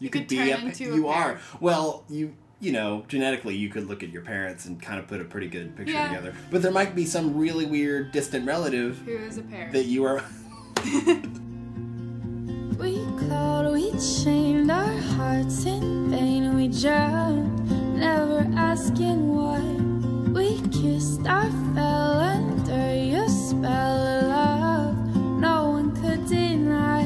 you 0.00 0.08
could 0.10 0.26
be 0.26 0.36
turn 0.36 0.48
a, 0.48 0.56
into 0.66 0.92
a 0.92 0.94
you 0.96 1.08
are 1.08 1.38
well 1.60 2.04
you 2.08 2.34
you 2.60 2.72
know 2.72 3.04
genetically 3.08 3.54
you 3.56 3.68
could 3.68 3.86
look 3.88 4.02
at 4.02 4.08
your 4.08 4.22
parents 4.22 4.64
and 4.64 4.80
kind 4.80 4.98
of 4.98 5.06
put 5.06 5.20
a 5.20 5.24
pretty 5.24 5.48
good 5.48 5.76
picture 5.76 5.92
Yeah. 5.92 6.08
together 6.08 6.34
but 6.50 6.62
there 6.62 6.72
might 6.72 6.94
be 6.94 7.04
some 7.04 7.36
really 7.36 7.66
weird 7.66 8.10
distant 8.12 8.46
relative 8.46 8.98
Who 9.04 9.12
is 9.16 9.36
a 9.38 9.42
pear? 9.42 9.70
that 9.72 9.84
you 9.84 10.04
are 10.04 10.22
We 12.78 13.04
clawed, 13.18 13.72
we 13.72 13.90
chained 13.98 14.70
our 14.70 14.96
hearts 15.16 15.66
in 15.66 16.10
vain. 16.10 16.54
We 16.54 16.68
drowned, 16.68 17.98
never 17.98 18.46
asking 18.54 19.34
why. 19.34 19.60
We 20.32 20.60
kissed, 20.70 21.26
I 21.26 21.50
fell 21.74 22.20
under 22.20 22.94
your 22.94 23.28
spell 23.28 24.06
of 24.06 24.22
love. 24.28 25.16
No 25.40 25.70
one 25.70 25.90
could 26.00 26.28
deny. 26.28 27.02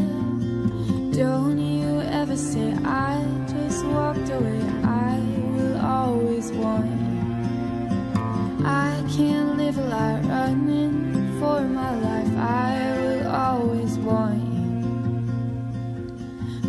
Don't 1.17 1.59
you 1.59 2.03
ever 2.03 2.37
say 2.37 2.75
I 2.85 3.25
just 3.49 3.83
walked 3.87 4.29
away. 4.29 4.61
I 4.85 5.19
will 5.57 5.81
always 5.81 6.53
want. 6.53 6.93
I 8.63 9.03
can't 9.17 9.57
live 9.57 9.79
a 9.79 9.85
life 9.85 10.27
running 10.27 11.12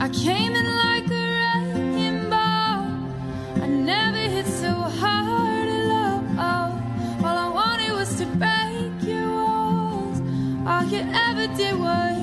I 0.04 0.08
will 0.08 0.16
always 0.16 0.26
want 0.26 0.26
you. 0.26 0.32
I 0.32 0.36
came 0.36 0.56
in 0.56 0.76
like 0.76 1.12
a 1.12 1.80
wrecking 1.80 2.30
ball. 2.30 3.64
I 3.64 3.68
never 3.68 4.18
hit 4.18 4.46
so 4.46 4.70
hard 4.72 5.68
alone. 5.68 6.36
Oh, 6.38 7.26
all 7.26 7.38
I 7.38 7.50
wanted 7.50 7.94
was 7.94 8.16
to 8.18 8.26
break 8.26 9.10
your 9.10 9.32
walls. 9.32 10.22
All 10.68 10.84
you 10.84 11.00
ever 11.00 11.48
did 11.56 11.80
was 11.80 12.18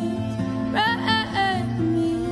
wreck 0.73 1.79
me. 1.79 2.27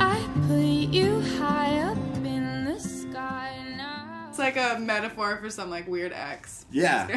I 0.00 0.18
put 0.46 0.94
you 0.94 1.20
high 1.38 1.78
up 1.80 1.98
in 2.24 2.64
the 2.64 2.80
sky 2.80 3.62
now. 3.76 4.26
It's 4.30 4.38
like 4.38 4.56
a 4.56 4.78
metaphor 4.78 5.36
for 5.42 5.50
some 5.50 5.68
like 5.68 5.86
weird 5.86 6.12
ex. 6.12 6.64
Yeah. 6.70 7.08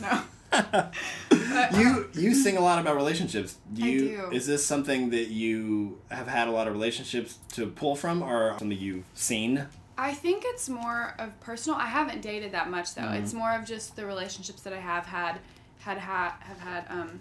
no. 0.00 0.90
you 1.76 2.10
you 2.14 2.34
sing 2.34 2.56
a 2.56 2.60
lot 2.60 2.78
about 2.78 2.96
relationships. 2.96 3.56
Do 3.72 3.84
I 3.84 3.98
do. 3.98 4.30
is 4.32 4.46
this 4.46 4.64
something 4.64 5.10
that 5.10 5.28
you 5.28 6.00
have 6.10 6.28
had 6.28 6.48
a 6.48 6.50
lot 6.50 6.66
of 6.66 6.72
relationships 6.72 7.38
to 7.52 7.66
pull 7.66 7.96
from 7.96 8.22
or 8.22 8.56
something 8.58 8.78
you've 8.78 9.04
seen? 9.14 9.66
I 9.96 10.12
think 10.12 10.42
it's 10.46 10.68
more 10.68 11.14
of 11.18 11.38
personal. 11.40 11.78
I 11.78 11.86
haven't 11.86 12.20
dated 12.20 12.52
that 12.52 12.68
much 12.70 12.94
though. 12.94 13.02
Mm-hmm. 13.02 13.22
It's 13.22 13.32
more 13.32 13.54
of 13.54 13.64
just 13.64 13.96
the 13.96 14.06
relationships 14.06 14.62
that 14.62 14.72
I 14.72 14.80
have 14.80 15.06
had, 15.06 15.38
had 15.80 15.98
ha- 15.98 16.36
have 16.40 16.58
had 16.58 16.84
um, 16.88 17.20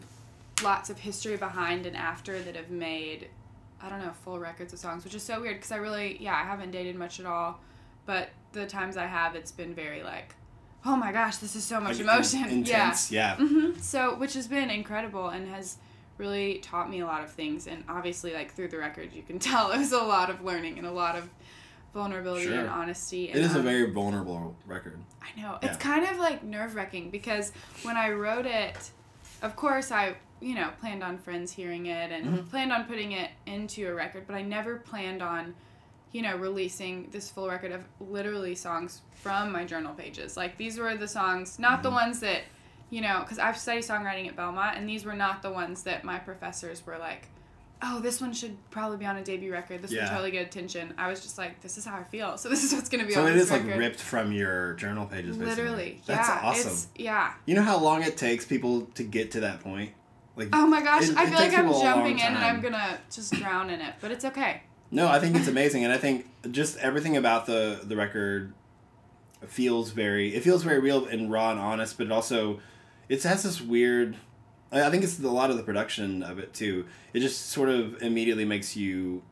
lots 0.63 0.89
of 0.89 0.97
history 0.97 1.37
behind 1.37 1.85
and 1.85 1.95
after 1.95 2.41
that 2.41 2.55
have 2.55 2.71
made, 2.71 3.27
I 3.81 3.89
don't 3.89 4.01
know, 4.01 4.13
full 4.23 4.39
records 4.39 4.73
of 4.73 4.79
songs, 4.79 5.03
which 5.03 5.13
is 5.13 5.21
so 5.21 5.39
weird 5.39 5.57
because 5.57 5.71
I 5.71 5.77
really, 5.77 6.17
yeah, 6.19 6.33
I 6.35 6.43
haven't 6.43 6.71
dated 6.71 6.95
much 6.95 7.19
at 7.19 7.25
all, 7.27 7.59
but 8.05 8.29
the 8.53 8.65
times 8.65 8.97
I 8.97 9.05
have, 9.05 9.35
it's 9.35 9.51
been 9.51 9.75
very 9.75 10.01
like, 10.01 10.33
oh 10.85 10.95
my 10.95 11.11
gosh, 11.11 11.37
this 11.37 11.55
is 11.55 11.63
so 11.63 11.79
much 11.79 11.99
emotion. 11.99 12.43
in- 12.45 12.49
intense, 12.59 13.11
yeah. 13.11 13.35
hmm 13.37 13.71
So, 13.79 14.15
which 14.15 14.33
has 14.33 14.47
been 14.47 14.69
incredible 14.69 15.29
and 15.29 15.47
has 15.47 15.77
really 16.17 16.59
taught 16.59 16.89
me 16.89 16.99
a 16.99 17.05
lot 17.05 17.23
of 17.23 17.31
things. 17.31 17.67
And 17.67 17.83
obviously, 17.89 18.33
like 18.33 18.53
through 18.53 18.67
the 18.69 18.77
record, 18.77 19.13
you 19.13 19.23
can 19.23 19.39
tell 19.49 19.71
it 19.71 19.77
was 19.77 19.91
a 19.91 19.97
lot 20.01 20.29
of 20.29 20.43
learning 20.43 20.77
and 20.77 20.85
a 20.87 20.91
lot 20.91 21.15
of 21.17 21.29
vulnerability 21.93 22.45
Sure. 22.47 22.59
and 22.59 22.69
honesty. 22.69 23.29
And, 23.29 23.37
It 23.39 23.43
is 23.45 23.55
a 23.55 23.59
um, 23.59 23.65
very 23.65 23.89
vulnerable 23.91 24.55
record. 24.65 24.99
I 25.21 25.39
know. 25.39 25.57
Yeah. 25.61 25.69
It's 25.69 25.77
kind 25.77 26.05
of 26.05 26.17
like 26.17 26.43
nerve 26.43 26.75
wracking 26.75 27.09
because 27.11 27.51
when 27.83 27.97
I 27.97 28.09
wrote 28.11 28.45
it, 28.45 28.91
of 29.41 29.55
course, 29.55 29.91
I, 29.91 30.15
you 30.41 30.55
know, 30.55 30.69
planned 30.79 31.03
on 31.03 31.17
friends 31.17 31.51
hearing 31.51 31.85
it 31.85 32.11
and 32.11 32.25
Mm-hmm. 32.25 32.47
planned 32.49 32.71
on 32.73 32.85
putting 32.85 33.11
it 33.11 33.29
into 33.45 33.87
a 33.89 33.93
record, 33.93 34.23
but 34.27 34.35
I 34.35 34.41
never 34.41 34.77
planned 34.77 35.21
on, 35.21 35.53
you 36.13 36.21
know, 36.21 36.37
releasing 36.37 37.09
this 37.11 37.29
full 37.29 37.49
record 37.49 37.71
of 37.73 37.83
literally 37.99 38.55
songs 38.55 39.01
from 39.21 39.51
my 39.51 39.65
journal 39.65 39.93
pages. 39.93 40.37
Like, 40.37 40.57
these 40.57 40.77
were 40.79 40.95
the 40.95 41.07
songs, 41.07 41.59
not 41.59 41.73
Mm-hmm. 41.73 41.81
the 41.83 41.89
ones 41.91 42.19
that, 42.21 42.41
you 42.89 43.01
know, 43.01 43.19
because 43.21 43.39
I've 43.39 43.57
studied 43.57 43.83
songwriting 43.83 44.27
at 44.27 44.35
Belmont, 44.35 44.77
and 44.77 44.87
these 44.87 45.03
were 45.05 45.15
not 45.15 45.41
the 45.41 45.51
ones 45.51 45.83
that 45.83 46.03
my 46.05 46.19
professors 46.19 46.85
were 46.85 46.97
like, 46.97 47.27
oh, 47.85 47.99
this 47.99 48.21
one 48.21 48.31
should 48.31 48.55
probably 48.71 48.95
be 48.97 49.05
on 49.05 49.17
a 49.17 49.23
debut 49.23 49.51
record. 49.51 49.81
This 49.81 49.91
Yeah. 49.91 50.03
would 50.03 50.09
totally 50.11 50.31
get 50.31 50.45
attention. 50.47 50.93
I 50.97 51.09
was 51.09 51.19
just 51.21 51.37
like, 51.37 51.59
this 51.61 51.77
is 51.77 51.83
how 51.83 51.95
I 51.97 52.03
feel. 52.03 52.37
So 52.37 52.47
this 52.47 52.63
is 52.63 52.73
what's 52.73 52.87
going 52.87 53.01
to 53.01 53.07
be 53.07 53.13
So 53.13 53.23
on 53.25 53.31
it 53.31 53.35
is 53.35 53.51
like 53.51 53.65
ripped 53.65 53.99
from 53.99 54.31
your 54.31 54.73
journal 54.75 55.05
pages 55.05 55.35
basically. 55.35 55.63
Literally, 55.63 56.01
That's 56.05 56.29
yeah. 56.29 56.39
awesome. 56.43 56.71
It's, 56.71 56.87
yeah. 56.95 57.33
You 57.45 57.55
know 57.55 57.61
how 57.63 57.77
long 57.79 58.03
it 58.03 58.15
takes 58.15 58.45
people 58.45 58.83
to 58.95 59.03
get 59.03 59.31
to 59.31 59.41
that 59.41 59.59
point? 59.61 59.91
Like 60.37 60.49
Oh 60.53 60.65
my 60.65 60.81
gosh, 60.81 61.09
it- 61.09 61.17
I 61.17 61.25
feel 61.25 61.33
like 61.39 61.51
I'm 61.53 61.65
people 61.65 61.71
a 61.81 61.83
long 61.83 61.83
jumping 61.83 62.19
in 62.19 62.25
and. 62.25 62.37
I'm 62.37 62.61
gonna 62.61 62.99
just 63.11 63.33
drown 63.33 63.69
in 63.69 63.81
it, 63.81 63.95
but 63.99 64.11
it's 64.11 64.23
okay. 64.25 64.61
No, 64.93 65.07
I 65.07 65.19
think 65.19 65.35
it's 65.35 65.47
amazing, 65.47 65.83
and 65.83 65.91
I 65.91 65.97
think 65.97 66.27
just 66.51 66.77
everything 66.77 67.17
about 67.17 67.47
the 67.47 67.79
the 67.83 67.95
record 67.95 68.53
feels 69.47 69.89
very. 69.89 70.35
It 70.35 70.43
feels 70.43 70.63
very 70.63 70.79
real 70.79 71.05
and 71.05 71.31
raw 71.31 71.49
and 71.49 71.59
honest, 71.59 71.97
but 71.97 72.05
it 72.05 72.11
also 72.11 72.59
it 73.09 73.23
has 73.23 73.41
this 73.41 73.59
weird. 73.59 74.15
I 74.71 74.89
think 74.91 75.03
it's 75.03 75.19
a 75.19 75.27
lot 75.27 75.49
of 75.49 75.57
the 75.57 75.63
production 75.63 76.21
of 76.21 76.37
it 76.37 76.53
too. 76.53 76.85
It 77.11 77.21
just 77.21 77.47
sort 77.49 77.69
of 77.69 78.01
immediately 78.03 78.45
makes 78.45 78.75
you 78.75 79.23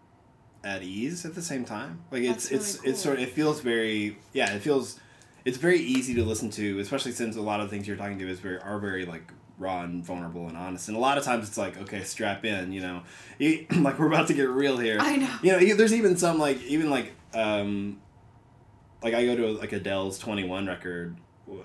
at 0.64 0.82
ease 0.82 1.26
at 1.26 1.36
the 1.36 1.42
same 1.44 1.64
time. 1.64 2.02
Like 2.10 2.24
it's 2.24 2.50
really 2.50 2.62
it's 2.62 2.76
cool. 2.78 2.90
it's 2.90 3.02
sort 3.02 3.18
of, 3.18 3.24
it 3.24 3.30
feels 3.30 3.62
very 3.62 4.18
yeah 4.34 4.54
it 4.54 4.62
feels 4.62 5.00
it's 5.46 5.58
very 5.58 5.80
easy 5.80 6.16
to 6.16 6.24
listen 6.24 6.50
to, 6.52 6.80
especially 6.80 7.12
since 7.12 7.36
a 7.36 7.42
lot 7.42 7.60
of 7.60 7.70
things 7.70 7.88
you're 7.88 7.98
talking 7.98 8.18
to 8.20 8.28
is 8.28 8.40
very 8.40 8.60
are 8.60 8.80
very 8.80 9.06
like 9.06 9.32
raw 9.62 9.84
and 9.84 10.04
vulnerable 10.04 10.48
and 10.48 10.58
honest. 10.58 10.88
And 10.88 10.98
a 10.98 11.00
lot 11.00 11.18
of 11.18 11.24
times 11.24 11.48
it's 11.48 11.58
like 11.58 11.78
okay, 11.78 12.04
strap 12.04 12.44
in, 12.44 12.72
you 12.72 12.82
know, 12.82 13.04
like 13.40 14.00
we're 14.00 14.08
about 14.08 14.28
to 14.28 14.34
get 14.34 14.50
real 14.50 14.78
here. 14.78 14.98
I 15.00 15.18
know. 15.18 15.38
You 15.42 15.52
know, 15.54 15.76
there's 15.76 15.94
even 15.94 16.18
some 16.18 16.38
like 16.38 16.62
even 16.64 16.90
like 16.90 17.14
um 17.34 18.02
like 19.02 19.14
I 19.14 19.26
go 19.26 19.36
to 19.36 19.48
like 19.54 19.72
Adele's 19.72 20.20
21 20.20 20.68
record 20.68 21.16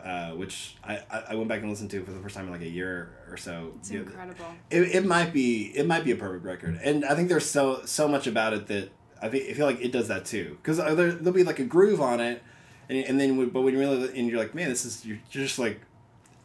uh, 0.03 0.31
which 0.31 0.77
I, 0.83 1.01
I 1.29 1.35
went 1.35 1.49
back 1.49 1.61
and 1.61 1.71
listened 1.71 1.91
to 1.93 2.03
for 2.05 2.11
the 2.11 2.21
first 2.21 2.35
time 2.35 2.47
in 2.47 2.53
like 2.53 2.63
a 2.63 2.69
year 2.69 3.11
or 3.31 3.37
so. 3.37 3.73
It's 3.77 3.91
Yeah, 3.91 4.01
incredible. 4.01 4.47
It, 4.71 4.83
it 4.97 5.07
might 5.07 5.33
be 5.33 5.67
it 5.77 5.87
might 5.87 6.05
be 6.05 6.13
a 6.13 6.17
perfect 6.17 6.45
record, 6.45 6.81
and 6.83 7.05
I 7.05 7.15
think 7.15 7.29
there's 7.29 7.47
so 7.47 7.83
so 7.85 8.09
much 8.09 8.27
about 8.27 8.53
it 8.53 8.67
that 8.69 8.91
I, 9.21 9.29
feel 9.29 9.67
like 9.67 9.81
it 9.81 9.93
does 9.93 10.09
that 10.09 10.25
too. 10.25 10.59
Because 10.63 10.79
there 10.79 11.13
there'll 11.13 11.33
be 11.33 11.45
like 11.45 11.59
a 11.59 11.65
groove 11.65 12.01
on 12.01 12.21
it, 12.21 12.43
and, 12.89 12.99
and 12.99 13.21
then 13.21 13.49
but 13.51 13.63
when 13.63 13.75
you 13.75 13.81
really 13.81 14.19
and 14.19 14.29
you're 14.29 14.39
like 14.39 14.55
man, 14.55 14.69
this 14.69 14.85
is 14.85 15.05
you're 15.05 15.19
just 15.31 15.59
like 15.59 15.81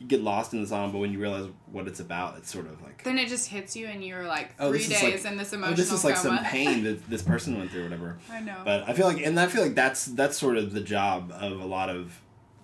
you 0.01 0.07
get 0.07 0.21
lost 0.21 0.51
in 0.53 0.61
the 0.61 0.67
song, 0.67 0.91
but 0.91 0.97
when 0.97 1.13
you 1.13 1.19
realize 1.19 1.47
what 1.71 1.87
it's 1.87 1.99
about, 1.99 2.35
it's 2.39 2.51
sort 2.51 2.65
of 2.65 2.81
like 2.81 3.03
Then 3.03 3.19
it 3.19 3.29
just 3.29 3.47
hits 3.47 3.75
you 3.75 3.85
and 3.85 4.03
you're 4.03 4.25
like 4.25 4.55
oh 4.59 4.69
three 4.71 4.87
days 4.87 5.23
like 5.23 5.31
in 5.31 5.37
this 5.37 5.53
oh, 5.53 5.57
emotional 5.57 5.75
this 5.75 5.91
is 5.91 6.03
like 6.03 6.15
coma. 6.15 6.37
some 6.37 6.45
pain 6.45 6.83
that 6.85 7.07
this 7.07 7.21
person 7.21 7.57
went 7.59 7.69
through, 7.69 7.81
or 7.81 7.83
whatever. 7.83 8.17
I 8.31 8.39
know. 8.39 8.57
But 8.65 8.89
I 8.89 8.93
feel 8.93 9.05
like, 9.05 9.23
and 9.23 9.39
I 9.39 9.45
feel 9.45 9.61
like 9.61 9.75
that's 9.75 10.05
that's 10.05 10.37
sort 10.37 10.57
of 10.57 10.73
the 10.73 10.81
job 10.81 11.31
of 11.35 11.61
a 11.61 11.65
lot 11.65 11.89
of 11.89 12.19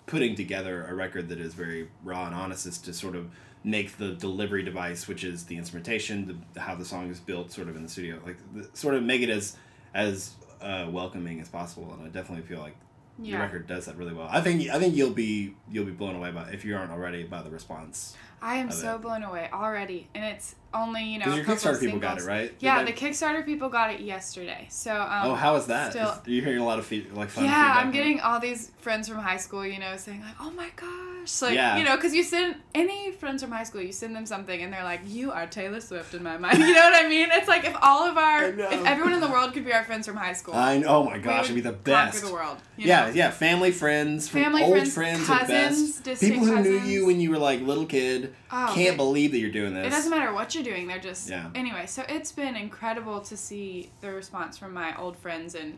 putting 0.07 0.35
together 0.35 0.87
a 0.87 0.95
record 0.95 1.29
that 1.29 1.39
is 1.39 1.53
very 1.53 1.89
raw 2.03 2.25
and 2.25 2.33
honest, 2.33 2.65
is 2.65 2.79
to 2.79 2.93
sort 2.93 3.15
of 3.15 3.29
make 3.63 3.97
the 3.97 4.13
delivery 4.13 4.63
device, 4.63 5.07
which 5.07 5.23
is 5.23 5.45
the 5.45 5.57
instrumentation, 5.57 6.43
the, 6.53 6.59
how 6.59 6.73
the 6.73 6.85
song 6.85 7.11
is 7.11 7.19
built, 7.19 7.51
sort 7.51 7.67
of 7.67 7.75
in 7.75 7.83
the 7.83 7.89
studio, 7.89 8.19
like 8.25 8.37
the, 8.55 8.67
sort 8.73 8.95
of 8.95 9.03
make 9.03 9.21
it 9.21 9.29
as 9.29 9.55
as 9.93 10.33
uh, 10.59 10.87
welcoming 10.89 11.39
as 11.39 11.49
possible. 11.49 11.93
And 11.93 12.01
I 12.01 12.09
definitely 12.09 12.47
feel 12.47 12.61
like 12.61 12.75
Yeah. 13.19 13.39
record 13.39 13.67
does 13.67 13.85
that 13.85 13.97
really 13.97 14.13
well. 14.13 14.27
I 14.29 14.41
think 14.41 14.69
I 14.69 14.79
think 14.79 14.95
you'll 14.95 15.11
be 15.11 15.55
you'll 15.69 15.85
be 15.85 15.91
blown 15.91 16.15
away 16.15 16.31
by 16.31 16.49
if 16.49 16.63
you 16.63 16.75
aren't 16.75 16.91
already 16.91 17.23
by 17.23 17.41
the 17.41 17.49
response. 17.49 18.15
I 18.41 18.57
am 18.57 18.69
so 18.71 18.95
it. 18.95 19.01
blown 19.01 19.23
away 19.23 19.49
already, 19.51 20.07
and 20.13 20.23
it's 20.23 20.55
only 20.73 21.03
you 21.03 21.19
know. 21.19 21.33
Your 21.33 21.45
Kickstarter 21.45 21.79
people 21.79 21.99
got 21.99 22.19
it 22.19 22.25
right. 22.25 22.53
Yeah, 22.59 22.83
they- 22.83 22.91
the 22.91 22.97
Kickstarter 22.97 23.45
people 23.45 23.69
got 23.69 23.91
it 23.93 24.01
yesterday. 24.01 24.67
So 24.69 24.93
um, 24.93 25.31
oh, 25.31 25.35
how 25.35 25.55
is 25.55 25.67
that? 25.67 25.91
Still, 25.91 26.09
Is- 26.09 26.19
you're 26.25 26.43
hearing 26.43 26.59
a 26.59 26.65
lot 26.65 26.79
of 26.79 26.85
feed, 26.85 27.11
like 27.13 27.29
fun 27.29 27.45
yeah, 27.45 27.75
I'm 27.77 27.91
getting 27.91 28.19
all 28.19 28.39
these 28.39 28.71
friends 28.79 29.07
from 29.07 29.17
high 29.17 29.37
school, 29.37 29.65
you 29.65 29.79
know, 29.79 29.95
saying 29.97 30.21
like, 30.21 30.35
"Oh 30.39 30.51
my 30.51 30.69
gosh!" 30.75 31.41
Like, 31.41 31.55
Yeah. 31.55 31.77
you 31.77 31.83
know, 31.83 31.95
because 31.95 32.13
you 32.13 32.23
send 32.23 32.55
any 32.73 33.11
friends 33.11 33.41
from 33.41 33.51
high 33.51 33.63
school, 33.63 33.81
you 33.81 33.91
send 33.91 34.15
them 34.15 34.25
something, 34.25 34.61
and 34.61 34.71
they're 34.71 34.83
like, 34.83 35.01
"You 35.05 35.31
are 35.31 35.45
Taylor 35.47 35.81
Swift 35.81 36.13
in 36.13 36.23
my 36.23 36.37
mind." 36.37 36.57
You 36.67 36.73
know 36.73 36.81
what 36.89 37.05
I 37.05 37.07
mean? 37.07 37.29
It's 37.31 37.47
like 37.47 37.65
if 37.65 37.75
all 37.81 38.03
of 38.03 38.17
our, 38.17 38.45
if 38.45 38.85
everyone 38.85 39.13
in 39.13 39.21
the 39.21 39.27
world 39.29 39.53
could 39.53 39.65
be 39.65 39.73
our 39.73 39.83
friends 39.83 40.05
from 40.07 40.15
high 40.17 40.33
school, 40.33 40.53
I 40.55 40.77
know. 40.77 40.87
Oh 40.87 41.03
my 41.03 41.17
gosh, 41.17 41.45
it'd 41.45 41.55
be 41.55 41.61
the 41.61 41.71
best. 41.71 42.23
the 42.23 42.31
world. 42.31 42.57
Yeah, 42.77 43.07
know? 43.07 43.13
yeah, 43.13 43.31
family, 43.31 43.71
friends, 43.71 44.27
from 44.27 44.43
Family, 44.43 44.63
old 44.63 44.87
friends, 44.87 44.93
friends, 44.93 45.27
cousins, 45.27 45.99
best. 46.01 46.21
People 46.21 46.45
who 46.45 46.61
knew 46.61 46.79
you 46.79 47.05
when 47.05 47.19
you 47.19 47.31
were 47.31 47.37
like 47.39 47.61
little 47.61 47.85
kid 47.85 48.35
Oh, 48.51 48.71
can't 48.73 48.95
believe 48.95 49.31
that 49.31 49.39
you're 49.39 49.51
doing 49.51 49.73
this. 49.73 49.87
It 49.87 49.89
doesn't 49.89 50.09
matter 50.11 50.33
what 50.33 50.55
you're 50.57 50.73
doing. 50.75 50.87
They're 50.87 50.99
just 50.99 51.29
Yeah. 51.29 51.49
anyway. 51.55 51.85
So 51.85 52.03
it's 52.09 52.31
been 52.31 52.55
incredible 52.55 53.21
to 53.21 53.37
see 53.37 53.91
the 54.01 54.11
response 54.11 54.57
from 54.57 54.73
my 54.73 54.97
old 54.97 55.17
friends 55.17 55.55
and 55.55 55.77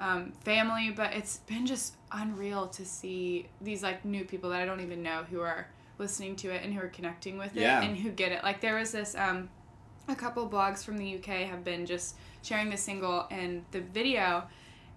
um, 0.00 0.32
family, 0.44 0.90
but 0.90 1.12
it's 1.12 1.38
been 1.38 1.66
just 1.66 1.94
unreal 2.12 2.68
to 2.68 2.84
see 2.84 3.48
these 3.60 3.82
like 3.82 4.04
new 4.04 4.24
people 4.24 4.50
that 4.50 4.60
I 4.60 4.64
don't 4.64 4.80
even 4.80 5.02
know 5.02 5.24
who 5.30 5.40
are 5.40 5.68
listening 5.98 6.36
to 6.36 6.50
it 6.50 6.62
and 6.64 6.72
who 6.72 6.80
are 6.80 6.88
connecting 6.88 7.36
with 7.36 7.56
it 7.56 7.62
Yeah. 7.62 7.82
and 7.82 7.96
who 7.96 8.10
get 8.10 8.30
it. 8.32 8.42
Like 8.44 8.60
there 8.60 8.76
was 8.76 8.92
this 8.92 9.14
um, 9.16 9.48
a 10.06 10.14
couple 10.14 10.48
blogs 10.48 10.84
from 10.84 10.96
the 10.98 11.16
UK 11.16 11.48
have 11.50 11.64
been 11.64 11.84
just 11.84 12.14
sharing 12.42 12.70
the 12.70 12.76
single 12.76 13.26
and 13.30 13.64
the 13.72 13.80
video. 13.80 14.44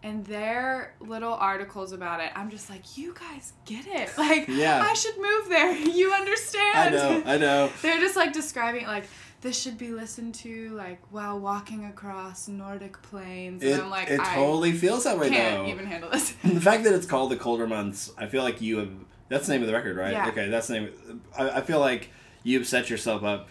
And 0.04 0.26
their 0.26 0.96
little 1.00 1.34
articles 1.34 1.92
about 1.92 2.22
it, 2.22 2.32
I'm 2.36 2.50
just 2.50 2.70
like, 2.72 2.98
you 2.98 3.14
guys 3.14 3.54
get 3.66 3.86
it. 3.86 4.10
Like, 4.18 4.48
Yeah. 4.48 4.82
I 4.84 4.94
should 4.96 5.16
move 5.18 5.50
there. 5.50 5.76
You 5.78 6.12
understand. 6.14 6.76
I 6.78 6.90
know, 6.90 7.24
I 7.26 7.38
know. 7.38 7.70
They're 7.82 8.00
just 8.00 8.16
like 8.16 8.34
describing 8.34 8.84
it 8.84 8.88
like 8.88 9.04
this 9.42 9.60
should 9.60 9.78
be 9.78 9.90
listened 9.92 10.36
to 10.36 10.70
like 10.70 11.02
while 11.12 11.40
walking 11.40 11.86
across 11.86 12.48
Nordic 12.48 13.02
plains, 13.02 13.64
and 13.64 13.72
It, 13.74 13.80
I'm 13.80 13.90
like, 13.90 14.10
it 14.10 14.20
I 14.20 14.36
totally 14.36 14.72
feels 14.72 15.04
that 15.06 15.18
way 15.20 15.30
can't 15.30 15.66
though. 15.66 15.72
even 15.72 15.86
handle 15.88 16.10
this. 16.12 16.32
the 16.44 16.62
fact 16.62 16.84
that 16.84 16.94
it's 16.94 17.06
called 17.08 17.32
the 17.32 17.38
colder 17.38 17.66
months, 17.68 18.12
I 18.18 18.28
feel 18.28 18.44
like 18.44 18.62
you 18.62 18.78
have. 18.78 18.92
That's 19.30 19.48
the 19.48 19.54
name 19.54 19.62
of 19.62 19.68
the 19.68 19.74
record, 19.74 19.98
right? 19.98 20.12
Yeah. 20.12 20.28
Okay, 20.30 20.50
that's 20.50 20.68
the 20.68 20.74
name. 20.82 21.22
I, 21.38 21.50
I 21.50 21.62
feel 21.62 21.80
like 21.80 22.10
you've 22.44 22.68
set 22.68 22.90
yourself 22.90 23.24
up 23.24 23.48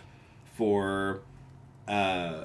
for, 0.57 1.23
uh, 1.89 2.45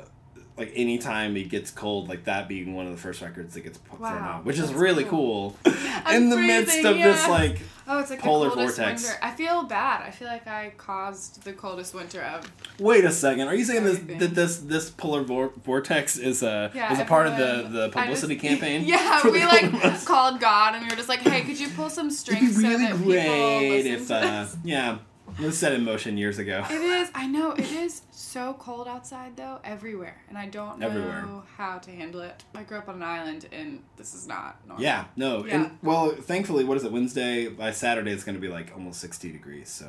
like 0.57 0.71
any 0.75 0.97
time 0.97 1.35
it 1.35 1.49
gets 1.49 1.69
cold, 1.69 2.07
like 2.07 2.23
that 2.25 2.47
being 2.47 2.73
one 2.75 2.85
of 2.85 2.91
the 2.93 2.97
first 2.97 3.21
records 3.21 3.53
that 3.55 3.61
gets 3.61 3.77
pu- 3.77 3.97
thrown 3.97 4.13
Wow, 4.13 4.35
out, 4.37 4.45
which 4.45 4.57
is 4.57 4.73
really 4.73 5.03
cool. 5.03 5.55
cool. 5.63 5.73
In 6.13 6.29
the 6.29 6.37
midst 6.37 6.71
freezing, 6.73 6.85
of 6.91 6.97
this, 6.97 7.27
like, 7.27 7.59
oh, 7.87 7.99
it's 7.99 8.09
like 8.09 8.19
Polar 8.21 8.49
vortex. 8.49 9.03
winter. 9.03 9.19
I 9.21 9.31
feel 9.31 9.63
bad. 9.63 10.01
I 10.03 10.11
feel 10.11 10.27
like 10.29 10.47
I 10.47 10.71
caused 10.77 11.43
the 11.43 11.51
coldest 11.53 11.93
winter 11.93 12.21
of. 12.21 12.49
wait 12.79 13.03
a 13.03 13.11
second, 13.11 13.47
are 13.47 13.55
you 13.55 13.65
saying 13.65 13.83
this 13.83 13.99
that 14.19 14.33
this 14.35 14.57
this 14.59 14.89
polar 14.91 15.23
vor- 15.23 15.51
vortex 15.65 16.17
is 16.17 16.41
a 16.43 16.71
Yeah, 16.73 16.93
is 16.93 16.99
a 16.99 17.05
part 17.05 17.27
of 17.27 17.37
the 17.37 17.67
the 17.69 17.89
publicity 17.89 18.35
just- 18.35 18.45
campaign? 18.47 18.83
Yeah, 18.85 19.21
we 19.29 19.43
like 19.45 19.71
months? 19.73 20.05
called 20.05 20.39
God 20.39 20.75
and 20.75 20.83
we 20.83 20.89
were 20.89 20.95
just 20.95 21.09
like, 21.09 21.19
hey, 21.19 21.41
could 21.41 21.59
you 21.59 21.67
pull 21.69 21.89
some 21.89 22.07
It'd 22.07 22.17
strings 22.19 22.57
be 22.57 22.63
really 22.67 22.85
so 22.87 22.93
that 22.97 23.03
great 23.03 23.85
if 23.85 24.09
uh, 24.11 24.45
yeah 24.63 24.99
It 25.39 25.43
was 25.45 25.57
set 25.57 25.73
in 25.73 25.83
motion 25.83 26.17
years 26.17 26.37
ago. 26.39 26.63
It 26.69 26.81
is. 26.81 27.09
I 27.15 27.27
know 27.27 27.51
it 27.51 27.69
is 27.71 28.03
so 28.35 28.53
cold 28.59 28.85
outside 28.85 29.37
though, 29.37 29.59
everywhere, 29.63 30.21
and 30.27 30.37
I 30.37 30.47
don't 30.47 30.77
know 30.77 30.87
Everywhere. 30.87 31.25
how 31.55 31.77
to 31.77 31.89
handle 31.89 32.19
it. 32.19 32.43
I 32.53 32.63
grew 32.63 32.77
up 32.77 32.89
on 32.89 32.95
an 32.95 33.03
island, 33.03 33.47
and 33.53 33.81
this 33.95 34.13
is 34.13 34.27
not 34.27 34.57
normal. 34.67 34.83
Yeah, 34.83 35.05
no. 35.15 35.45
Yeah. 35.45 35.55
And 35.55 35.77
well, 35.81 36.11
thankfully, 36.11 36.65
what 36.65 36.75
is 36.75 36.83
it? 36.83 36.91
Wednesday 36.91 37.47
by 37.47 37.71
Saturday, 37.71 38.11
it's 38.11 38.25
going 38.25 38.35
to 38.35 38.41
be 38.41 38.49
like 38.49 38.73
almost 38.75 38.99
sixty 38.99 39.31
degrees. 39.31 39.69
So 39.69 39.87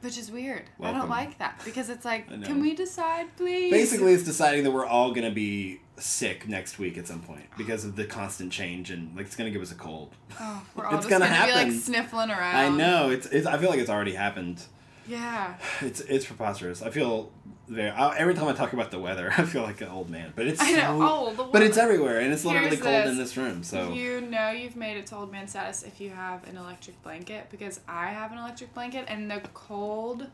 which 0.00 0.18
is 0.18 0.28
weird. 0.28 0.64
I 0.80 0.90
don't 0.90 1.08
like 1.08 1.38
that 1.38 1.60
because 1.64 1.88
it's 1.88 2.04
like, 2.04 2.28
can 2.44 2.60
we 2.60 2.74
decide, 2.74 3.36
please? 3.36 3.70
basically, 3.70 4.12
it's 4.12 4.24
deciding 4.24 4.64
that 4.64 4.72
we're 4.72 4.86
all 4.86 5.12
going 5.12 5.28
to 5.28 5.34
be 5.34 5.80
sick 5.98 6.48
next 6.48 6.80
week 6.80 6.98
at 6.98 7.06
some 7.06 7.20
point 7.20 7.46
because 7.56 7.84
of 7.84 7.94
the 7.94 8.04
constant 8.04 8.50
change 8.52 8.90
and 8.90 9.14
like 9.16 9.26
it's 9.26 9.36
going 9.36 9.48
to 9.48 9.56
give 9.56 9.62
us 9.62 9.70
a 9.70 9.76
cold. 9.76 10.16
oh, 10.40 10.66
we're 10.74 10.84
all 10.86 10.96
it's 10.96 11.06
just 11.06 11.10
gonna 11.10 11.26
gonna, 11.26 11.46
be 11.46 11.52
happen. 11.52 11.72
like 11.74 11.80
sniffling 11.80 12.30
around. 12.30 12.56
I 12.56 12.68
know 12.70 13.10
it's, 13.10 13.26
it's. 13.26 13.46
I 13.46 13.56
feel 13.58 13.70
like 13.70 13.78
it's 13.78 13.90
already 13.90 14.14
happened. 14.14 14.64
Yeah. 15.08 15.54
It's 15.80 16.00
it's 16.00 16.26
preposterous. 16.26 16.82
I 16.82 16.90
feel 16.90 17.30
very. 17.68 17.90
I, 17.90 18.16
every 18.18 18.34
time 18.34 18.48
I 18.48 18.52
talk 18.52 18.72
about 18.72 18.90
the 18.90 18.98
weather, 18.98 19.32
I 19.36 19.44
feel 19.44 19.62
like 19.62 19.80
an 19.80 19.88
old 19.88 20.10
man. 20.10 20.32
But 20.34 20.46
it's 20.46 20.60
I 20.62 20.72
know. 20.72 20.98
so- 21.34 21.36
Oh, 21.40 21.50
But 21.52 21.62
it's 21.62 21.76
everywhere, 21.76 22.20
and 22.20 22.32
it's 22.32 22.44
literally 22.44 22.68
Here's 22.70 22.80
cold 22.82 22.94
this. 23.04 23.10
in 23.10 23.18
this 23.18 23.36
room. 23.36 23.62
So 23.62 23.92
You 23.92 24.20
know 24.20 24.50
you've 24.50 24.76
made 24.76 24.96
it 24.96 25.06
to 25.08 25.16
old 25.16 25.30
man 25.32 25.46
status 25.48 25.82
if 25.82 26.00
you 26.00 26.10
have 26.10 26.46
an 26.48 26.56
electric 26.56 27.00
blanket 27.02 27.48
because 27.50 27.80
I 27.88 28.06
have 28.08 28.32
an 28.32 28.38
electric 28.38 28.74
blanket 28.74 29.04
and 29.08 29.30
the 29.30 29.40
cold 29.54 30.26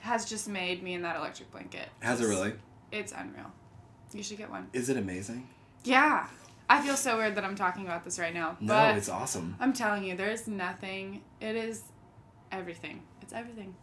has 0.00 0.24
just 0.24 0.48
made 0.48 0.82
me 0.82 0.94
in 0.94 1.02
that 1.02 1.16
electric 1.16 1.50
blanket. 1.50 1.88
has 2.00 2.20
it 2.20 2.26
really? 2.26 2.54
It's 2.90 3.12
unreal. 3.12 3.52
You 4.12 4.22
should 4.22 4.38
get 4.38 4.50
one. 4.50 4.68
Is 4.72 4.88
it 4.88 4.96
amazing? 4.96 5.46
Yeah. 5.84 6.26
I 6.70 6.80
feel 6.82 6.96
so 6.96 7.16
weird 7.18 7.34
that 7.36 7.44
I'm 7.44 7.54
talking 7.54 7.84
about 7.84 8.04
this 8.04 8.18
right 8.18 8.32
now. 8.34 8.56
No, 8.60 8.74
but 8.74 8.96
it's 8.96 9.08
awesome. 9.08 9.56
I'm 9.60 9.72
telling 9.72 10.04
you, 10.04 10.16
there's 10.16 10.46
nothing. 10.48 11.22
It 11.40 11.56
is 11.56 11.82
everything. 12.52 13.02
It's 13.22 13.32
everything. 13.32 13.74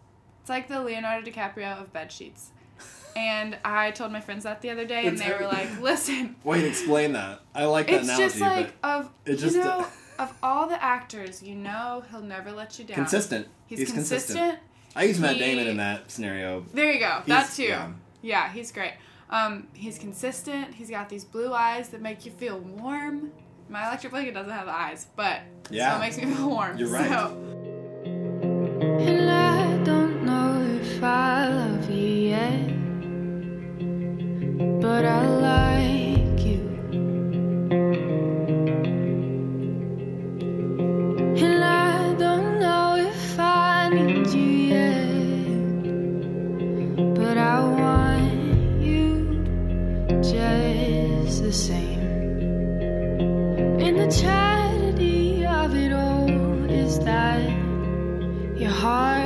It's 0.41 0.49
like 0.49 0.67
the 0.67 0.81
Leonardo 0.81 1.29
DiCaprio 1.29 1.81
of 1.81 1.91
bed 1.93 2.11
sheets. 2.11 2.51
And 3.15 3.57
I 3.63 3.91
told 3.91 4.11
my 4.11 4.19
friends 4.19 4.43
that 4.43 4.61
the 4.61 4.69
other 4.71 4.85
day, 4.85 5.05
and 5.07 5.17
they 5.17 5.31
were 5.31 5.47
like, 5.47 5.79
"Listen, 5.81 6.35
Wait, 6.43 6.65
explain 6.65 7.13
that. 7.13 7.39
I 7.53 7.63
like 7.65 7.87
that 7.87 7.95
it's 8.01 8.03
analogy, 8.09 8.25
just 8.27 8.41
like 8.41 8.73
of 8.83 9.09
it 9.25 9.35
just- 9.37 9.55
you 9.55 9.63
know 9.63 9.87
of 10.19 10.33
all 10.43 10.67
the 10.67 10.81
actors, 10.83 11.41
you 11.43 11.55
know 11.55 12.03
he'll 12.11 12.21
never 12.21 12.51
let 12.51 12.77
you 12.79 12.85
down. 12.85 12.95
consistent. 12.95 13.47
He's, 13.67 13.91
consistent. 13.91 14.59
I 14.95 15.03
use 15.03 15.19
Matt 15.19 15.33
He- 15.35 15.39
Damon 15.39 15.67
in 15.67 15.77
that 15.77 16.09
scenario. 16.11 16.65
There 16.73 16.91
you 16.91 16.99
go. 16.99 17.21
That 17.25 17.43
He's- 17.47 17.55
too. 17.57 17.63
yeah. 17.63 17.91
Yeah. 18.21 18.51
he's 18.51 18.71
great. 18.71 18.93
Um, 19.29 19.67
he's 19.73 19.97
consistent. 19.99 20.73
He's 20.75 20.89
got 20.89 21.09
these 21.09 21.25
blue 21.25 21.53
eyes 21.53 21.89
that 21.89 22.01
make 22.01 22.25
you 22.25 22.31
feel 22.31 22.59
warm. 22.59 23.31
My 23.69 23.87
electric 23.87 24.11
blanket 24.11 24.33
doesn't 24.35 24.51
have 24.53 24.67
eyes, 24.67 25.07
but 25.15 25.37
it 25.69 25.77
Yeah. 25.77 25.95
it 25.97 25.99
makes 25.99 26.17
me 26.17 26.25
feel 26.33 26.47
warm. 26.49 26.77
You're 26.77 26.89
right. 26.89 27.09
So, 27.09 27.41
but 34.85 35.03
I 35.03 35.25
like 35.49 36.39
you. 36.49 36.63
And 41.43 41.63
I 41.63 42.13
don't 42.23 42.59
know 42.59 42.95
if 43.11 43.39
I 43.39 43.89
need 43.89 44.27
you 44.39 44.51
yet, 44.75 45.07
but 47.19 47.35
I 47.55 47.57
want 47.81 48.81
you 48.89 49.07
just 50.21 51.37
the 51.47 51.53
same. 51.67 52.03
And 53.85 53.95
the 54.03 54.09
tragedy 54.21 55.47
of 55.47 55.75
it 55.75 55.93
all 55.93 56.69
is 56.69 56.99
that 56.99 57.41
your 58.61 58.75
heart 58.83 59.24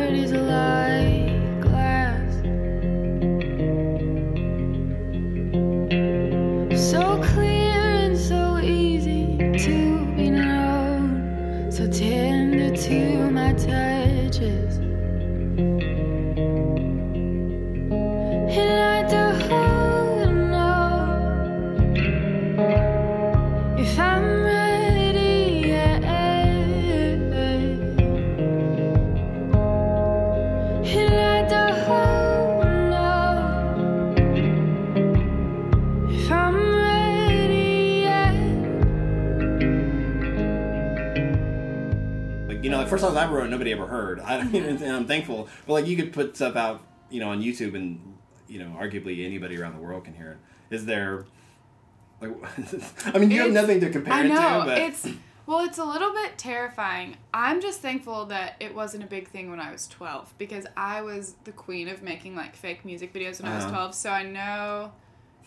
And 30.91 31.51
know 32.89 34.15
if 36.09 36.31
I'm 36.31 36.55
ready 36.55 38.01
yet. 38.01 38.33
Like 42.47 42.63
you 42.63 42.71
know, 42.71 42.79
the 42.79 42.87
first 42.87 43.03
songs 43.03 43.15
I 43.15 43.29
wrote, 43.29 43.51
nobody 43.51 43.71
ever 43.71 43.85
heard. 43.85 44.19
I 44.19 44.37
and 44.39 44.83
I'm 44.83 45.05
thankful. 45.05 45.47
But 45.67 45.73
like 45.73 45.85
you 45.85 45.95
could 45.95 46.11
put 46.11 46.35
stuff 46.35 46.55
out, 46.55 46.81
you 47.11 47.19
know, 47.19 47.29
on 47.29 47.43
YouTube, 47.43 47.75
and 47.75 48.17
you 48.47 48.57
know, 48.57 48.75
arguably 48.79 49.23
anybody 49.23 49.61
around 49.61 49.75
the 49.75 49.81
world 49.81 50.05
can 50.05 50.15
hear 50.15 50.39
it. 50.71 50.75
Is 50.75 50.87
there? 50.87 51.25
Like, 52.19 52.31
I 53.13 53.19
mean, 53.19 53.29
you 53.29 53.41
have 53.43 53.51
nothing 53.51 53.79
to 53.81 53.91
compare 53.91 54.13
I 54.13 54.25
it 54.25 54.29
to, 54.29 54.63
but 54.65 54.77
it's 54.79 55.07
well, 55.49 55.65
it's 55.65 55.79
a 55.79 55.83
little 55.83 56.13
bit 56.13 56.37
terrifying. 56.37 57.17
I'm 57.33 57.59
just 57.59 57.79
thankful 57.81 58.25
that 58.25 58.55
it 58.59 58.75
wasn't 58.75 59.03
a 59.03 59.07
big 59.07 59.27
thing 59.29 59.49
when 59.49 59.59
I 59.59 59.71
was 59.71 59.87
12 59.87 60.35
because 60.37 60.67
I 60.77 61.01
was 61.01 61.33
the 61.43 61.51
queen 61.51 61.87
of 61.87 62.03
making 62.03 62.35
like 62.35 62.55
fake 62.55 62.85
music 62.85 63.11
videos 63.11 63.41
when 63.41 63.51
I 63.51 63.55
was 63.55 63.63
Uh-huh. 63.65 63.73
12. 63.73 63.95
So 63.95 64.11
I 64.11 64.21
know 64.21 64.91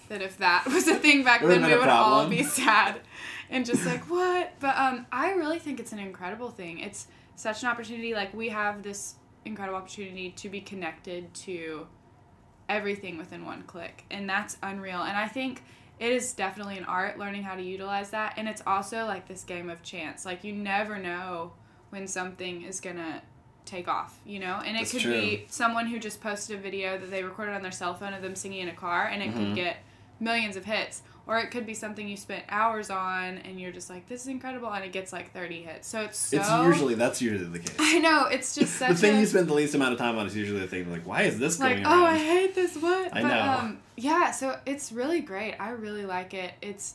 that 0.09 0.21
if 0.21 0.39
that 0.39 0.67
was 0.75 0.89
a 0.89 0.97
thing 0.97 1.23
back 1.23 1.41
then, 1.41 1.65
we 1.65 1.77
would 1.77 1.89
all 1.89 2.27
be 2.29 2.43
sad 2.61 3.01
and 3.49 3.65
just 3.65 3.87
like 3.87 4.11
what. 4.11 4.55
But 4.59 4.77
um, 4.77 5.07
I 5.13 5.35
really 5.35 5.61
think 5.61 5.79
it's 5.79 5.93
an 5.93 6.01
incredible 6.01 6.51
thing. 6.51 6.81
It's 6.81 7.07
such 7.37 7.63
an 7.63 7.69
opportunity. 7.69 8.13
Like 8.13 8.35
we 8.35 8.49
have 8.49 8.83
this 8.83 9.15
incredible 9.45 9.79
opportunity 9.79 10.31
to 10.31 10.49
be 10.49 10.61
connected 10.61 11.33
to 11.35 11.87
everything 12.69 13.19
within 13.19 13.45
one 13.45 13.63
click 13.65 14.05
and 14.11 14.29
that's 14.31 14.57
unreal 14.63 15.03
and 15.03 15.17
i 15.17 15.27
think 15.27 15.63
it 16.03 16.11
is 16.13 16.33
definitely 16.33 16.77
an 16.77 16.85
art 16.85 17.17
learning 17.19 17.45
how 17.45 17.55
to 17.55 17.63
utilize 17.63 18.11
that 18.11 18.35
and 18.37 18.49
it's 18.49 18.63
also 18.67 19.05
like 19.07 19.29
this 19.29 19.45
game 19.45 19.71
of 19.71 19.83
chance 19.83 20.25
like 20.27 20.43
you 20.43 20.53
never 20.53 20.99
know 20.99 21.53
when 21.91 22.09
something 22.09 22.63
is 22.63 22.81
gonna 22.81 23.23
take 23.65 23.87
off 23.87 24.19
you 24.27 24.41
know 24.41 24.61
and 24.67 24.77
it 24.77 24.81
That's 24.81 24.91
could 24.93 25.01
true. 25.03 25.13
be 25.13 25.47
someone 25.49 25.87
who 25.87 26.01
just 26.01 26.21
posted 26.21 26.59
a 26.59 26.61
video 26.61 26.99
that 26.99 27.11
they 27.11 27.23
recorded 27.23 27.55
on 27.55 27.63
their 27.63 27.71
cell 27.71 27.95
phone 27.95 28.13
of 28.15 28.21
them 28.21 28.35
singing 28.35 28.61
in 28.63 28.69
a 28.69 28.75
car 28.75 29.07
and 29.07 29.23
it 29.23 29.31
Mhm. 29.31 29.37
could 29.37 29.55
get 29.55 29.77
millions 30.19 30.57
of 30.57 30.65
hits 30.65 31.03
or 31.27 31.39
it 31.39 31.51
could 31.51 31.67
be 31.67 31.75
something 31.75 32.09
you 32.09 32.17
spent 32.17 32.45
hours 32.49 32.91
on 32.91 33.39
and 33.39 33.61
you're 33.61 33.73
just 33.73 33.89
like 33.89 34.09
this 34.09 34.23
is 34.23 34.29
incredible 34.29 34.69
and 34.73 34.85
it 34.85 34.93
gets 34.93 35.13
like 35.13 35.33
30 35.33 35.63
hits 35.63 35.89
so 35.89 36.01
it's 36.03 36.19
so 36.19 36.39
it's 36.39 36.51
usually 36.51 36.95
that's 36.95 37.23
usually 37.23 37.45
the 37.45 37.59
case. 37.59 37.77
i 37.81 37.99
know 37.99 38.27
it's 38.27 38.55
just 38.55 38.75
such 38.77 38.91
the 38.91 38.95
thing 38.95 39.17
a, 39.17 39.21
you 39.21 39.27
spend 39.27 39.49
the 39.49 39.55
least 39.55 39.75
amount 39.75 39.93
of 39.93 39.99
time 39.99 40.19
on 40.19 40.27
is 40.27 40.37
usually 40.37 40.61
the 40.61 40.67
thing 40.67 40.91
like, 40.91 41.07
why 41.07 41.23
is 41.23 41.39
this 41.39 41.61
like 41.61 41.77
going 41.83 41.87
oh 41.87 42.05
around? 42.05 42.15
i 42.15 42.19
hate 42.19 42.55
this 42.55 42.77
what 42.77 43.15
I 43.17 43.23
but, 43.23 43.29
know. 43.29 43.53
um 43.53 43.79
yeah 43.97 44.31
so 44.31 44.59
it's 44.67 44.93
really 44.93 45.21
great 45.21 45.55
i 45.59 45.71
really 45.71 46.05
like 46.05 46.35
it 46.35 46.55
it's 46.61 46.95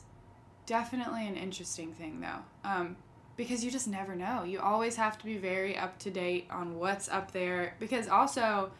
definitely 0.66 1.28
an 1.28 1.38
interesting 1.38 1.94
thing 1.94 2.20
though 2.20 2.70
um 2.70 2.98
because 3.38 3.64
you 3.64 3.72
just 3.72 3.88
never 3.88 4.16
know 4.16 4.44
you 4.44 4.60
always 4.60 4.96
have 4.96 5.18
to 5.20 5.26
be 5.26 5.38
very 5.38 5.78
up 5.78 5.98
to 6.00 6.12
date 6.12 6.48
on 6.50 6.78
what's 6.78 7.08
up 7.08 7.32
there 7.32 7.76
because 7.80 8.08
also 8.08 8.72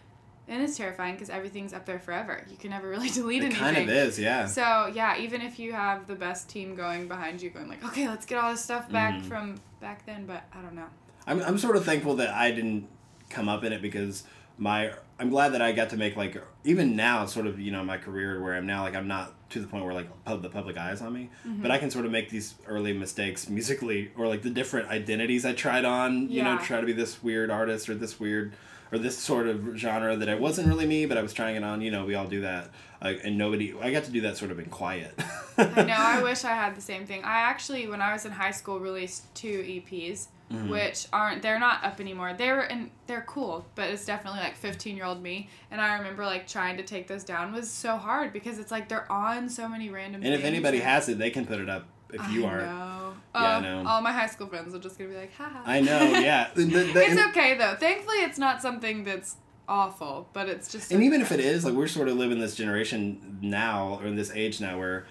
and 0.50 0.62
it's 0.64 0.78
terrifying 0.78 1.14
because 1.14 1.30
everything's 1.30 1.74
up 1.74 1.86
there 1.86 2.00
forever 2.00 2.44
you 2.50 2.58
can 2.58 2.70
never 2.72 2.88
really 2.96 3.10
delete 3.10 3.44
it 3.44 3.48
anything 3.48 3.60
kind 3.62 3.78
of 3.78 3.90
is, 3.90 4.18
yeah. 4.20 4.46
so 4.46 4.90
yeah 4.94 5.18
even 5.18 5.42
if 5.42 5.60
you 5.60 5.74
have 5.74 6.08
the 6.08 6.16
best 6.16 6.50
team 6.50 6.76
going 6.76 7.08
behind 7.08 7.42
you 7.42 7.50
going 7.50 7.68
like 7.68 7.84
okay 7.84 8.08
let's 8.08 8.26
get 8.26 8.38
all 8.38 8.52
this 8.52 8.64
stuff 8.64 8.90
back 8.92 9.16
Mhm. 9.16 9.24
from 9.24 9.62
back 9.82 10.06
then 10.06 10.26
but 10.26 10.44
i 10.54 10.62
don't 10.62 10.76
know 10.76 10.88
I'm, 11.26 11.42
I'm 11.42 11.58
sort 11.58 11.76
of 11.76 11.84
thankful 11.84 12.16
that 12.16 12.30
I 12.30 12.52
didn't 12.52 12.88
come 13.30 13.50
up 13.50 13.66
in 13.66 13.74
it 13.74 13.82
because 13.82 14.24
my 14.58 14.94
I'm 15.20 15.30
glad 15.30 15.50
that 15.50 15.62
I 15.62 15.74
got 15.74 15.90
to 15.90 15.98
make 15.98 16.16
like 16.16 16.42
even 16.64 16.96
now 16.96 17.26
sort 17.26 17.48
of 17.48 17.60
you 17.60 17.70
know 17.72 17.84
my 17.84 17.98
career 17.98 18.42
where 18.42 18.56
I'm 18.56 18.66
now 18.66 18.84
like 18.84 18.96
I'm 18.96 19.10
not 19.10 19.34
to 19.50 19.60
the 19.60 19.68
point 19.68 19.84
where 19.84 19.94
like 19.94 20.08
pub, 20.24 20.42
the 20.42 20.50
public 20.50 20.78
eye 20.78 20.92
is 20.94 21.02
on 21.02 21.12
me 21.14 21.30
Mm-hmm. 21.46 21.62
but 21.62 21.70
I 21.70 21.80
can 21.80 21.92
sort 21.92 22.06
of 22.06 22.12
make 22.14 22.30
these 22.30 22.56
early 22.66 22.94
mistakes 22.94 23.50
musically 23.50 24.12
or 24.18 24.28
like 24.30 24.42
the 24.42 24.50
different 24.50 24.88
identities 24.88 25.46
I 25.46 25.52
tried 25.54 25.84
on 25.84 26.30
you 26.30 26.44
know 26.44 26.58
try 26.60 26.80
to 26.80 26.86
be 26.86 26.94
this 26.94 27.22
weird 27.22 27.52
artist 27.52 27.90
or 27.90 27.96
this 27.96 28.20
weird 28.22 28.54
or 28.92 28.98
this 28.98 29.18
sort 29.18 29.48
of 29.48 29.76
genre 29.78 30.16
that 30.16 30.30
I 30.30 30.36
wasn't 30.36 30.68
really 30.68 30.86
me 30.86 31.06
but 31.06 31.18
I 31.18 31.22
was 31.22 31.34
trying 31.34 31.56
it 31.56 31.64
on 31.64 31.82
you 31.82 31.92
know 31.92 32.06
we 32.06 32.16
all 32.16 32.28
do 32.28 32.42
that 32.42 32.70
uh, 33.02 33.14
and 33.24 33.38
nobody 33.38 33.74
I 33.82 33.92
got 33.92 34.04
to 34.06 34.12
do 34.12 34.22
that 34.22 34.38
sort 34.38 34.52
of 34.52 34.60
in 34.60 34.66
quiet 34.66 35.14
I 35.58 35.84
know. 35.84 35.94
I 35.98 36.22
wish 36.24 36.44
I 36.44 36.54
had 36.54 36.76
the 36.76 36.82
same 36.82 37.06
thing. 37.08 37.24
I 37.24 37.38
actually, 37.40 37.88
when 37.88 38.00
I 38.00 38.14
was 38.14 38.26
in 38.26 38.32
high 38.32 38.52
school, 38.52 38.80
released 38.80 39.34
two 39.36 39.60
EPs, 39.64 40.28
Mm-hmm. 40.50 40.70
which 40.70 41.08
aren't 41.12 41.42
they're 41.42 41.60
not 41.60 41.84
up 41.84 42.00
anymore. 42.00 42.34
They're 42.34 42.62
and 42.62 42.90
they're 43.06 43.26
cool, 43.28 43.66
but 43.76 43.90
it's 43.90 44.06
definitely 44.06 44.40
like 44.40 44.56
fifteen 44.56 44.96
year 44.96 45.04
old 45.04 45.22
me. 45.22 45.50
And 45.72 45.82
I 45.82 45.98
remember 45.98 46.26
like 46.26 46.48
trying 46.48 46.78
to 46.78 46.84
take 46.84 47.08
those 47.10 47.26
down 47.26 47.52
was 47.52 47.70
so 47.70 47.98
hard 47.98 48.32
because 48.32 48.58
it's 48.58 48.72
like 48.72 48.88
they're 48.88 49.12
on 49.12 49.50
so 49.50 49.68
many 49.68 49.90
random. 49.90 50.24
and 50.24 50.34
if 50.34 50.46
anybody 50.46 50.80
has 50.80 51.10
it 51.10 51.18
they 51.18 51.32
can 51.32 51.46
put 51.46 51.60
it 51.60 51.68
up 51.68 51.86
if 52.14 52.32
you 52.32 52.46
I 52.46 52.50
aren't 52.50 52.66
know. 52.66 53.14
Yeah, 53.36 53.58
I 53.58 53.60
know. 53.62 53.88
All 53.90 54.02
my 54.02 54.12
high 54.12 54.28
school 54.28 54.48
friends 54.48 54.74
are 54.74 54.80
just 54.80 54.98
gonna 54.98 55.10
be 55.12 55.18
like, 55.18 55.34
haha. 55.36 55.62
I 55.66 55.80
know 55.82 56.00
yeah 56.20 56.50
The- 56.56 56.64
the- 56.64 56.84
the- 56.94 57.04
It's 57.06 57.22
okay 57.30 57.58
though. 57.58 57.76
Thankfully, 57.76 58.18
it's 58.18 58.38
not 58.40 58.62
something 58.62 59.04
that's 59.04 59.36
awful, 59.70 60.28
but 60.34 60.48
it's 60.50 60.72
just. 60.72 60.92
and 60.92 61.04
even 61.04 61.22
if 61.22 61.32
it 61.32 61.40
is 61.40 61.66
like 61.66 61.74
we're 61.74 61.88
sort 61.88 62.08
of 62.08 62.16
living 62.18 62.40
this 62.40 62.56
generation 62.56 63.38
now 63.42 64.00
or 64.02 64.08
in 64.08 64.16
this 64.16 64.32
age 64.32 64.62
now 64.62 64.78
where 64.80 65.06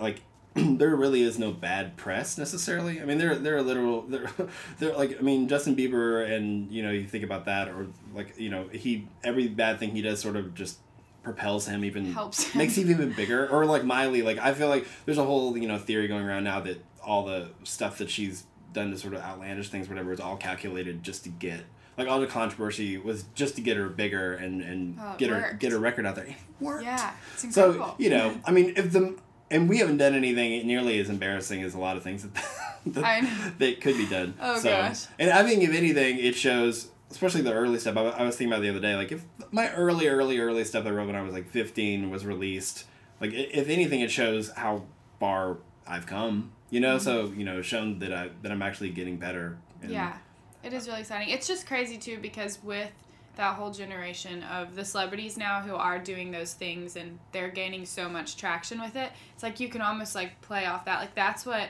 like 0.00 0.22
there 0.54 0.94
really 0.96 1.22
is 1.22 1.38
no 1.38 1.52
bad 1.52 1.96
press 1.98 2.38
necessarily 2.38 3.02
i 3.02 3.04
mean 3.04 3.18
there 3.18 3.34
there 3.34 3.56
are 3.56 3.62
literal 3.62 4.02
there 4.08 4.30
there 4.78 4.94
like 4.96 5.18
i 5.18 5.22
mean 5.22 5.48
justin 5.48 5.76
bieber 5.76 6.26
and 6.34 6.70
you 6.72 6.82
know 6.82 6.90
you 6.90 7.06
think 7.06 7.22
about 7.24 7.44
that 7.44 7.68
or 7.68 7.88
like 8.14 8.38
you 8.38 8.48
know 8.48 8.66
he 8.68 9.06
every 9.22 9.48
bad 9.48 9.78
thing 9.78 9.90
he 9.90 10.00
does 10.00 10.18
sort 10.18 10.34
of 10.36 10.54
just 10.54 10.78
propels 11.26 11.66
him 11.66 11.84
even 11.84 12.12
Helps 12.12 12.44
him. 12.44 12.58
makes 12.60 12.78
him 12.78 12.88
even 12.88 13.10
bigger 13.10 13.48
or 13.52 13.66
like 13.66 13.82
miley 13.82 14.22
like 14.22 14.38
i 14.38 14.54
feel 14.54 14.68
like 14.68 14.86
there's 15.04 15.18
a 15.18 15.24
whole 15.24 15.58
you 15.58 15.66
know 15.66 15.76
theory 15.76 16.06
going 16.06 16.24
around 16.24 16.44
now 16.44 16.60
that 16.60 16.80
all 17.04 17.24
the 17.24 17.48
stuff 17.64 17.98
that 17.98 18.08
she's 18.08 18.44
done 18.72 18.92
to 18.92 18.96
sort 18.96 19.12
of 19.12 19.20
outlandish 19.22 19.68
things 19.68 19.88
whatever 19.88 20.12
is 20.12 20.20
all 20.20 20.36
calculated 20.36 21.02
just 21.02 21.24
to 21.24 21.28
get 21.28 21.62
like 21.98 22.06
all 22.06 22.20
the 22.20 22.28
controversy 22.28 22.96
was 22.96 23.24
just 23.34 23.56
to 23.56 23.60
get 23.60 23.76
her 23.76 23.88
bigger 23.88 24.34
and 24.34 24.62
and 24.62 24.98
Oh, 25.02 25.14
get 25.18 25.30
her 25.30 25.56
get 25.58 25.72
her 25.72 25.78
record 25.80 26.06
out 26.06 26.14
there. 26.14 26.26
It 26.26 26.36
worked. 26.60 26.84
Yeah, 26.84 27.12
it's. 27.32 27.52
So 27.54 27.94
you 27.98 28.10
know, 28.10 28.38
I 28.44 28.52
mean, 28.52 28.74
if 28.76 28.92
the 28.92 29.16
and 29.50 29.68
we 29.68 29.78
haven't 29.78 29.96
done 29.96 30.14
anything 30.14 30.66
nearly 30.66 31.00
as 31.00 31.08
embarrassing 31.08 31.62
as 31.62 31.74
a 31.74 31.78
lot 31.78 31.96
of 31.96 32.02
things 32.02 32.22
that 32.22 32.34
that, 32.86 33.58
that 33.58 33.80
could 33.80 33.96
be 33.96 34.06
done. 34.06 34.34
Oh, 34.40 34.58
so, 34.58 34.68
gosh. 34.68 35.06
And 35.18 35.30
I 35.30 35.42
think 35.42 35.62
if 35.62 35.70
anything, 35.74 36.18
it 36.18 36.34
shows, 36.34 36.88
especially 37.16 37.40
the 37.40 37.52
early 37.52 37.78
stuff. 37.78 37.96
I, 37.96 38.02
I 38.02 38.22
was 38.24 38.36
thinking 38.36 38.52
about 38.52 38.62
the 38.62 38.68
other 38.68 38.80
day, 38.80 38.94
like 38.94 39.10
if 39.10 39.24
my 39.50 39.72
early, 39.72 40.06
early, 40.06 40.38
early 40.38 40.64
stuff 40.64 40.86
I 40.86 40.90
wrote 40.90 41.06
when 41.06 41.16
I 41.16 41.22
was 41.22 41.32
like 41.32 41.50
fifteen 41.50 42.10
was 42.10 42.24
released, 42.26 42.84
like 43.20 43.32
if 43.32 43.68
anything, 43.68 44.00
it 44.00 44.10
shows 44.10 44.50
how 44.50 44.84
far 45.18 45.58
I've 45.86 46.06
come. 46.06 46.52
You 46.68 46.80
know, 46.80 46.98
so 46.98 47.26
mm-hmm. 47.26 47.38
you 47.40 47.46
know, 47.46 47.62
shown 47.62 47.98
that 48.00 48.12
I 48.12 48.30
that 48.42 48.52
I'm 48.52 48.62
actually 48.62 48.90
getting 48.90 49.16
better. 49.16 49.56
And 49.82 49.90
Yeah, 49.90 50.16
it 50.62 50.72
is 50.72 50.86
really 50.86 51.00
exciting. 51.00 51.30
It's 51.30 51.46
just 51.46 51.66
crazy 51.66 51.96
too 51.96 52.18
because 52.20 52.62
with 52.62 52.92
that 53.36 53.54
whole 53.54 53.70
generation 53.70 54.42
of 54.44 54.74
the 54.74 54.84
celebrities 54.84 55.36
now 55.36 55.60
who 55.60 55.74
are 55.74 55.98
doing 55.98 56.30
those 56.30 56.54
things 56.54 56.96
and 56.96 57.18
they're 57.32 57.50
gaining 57.50 57.84
so 57.84 58.08
much 58.08 58.36
traction 58.36 58.80
with 58.80 58.96
it, 58.96 59.10
it's 59.34 59.42
like 59.42 59.60
you 59.60 59.68
can 59.68 59.80
almost 59.80 60.14
like 60.14 60.40
play 60.42 60.66
off 60.66 60.84
that. 60.84 61.00
Like 61.00 61.14
that's 61.14 61.46
what 61.46 61.68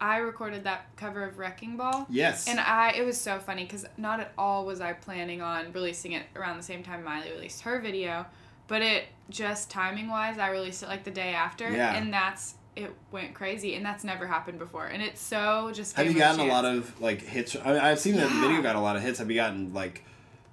I 0.00 0.18
recorded 0.18 0.64
that 0.64 0.86
cover 0.96 1.24
of 1.24 1.38
Wrecking 1.38 1.76
Ball. 1.76 2.06
Yes. 2.08 2.48
And 2.48 2.60
I, 2.60 2.92
it 2.92 3.04
was 3.04 3.20
so 3.20 3.38
funny 3.38 3.64
because 3.64 3.84
not 3.96 4.20
at 4.20 4.32
all 4.38 4.64
was 4.64 4.80
I 4.80 4.92
planning 4.92 5.42
on 5.42 5.72
releasing 5.72 6.12
it 6.12 6.24
around 6.36 6.56
the 6.56 6.62
same 6.62 6.82
time 6.82 7.04
Miley 7.04 7.32
released 7.32 7.62
her 7.62 7.80
video, 7.80 8.26
but 8.68 8.82
it 8.82 9.04
just 9.30 9.70
timing 9.70 10.08
wise, 10.08 10.38
I 10.38 10.50
released 10.50 10.82
it 10.82 10.88
like 10.88 11.04
the 11.04 11.10
day 11.10 11.34
after, 11.34 11.70
Yeah. 11.70 11.96
and 11.96 12.12
that's 12.12 12.54
it 12.76 12.94
went 13.10 13.34
crazy, 13.34 13.74
and 13.74 13.84
that's 13.84 14.04
never 14.04 14.24
happened 14.26 14.60
before, 14.60 14.86
and 14.86 15.02
it's 15.02 15.20
so 15.20 15.72
just. 15.74 15.96
Have 15.96 16.06
you 16.06 16.16
gotten 16.16 16.40
a 16.40 16.44
lot 16.44 16.64
of 16.64 17.00
like 17.00 17.20
hits? 17.22 17.56
I 17.56 17.72
mean, 17.72 17.80
I've 17.80 17.98
seen 17.98 18.14
the 18.14 18.26
video 18.28 18.62
got 18.62 18.76
a 18.76 18.80
lot 18.80 18.94
of 18.94 19.02
hits. 19.02 19.18
Have 19.18 19.28
you 19.28 19.36
gotten 19.36 19.74
like, 19.74 20.04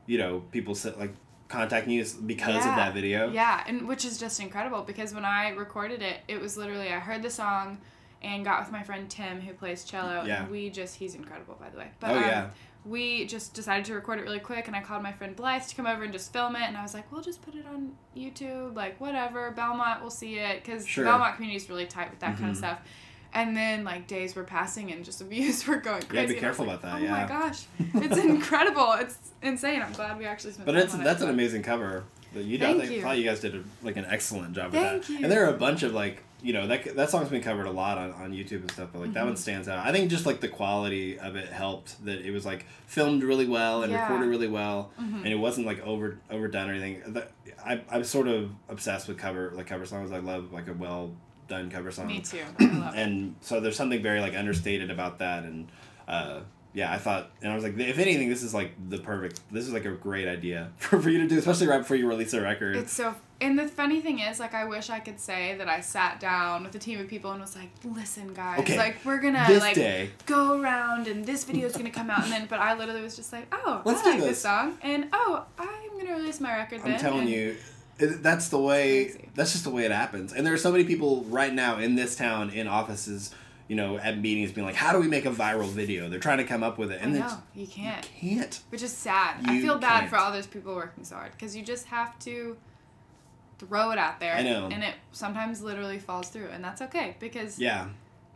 you 0.07 0.17
know, 0.17 0.43
people 0.51 0.73
sit, 0.73 0.97
like 0.97 1.13
contacting 1.49 1.93
you 1.93 2.03
because 2.25 2.55
of 2.55 2.75
that 2.75 2.95
video? 2.95 3.29
Yeah, 3.31 3.63
and 3.67 3.87
which 3.87 4.05
is 4.05 4.17
just 4.17 4.39
incredible 4.39 4.81
because 4.81 5.13
when 5.13 5.23
I 5.23 5.49
recorded 5.49 6.01
it, 6.01 6.17
it 6.27 6.41
was 6.41 6.57
literally 6.57 6.89
I 6.89 6.99
heard 6.99 7.21
the 7.21 7.29
song 7.29 7.79
and 8.25 8.43
got 8.43 8.59
with 8.61 8.71
my 8.71 8.83
friend 8.83 9.09
Tim 9.09 9.39
who 9.41 9.53
plays 9.53 9.83
cello 9.85 10.23
Yeah. 10.25 10.41
and 10.43 10.51
we 10.51 10.69
just 10.69 10.95
he's 10.97 11.15
incredible 11.15 11.55
by 11.59 11.69
the 11.69 11.77
way. 11.77 11.87
But 11.99 12.11
Oh, 12.11 12.15
um, 12.17 12.21
yeah. 12.23 12.49
we 12.83 13.25
just 13.25 13.53
decided 13.53 13.85
to 13.85 13.93
record 13.93 14.19
it 14.19 14.23
really 14.23 14.39
quick 14.39 14.67
and 14.67 14.75
I 14.75 14.81
called 14.81 15.03
my 15.03 15.11
friend 15.11 15.35
Blythe 15.35 15.63
to 15.67 15.75
come 15.75 15.85
over 15.87 16.03
and 16.03 16.11
just 16.11 16.33
film 16.33 16.55
it 16.55 16.63
and 16.63 16.75
I 16.75 16.81
was 16.83 16.93
like, 16.93 17.11
"We'll 17.11 17.21
just 17.21 17.41
put 17.43 17.55
it 17.55 17.65
on 17.65 17.93
YouTube, 18.17 18.75
like 18.75 18.99
whatever. 18.99 19.51
Belmont 19.51 20.01
will 20.01 20.09
see 20.09 20.35
it 20.39 20.63
cuz 20.63 20.85
Sure. 20.87 21.05
Belmont 21.05 21.35
community 21.35 21.57
is 21.57 21.69
really 21.69 21.85
tight 21.85 22.09
with 22.09 22.19
that 22.19 22.37
kind 22.37 22.49
of 22.51 22.57
stuff." 22.57 22.79
And 23.33 23.55
then 23.55 23.83
like 23.83 24.07
days 24.07 24.33
were 24.33 24.45
passing 24.45 24.91
and 24.93 25.03
just 25.03 25.19
the 25.19 25.25
views 25.35 25.67
were 25.67 25.77
going 25.77 26.01
crazy. 26.03 26.11
be 26.11 26.19
I 26.19 26.25
was 26.35 26.39
careful 26.41 26.65
like, 26.65 26.79
about 26.79 26.93
that, 26.93 27.01
Oh 27.01 27.03
yeah. 27.03 27.11
my 27.21 27.27
gosh. 27.27 27.65
It's 27.95 28.17
incredible. 28.17 28.93
It's 28.93 29.17
insane. 29.41 29.81
I'm 29.81 29.91
glad 29.93 30.17
we 30.17 30.25
actually 30.25 30.53
spent 30.53 30.65
But 30.65 30.75
it's 30.75 30.93
on 30.93 31.01
it, 31.01 31.03
that's 31.03 31.21
an 31.21 31.29
amazing 31.29 31.61
cover. 31.63 32.03
You, 32.33 32.57
I 32.57 32.59
Thank 32.59 32.79
think- 32.81 32.91
you. 32.91 33.01
thought 33.01 33.17
you 33.17 33.23
guys 33.23 33.39
did 33.39 33.55
a, 33.55 33.63
like 33.81 33.95
an 33.97 34.05
excellent 34.09 34.55
job 34.55 34.71
with 34.73 34.81
Thank 34.81 35.01
that. 35.05 35.09
you. 35.09 35.19
And 35.23 35.31
there 35.31 35.45
are 35.45 35.53
a 35.53 35.57
bunch 35.57 35.83
of 35.83 35.93
like 35.93 36.21
you 36.45 36.53
know 36.53 36.67
that 36.67 36.95
that 36.95 37.09
song's 37.09 37.29
been 37.29 37.41
covered 37.41 37.65
a 37.65 37.71
lot 37.71 37.97
on, 37.97 38.11
on 38.13 38.31
YouTube 38.31 38.61
and 38.61 38.71
stuff, 38.71 38.89
but 38.93 38.99
like 39.01 39.13
that 39.13 39.19
Mm-hmm. 39.21 39.27
one 39.29 39.35
stands 39.35 39.67
out. 39.67 39.85
I 39.85 39.91
think 39.91 40.09
just 40.11 40.25
like 40.27 40.39
the 40.41 40.47
quality 40.47 41.17
of 41.17 41.35
it 41.35 41.49
helped 41.49 42.03
that 42.05 42.19
it 42.21 42.31
was 42.31 42.45
like 42.45 42.65
filmed 42.85 43.23
really 43.23 43.47
well 43.47 43.81
and 43.83 43.91
Yeah. 43.91 44.01
recorded 44.03 44.27
really 44.29 44.47
well, 44.47 44.91
Mhm. 45.01 45.17
and 45.23 45.27
it 45.27 45.39
wasn't 45.39 45.65
like 45.65 45.79
over 45.85 46.19
overdone 46.29 46.69
or 46.69 46.73
anything. 46.73 47.01
That, 47.13 47.31
I 47.65 47.81
I'm 47.91 48.03
sort 48.03 48.27
of 48.27 48.51
obsessed 48.69 49.07
with 49.07 49.17
cover 49.17 49.51
like 49.55 49.67
cover 49.67 49.85
songs. 49.87 50.11
I 50.11 50.19
love 50.19 50.53
like 50.53 50.67
a 50.67 50.73
well 50.73 51.11
done 51.47 51.69
cover 51.71 51.91
song. 51.91 52.07
Me 52.07 52.19
too. 52.21 52.43
I 52.59 52.63
love 52.65 52.95
it. 52.95 52.99
and 52.99 53.35
so 53.41 53.59
there's 53.59 53.75
something 53.75 54.01
very 54.03 54.21
like 54.21 54.35
understated 54.35 54.91
about 54.91 55.19
that 55.19 55.43
and 55.45 55.67
uh, 56.07 56.41
yeah 56.73 56.91
i 56.91 56.97
thought 56.97 57.31
and 57.41 57.51
i 57.51 57.55
was 57.55 57.63
like 57.63 57.77
if 57.79 57.97
anything 57.99 58.27
this 58.29 58.43
is 58.43 58.53
like 58.53 58.71
the 58.89 58.97
perfect 58.97 59.39
this 59.51 59.65
is 59.65 59.71
like 59.73 59.85
a 59.85 59.91
great 59.91 60.27
idea 60.27 60.71
for, 60.77 61.01
for 61.01 61.09
you 61.09 61.19
to 61.19 61.27
do 61.27 61.37
especially 61.37 61.67
right 61.67 61.77
before 61.79 61.95
you 61.95 62.05
release 62.07 62.33
a 62.33 62.41
record 62.41 62.75
It's 62.75 62.91
so. 62.93 63.15
And 63.41 63.59
the 63.59 63.67
funny 63.67 63.99
thing 63.99 64.19
is, 64.19 64.39
like, 64.39 64.53
I 64.53 64.63
wish 64.65 64.89
I 64.89 64.99
could 64.99 65.19
say 65.19 65.55
that 65.57 65.67
I 65.67 65.81
sat 65.81 66.19
down 66.21 66.63
with 66.63 66.73
a 66.75 66.79
team 66.79 66.99
of 67.01 67.07
people 67.09 67.31
and 67.31 67.41
was 67.41 67.55
like, 67.55 67.69
"Listen, 67.83 68.33
guys, 68.33 68.59
Okay, 68.61 68.77
like, 68.77 68.97
we're 69.03 69.19
gonna 69.19 69.43
this 69.47 69.59
like 69.61 69.75
day. 69.75 70.09
go 70.25 70.59
around 70.61 71.07
and 71.07 71.25
this 71.25 71.43
video 71.43 71.65
is 71.67 71.75
gonna 71.75 71.89
come 71.91 72.09
out." 72.09 72.23
And 72.23 72.31
then, 72.31 72.45
but 72.49 72.59
I 72.59 72.75
literally 72.77 73.01
was 73.01 73.15
just 73.17 73.33
like, 73.33 73.47
"Oh, 73.51 73.81
Let's 73.83 74.01
I 74.03 74.11
like 74.11 74.19
this. 74.19 74.27
this. 74.29 74.41
song," 74.41 74.77
and 74.81 75.09
oh, 75.11 75.43
I'm 75.59 75.97
gonna 75.97 76.13
release 76.17 76.39
my 76.39 76.55
record. 76.55 76.81
i'm 76.83 76.91
then. 76.91 76.99
telling 76.99 77.21
and 77.21 77.29
you 77.29 77.55
it, 77.99 78.21
that's 78.23 78.49
the 78.49 78.59
way 78.59 79.05
Crazy. 79.05 79.29
that's 79.35 79.51
just 79.53 79.63
the 79.63 79.69
way 79.69 79.85
it 79.85 79.91
happens 79.91 80.33
and 80.33 80.45
there 80.45 80.53
are 80.53 80.57
so 80.57 80.69
many 80.71 80.83
people 80.83 81.23
right 81.29 81.53
now 81.53 81.77
in 81.77 81.95
this 81.95 82.15
town 82.17 82.49
in 82.49 82.67
offices 82.67 83.31
you 83.69 83.75
know 83.77 83.97
at 83.97 84.17
meetings 84.19 84.51
being 84.51 84.67
like 84.67 84.75
how 84.75 84.91
do 84.91 84.99
we 84.99 85.07
make 85.07 85.25
a 85.25 85.31
viral 85.31 85.69
video 85.69 86.09
they're 86.09 86.19
trying 86.19 86.37
to 86.39 86.43
come 86.43 86.61
up 86.61 86.77
with 86.77 86.91
it 86.91 86.99
I 87.01 87.05
and 87.05 87.13
know 87.17 87.37
you 87.55 87.65
can't, 87.65 88.05
can't 88.19 88.59
which 88.69 88.83
is 88.83 88.91
sad. 88.91 89.37
I 89.45 89.61
feel 89.61 89.77
bad 89.77 89.99
can't. 90.01 90.09
for 90.09 90.17
all 90.17 90.31
those 90.33 90.47
people 90.47 90.75
working 90.75 91.05
so 91.05 91.15
hard 91.15 91.31
because 91.31 91.55
you 91.55 91.63
just 91.63 91.85
have 91.85 92.19
to 92.19 92.57
throw 93.59 93.91
it 93.91 93.97
out 93.97 94.19
there. 94.19 94.33
I 94.35 94.43
know. 94.43 94.69
and 94.71 94.83
it 94.83 94.95
sometimes 95.11 95.61
literally 95.61 95.99
falls 95.99 96.29
through, 96.29 96.49
and 96.49 96.63
that's 96.63 96.81
okay 96.81 97.15
because 97.19 97.57
yeah 97.59 97.87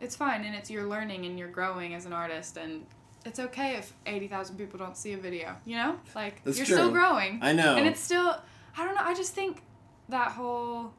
it's 0.02 0.16
fine 0.16 0.46
and 0.46 0.56
it's 0.56 0.72
you're 0.72 0.88
learning 0.88 1.26
and 1.26 1.38
you're 1.38 1.50
growing 1.52 1.94
as 1.94 2.06
an 2.06 2.14
artist 2.14 2.56
and 2.56 2.86
it's 3.26 3.38
okay 3.38 3.76
if 3.76 3.94
80,000 4.06 4.56
people 4.58 4.80
don't 4.80 4.96
see 4.96 5.12
a 5.12 5.18
video 5.18 5.58
you 5.66 5.76
know 5.76 6.00
like 6.16 6.42
That's 6.46 6.58
you're 6.58 6.66
true. 6.66 6.76
still 6.78 6.92
growing 6.92 7.40
i 7.42 7.52
know 7.52 7.76
and 7.76 7.86
it's 7.86 8.00
still 8.00 8.38
i 8.78 8.86
don't 8.86 8.96
know 8.96 9.02
i 9.04 9.14
just 9.14 9.34
think 9.34 9.62
that 10.08 10.32
whole 10.32 10.94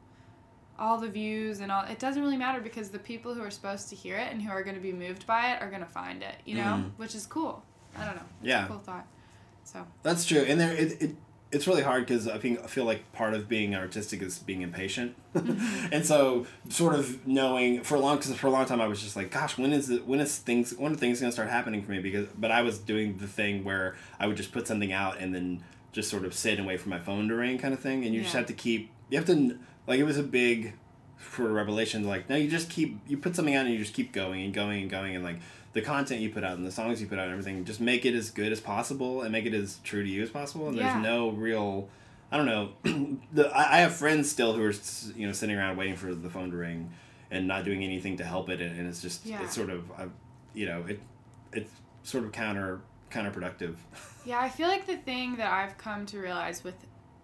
all 0.77 0.99
the 0.99 1.07
views 1.09 1.61
and 1.61 1.71
all 1.71 1.83
it 1.85 1.97
doesn't 1.97 2.21
really 2.21 2.37
matter 2.37 2.61
because 2.61 2.89
the 2.89 2.99
people 2.99 3.33
who 3.33 3.41
are 3.41 3.49
supposed 3.49 3.89
to 3.89 3.95
hear 3.95 4.17
it 4.17 4.31
and 4.31 4.39
who 4.39 4.51
are 4.51 4.61
going 4.61 4.75
to 4.75 4.81
be 4.81 4.93
moved 4.93 5.25
by 5.25 5.51
it 5.51 5.61
are 5.63 5.69
going 5.69 5.81
to 5.81 5.87
find 5.87 6.21
it 6.21 6.35
you 6.45 6.53
know 6.55 6.61
Mhm. 6.83 6.91
which 6.97 7.15
is 7.15 7.25
cool 7.25 7.63
i 7.97 8.05
don't 8.05 8.15
know 8.15 8.21
it's 8.41 8.47
Yeah. 8.49 8.65
a 8.65 8.67
cool 8.67 8.77
thought 8.77 9.07
so 9.63 9.87
That's 10.03 10.23
true, 10.25 10.45
and 10.47 10.59
there 10.61 10.73
it, 10.73 11.01
it 11.01 11.15
it's 11.51 11.67
really 11.67 11.81
hard 11.81 12.05
because 12.05 12.27
I 12.27 12.37
think 12.37 12.63
I 12.63 12.67
feel 12.67 12.85
like 12.85 13.11
part 13.13 13.33
of 13.33 13.49
being 13.49 13.75
artistic 13.75 14.21
is 14.21 14.39
being 14.39 14.61
impatient, 14.61 15.15
mm-hmm. 15.35 15.87
and 15.91 16.05
so 16.05 16.45
sort 16.69 16.95
of 16.95 17.27
knowing 17.27 17.83
for 17.83 17.95
a 17.95 17.99
long 17.99 18.17
because 18.17 18.33
for 18.35 18.47
a 18.47 18.51
long 18.51 18.65
time 18.65 18.79
I 18.79 18.87
was 18.87 19.01
just 19.01 19.15
like, 19.15 19.31
gosh, 19.31 19.57
when 19.57 19.73
is 19.73 19.89
it? 19.89 20.07
When 20.07 20.19
is 20.19 20.37
things? 20.37 20.73
When 20.73 20.93
are 20.93 20.95
things 20.95 21.19
gonna 21.19 21.31
start 21.31 21.49
happening 21.49 21.83
for 21.83 21.91
me? 21.91 21.99
Because 21.99 22.27
but 22.37 22.51
I 22.51 22.61
was 22.61 22.79
doing 22.79 23.17
the 23.17 23.27
thing 23.27 23.63
where 23.63 23.95
I 24.19 24.27
would 24.27 24.37
just 24.37 24.51
put 24.51 24.67
something 24.67 24.93
out 24.93 25.19
and 25.19 25.35
then 25.35 25.63
just 25.91 26.09
sort 26.09 26.23
of 26.23 26.33
sit 26.33 26.57
and 26.57 26.65
wait 26.65 26.79
for 26.79 26.89
my 26.89 26.99
phone 26.99 27.27
to 27.27 27.35
ring, 27.35 27.57
kind 27.57 27.73
of 27.73 27.79
thing, 27.79 28.05
and 28.05 28.15
you 28.15 28.21
just 28.21 28.35
have 28.35 28.47
to 28.47 28.53
keep. 28.53 28.89
You 29.09 29.17
have 29.17 29.27
to 29.27 29.57
like 29.87 29.99
it 29.99 30.05
was 30.05 30.17
a 30.17 30.23
big 30.23 30.73
for 31.17 31.47
a 31.47 31.53
revelation 31.53 32.03
like 32.03 32.27
no 32.29 32.35
you 32.35 32.49
just 32.49 32.67
keep 32.67 32.99
you 33.07 33.15
put 33.15 33.35
something 33.35 33.55
out 33.55 33.65
and 33.65 33.73
you 33.73 33.79
just 33.79 33.93
keep 33.93 34.11
going 34.11 34.43
and 34.43 34.55
going 34.55 34.81
and 34.81 34.89
going 34.89 35.15
and 35.15 35.23
like 35.23 35.37
the 35.73 35.81
content 35.81 36.21
you 36.21 36.29
put 36.29 36.43
out 36.43 36.57
and 36.57 36.65
the 36.65 36.71
songs 36.71 36.99
you 37.01 37.07
put 37.07 37.17
out 37.17 37.25
and 37.25 37.31
everything 37.31 37.63
just 37.65 37.79
make 37.79 38.05
it 38.05 38.13
as 38.13 38.29
good 38.29 38.51
as 38.51 38.59
possible 38.59 39.21
and 39.21 39.31
make 39.31 39.45
it 39.45 39.53
as 39.53 39.79
true 39.83 40.03
to 40.03 40.09
you 40.09 40.21
as 40.23 40.29
possible 40.29 40.67
and 40.67 40.77
Yeah. 40.77 40.91
there's 40.93 41.03
no 41.03 41.29
real 41.29 41.87
i 42.31 42.37
don't 42.37 42.45
know 42.45 42.71
the 43.33 43.47
I, 43.55 43.77
I 43.77 43.81
have 43.81 43.93
friends 43.95 44.29
still 44.29 44.53
who 44.53 44.63
are 44.63 44.73
you 45.15 45.27
know 45.27 45.33
sitting 45.33 45.55
around 45.55 45.77
waiting 45.77 45.95
for 45.95 46.13
the 46.13 46.29
phone 46.29 46.51
to 46.51 46.57
ring 46.57 46.91
and 47.29 47.47
not 47.47 47.63
doing 47.63 47.83
anything 47.83 48.17
to 48.17 48.23
help 48.25 48.49
it 48.49 48.59
and, 48.61 48.77
and 48.77 48.87
it's 48.89 49.01
just 49.01 49.25
Yeah. 49.25 49.41
it's 49.43 49.55
sort 49.55 49.69
of 49.69 49.89
uh, 49.97 50.05
you 50.53 50.65
know 50.65 50.83
it 50.87 50.99
it's 51.53 51.71
sort 52.03 52.23
of 52.25 52.31
counter 52.31 52.81
counterproductive 53.11 53.75
Yeah, 54.23 54.39
I 54.39 54.49
feel 54.49 54.67
like 54.67 54.85
the 54.85 54.97
thing 54.97 55.37
that 55.37 55.51
I've 55.51 55.77
come 55.79 56.05
to 56.07 56.19
realize 56.19 56.63
with 56.63 56.75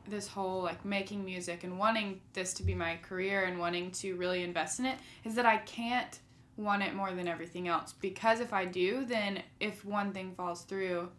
this 0.10 0.28
whole 0.28 0.64
like 0.64 0.84
making 0.86 1.24
music 1.24 1.64
and 1.64 1.78
wanting 1.78 2.22
this 2.34 2.54
to 2.56 2.64
be 2.64 2.74
my 2.74 2.96
career 3.04 3.44
and 3.44 3.60
wanting 3.60 3.92
to 3.92 4.16
really 4.16 4.42
invest 4.42 4.80
in 4.80 4.86
it 4.88 4.98
is 5.24 5.36
that 5.36 5.46
I 5.46 5.58
can't 5.58 6.18
want 6.58 6.84
it 6.84 6.94
more 6.96 7.12
than 7.12 7.28
everything 7.28 7.68
else 7.68 7.94
because 7.94 8.40
if 8.40 8.52
I 8.54 8.66
do, 8.66 9.06
then 9.06 9.42
if 9.60 9.86
one 9.86 10.12
thing 10.12 10.34
falls 10.36 10.64
through, 10.64 11.10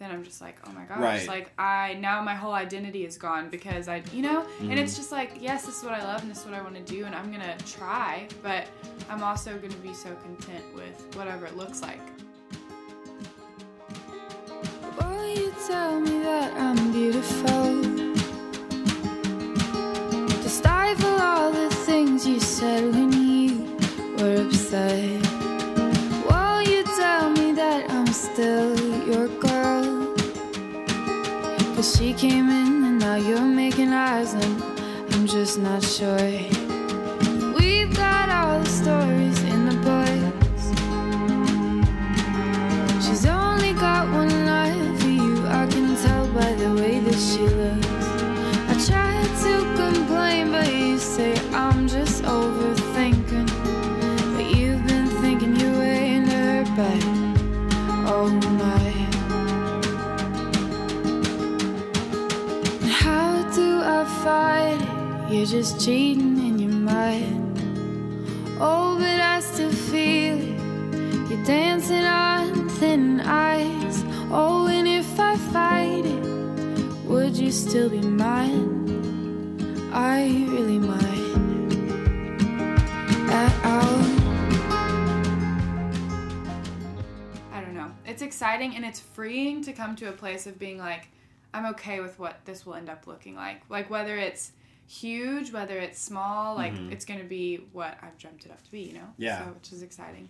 then 0.00 0.10
I'm 0.10 0.24
just 0.24 0.40
like, 0.40 0.56
oh 0.66 0.72
my 0.72 0.84
gosh, 0.84 0.98
Right. 0.98 1.28
like 1.28 1.52
I 1.58 1.94
now 2.00 2.22
my 2.22 2.34
whole 2.34 2.52
identity 2.54 3.04
is 3.04 3.16
gone 3.18 3.50
because 3.50 3.86
I, 3.86 4.02
you 4.12 4.22
know, 4.22 4.40
and 4.60 4.68
Mm-hmm. 4.70 4.78
it's 4.78 4.96
just 4.96 5.12
like, 5.12 5.32
yes, 5.40 5.64
this 5.66 5.78
is 5.78 5.84
what 5.84 5.92
I 5.94 6.02
love 6.02 6.22
and 6.22 6.30
this 6.30 6.40
is 6.40 6.44
what 6.46 6.54
I 6.54 6.62
want 6.62 6.74
to 6.74 6.82
do 6.82 7.04
and 7.04 7.14
I'm 7.14 7.30
gonna 7.30 7.56
try, 7.66 8.26
but 8.42 8.66
I'm 9.10 9.22
also 9.22 9.56
gonna 9.58 9.74
be 9.76 9.92
so 9.94 10.14
content 10.16 10.64
with 10.74 11.14
whatever 11.16 11.46
it 11.46 11.56
looks 11.56 11.82
like. 11.82 12.00
Will 14.98 15.28
you 15.36 15.52
tell 15.68 16.00
me 16.00 16.18
that 16.20 16.52
I'm 16.56 16.92
beautiful? 16.92 17.59
you're 33.20 33.40
making 33.40 33.92
eyes 33.92 34.34
and 34.34 34.62
I'm 35.12 35.26
just 35.26 35.58
not 35.58 35.82
sure. 35.82 36.69
You're 65.40 65.46
just 65.46 65.80
cheating 65.82 66.36
in 66.36 66.58
your 66.58 66.70
mind. 66.70 67.58
Oh, 68.60 68.98
but 68.98 69.20
I 69.20 69.40
still 69.40 69.70
feel 69.70 70.38
it. 70.38 71.30
You're 71.30 71.42
dancing 71.46 72.04
on 72.04 72.68
thin 72.68 73.20
ice. 73.20 74.04
Oh, 74.30 74.68
and 74.68 74.86
if 74.86 75.18
I 75.18 75.36
fight 75.36 76.04
it, 76.04 76.22
would 77.06 77.38
you 77.38 77.50
still 77.52 77.88
be 77.88 78.02
mine? 78.02 79.88
Are 79.94 80.20
you 80.20 80.50
really 80.50 80.78
mine? 80.78 81.96
At 83.30 83.64
all? 83.64 84.02
I 87.50 87.62
don't 87.62 87.72
know. 87.72 87.90
It's 88.04 88.20
exciting 88.20 88.76
and 88.76 88.84
it's 88.84 89.00
freeing 89.00 89.64
to 89.64 89.72
come 89.72 89.96
to 89.96 90.10
a 90.10 90.12
place 90.12 90.46
of 90.46 90.58
being 90.58 90.76
like, 90.76 91.08
I'm 91.54 91.64
okay 91.76 92.00
with 92.00 92.18
what 92.18 92.44
this 92.44 92.66
will 92.66 92.74
end 92.74 92.90
up 92.90 93.06
looking 93.06 93.36
like. 93.36 93.62
Like 93.70 93.88
whether 93.88 94.18
it's 94.18 94.52
huge, 94.90 95.52
whether 95.52 95.78
it's 95.78 96.00
small, 96.00 96.56
like 96.56 96.74
it's 96.90 97.04
gonna 97.04 97.24
be 97.24 97.60
what 97.72 97.96
I've 98.02 98.18
dreamt 98.18 98.44
it 98.44 98.50
up 98.50 98.62
to 98.64 98.70
be, 98.70 98.80
you 98.80 98.94
know? 98.94 99.08
Yeah. 99.18 99.44
So 99.44 99.52
which 99.52 99.72
is 99.72 99.82
exciting. 99.82 100.28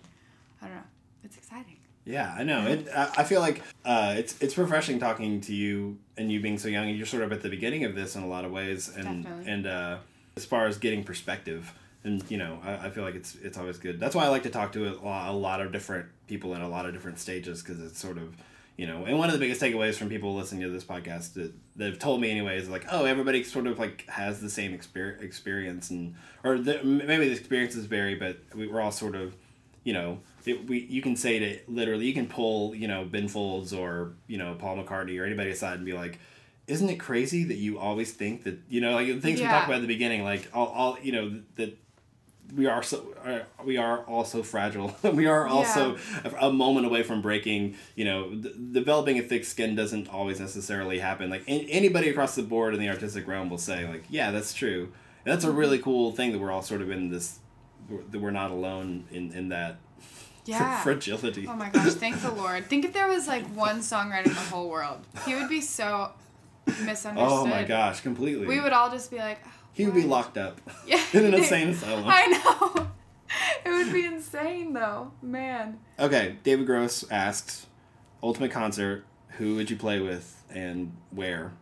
I 0.61 0.67
don't 0.67 0.77
know. 0.77 0.83
It's 1.25 1.37
exciting. 1.37 1.77
Yeah, 2.05 2.35
I 2.37 2.45
know. 2.45 2.67
It. 2.67 2.89
I, 2.95 3.11
I 3.19 3.25
feel 3.25 3.41
like 3.41 3.63
uh, 3.85 4.15
it's 4.17 4.41
it's 4.41 4.57
refreshing 4.59 4.99
talking 4.99 5.41
to 5.43 5.55
you 5.55 5.99
and 6.17 6.31
you 6.31 6.41
being 6.41 6.59
so 6.59 6.69
young. 6.69 6.89
and 6.89 6.97
You're 6.97 7.07
sort 7.07 7.23
of 7.23 7.33
at 7.33 7.43
the 7.43 7.49
beginning 7.49 7.85
of 7.85 7.95
this 7.95 8.17
in 8.17 8.23
a 8.23 8.27
lot 8.27 8.45
of 8.45 8.51
ways, 8.53 8.89
and 8.95 9.23
Definitely. 9.25 9.53
and 9.53 9.67
uh, 9.67 9.97
as 10.37 10.45
far 10.45 10.67
as 10.67 10.79
getting 10.79 11.05
perspective, 11.05 11.73
and 12.05 12.23
you 12.31 12.39
know, 12.39 12.59
I, 12.65 12.87
I 12.87 12.91
feel 12.91 13.05
like 13.05 13.15
it's 13.15 13.37
it's 13.37 13.59
always 13.59 13.79
good. 13.79 14.01
That's 14.01 14.15
why 14.15 14.25
I 14.25 14.29
like 14.29 14.43
to 14.45 14.51
talk 14.51 14.73
to 14.73 14.89
a 14.89 14.95
lot, 15.05 15.31
a 15.31 15.33
lot 15.33 15.61
of 15.61 15.73
different 15.73 16.07
people 16.27 16.55
in 16.55 16.63
a 16.63 16.69
lot 16.69 16.87
of 16.87 16.93
different 16.93 17.19
stages 17.19 17.63
because 17.63 17.81
it's 17.83 17.99
sort 17.99 18.17
of 18.19 18.35
you 18.81 18.87
know. 18.87 19.05
And 19.05 19.19
one 19.19 19.29
of 19.29 19.35
the 19.35 19.39
biggest 19.39 19.61
takeaways 19.61 19.97
from 19.97 20.09
people 20.09 20.35
listening 20.35 20.63
to 20.63 20.71
this 20.71 20.85
podcast 20.85 21.35
that 21.35 21.53
they've 21.77 21.99
told 21.99 22.19
me 22.19 22.31
anyway 22.31 22.57
is 22.57 22.71
like, 22.71 22.87
oh, 22.91 23.05
everybody 23.05 23.45
sort 23.45 23.67
of 23.67 23.79
like 23.79 24.09
has 24.09 24.41
the 24.41 24.49
same 24.49 24.73
exper- 24.73 25.21
experience, 25.21 25.91
and 25.91 26.15
or 26.43 26.57
the, 26.57 26.83
maybe 26.83 27.29
the 27.29 27.35
experiences 27.35 27.85
vary, 27.85 28.15
but 28.15 28.39
we, 28.55 28.67
we're 28.67 28.81
all 28.81 28.91
sort 28.91 29.15
of 29.15 29.37
you 29.85 29.93
know, 29.93 30.21
it, 30.47 30.67
we 30.67 30.79
you 30.79 31.03
can 31.03 31.15
say 31.15 31.39
to 31.39 31.59
literally 31.69 32.07
you 32.07 32.15
can 32.15 32.27
pull 32.27 32.75
you 32.75 32.89
know 32.89 33.05
Ben 33.05 33.29
Folds 33.29 33.75
or 33.75 34.15
you 34.27 34.39
know 34.39 34.57
Paul 34.59 34.83
McCartney 34.83 35.21
or 35.21 35.27
anybody 35.27 35.51
aside 35.51 35.77
and 35.77 35.85
be 35.85 35.93
like, 35.93 36.19
isn't 36.67 36.89
it 36.89 36.97
crazy 36.97 37.45
that 37.45 37.57
you 37.57 37.79
always 37.79 38.13
think 38.13 38.45
that 38.45 38.61
you 38.71 38.81
know 38.81 38.93
like 38.93 39.09
the 39.09 39.21
things 39.21 39.41
we 39.41 39.45
talked 39.47 39.67
about 39.67 39.77
at 39.77 39.83
the 39.83 39.89
beginning 39.89 40.25
like 40.25 40.49
all, 40.55 40.69
all 40.69 40.99
you 41.03 41.13
know 41.13 41.43
that 41.57 41.77
we 42.57 42.67
are 42.67 42.83
so 42.83 43.15
uh, 43.25 43.41
we 43.65 43.77
are 43.77 43.99
all 44.07 44.25
so 44.25 44.43
fragile 44.43 44.95
we 45.13 45.27
are 45.27 45.47
also 45.47 45.97
a, 46.25 46.47
a 46.49 46.53
moment 46.53 46.87
away 46.87 47.03
from 47.03 47.21
breaking 47.23 47.75
you 47.95 48.05
know 48.05 48.31
d- 48.35 48.53
developing 48.73 49.19
a 49.19 49.23
thick 49.23 49.45
skin 49.45 49.75
doesn't 49.75 50.09
always 50.13 50.41
necessarily 50.41 50.99
happen 50.99 51.31
like 51.31 51.43
an- 51.49 51.67
anybody 51.69 52.09
across 52.09 52.35
the 52.35 52.43
board 52.43 52.75
in 52.75 52.81
the 52.81 52.89
artistic 52.89 53.27
realm 53.29 53.49
will 53.51 53.59
say 53.59 53.87
like 53.87 54.05
yeah 54.11 54.31
that's 54.31 54.53
true 54.53 54.93
and 55.25 55.33
that's 55.33 55.45
a 55.45 55.51
really 55.53 55.79
cool 55.79 56.13
thing 56.13 56.33
that 56.33 56.39
we're 56.39 56.51
all 56.51 56.63
sort 56.63 56.81
of 56.83 56.91
in 56.91 57.11
this 57.11 57.39
that 58.11 58.21
we're 58.21 58.31
not 58.31 58.51
alone 58.51 59.05
in 59.11 59.33
in 59.33 59.49
that 59.51 59.77
Yeah. 60.47 60.81
fragility 60.83 61.47
Oh 61.47 61.55
my 61.55 61.69
gosh, 61.71 61.93
thank 61.93 62.21
the 62.23 62.31
Lord. 62.43 62.65
Think 62.67 62.85
if 62.85 62.93
there 62.93 63.07
was 63.07 63.29
like 63.29 63.47
one 63.55 63.81
songwriter 63.81 64.27
in 64.27 64.33
the 64.35 64.41
whole 64.41 64.69
world. 64.71 64.99
He 65.27 65.35
would 65.35 65.49
be 65.49 65.61
so 65.61 66.11
misunderstood. 66.67 67.17
oh 67.19 67.47
my 67.47 67.63
gosh 67.63 68.01
completely 68.01 68.47
We 68.47 68.59
would 68.61 68.73
all 68.73 68.91
just 68.91 69.11
be 69.11 69.19
like, 69.19 69.39
oh, 69.47 69.51
he 69.73 69.85
would 69.85 69.95
be 69.95 70.03
locked 70.05 70.37
up 70.39 70.61
Yeah. 70.87 71.03
in 71.13 71.25
an 71.27 71.35
insane 71.35 71.69
asylum 71.71 72.05
I 72.07 72.27
know. 72.27 72.87
It 73.65 73.71
would 73.71 73.93
be 73.93 74.05
insane 74.05 74.73
though. 74.73 75.13
Man. 75.23 75.79
okay 75.99 76.37
david 76.43 76.67
gross 76.67 77.05
asks 77.11 77.67
ultimate 78.23 78.51
concert 78.51 79.05
who 79.39 79.55
would 79.57 79.71
you 79.71 79.77
play 79.77 80.01
with 80.01 80.43
and 80.51 80.93
where 81.11 81.53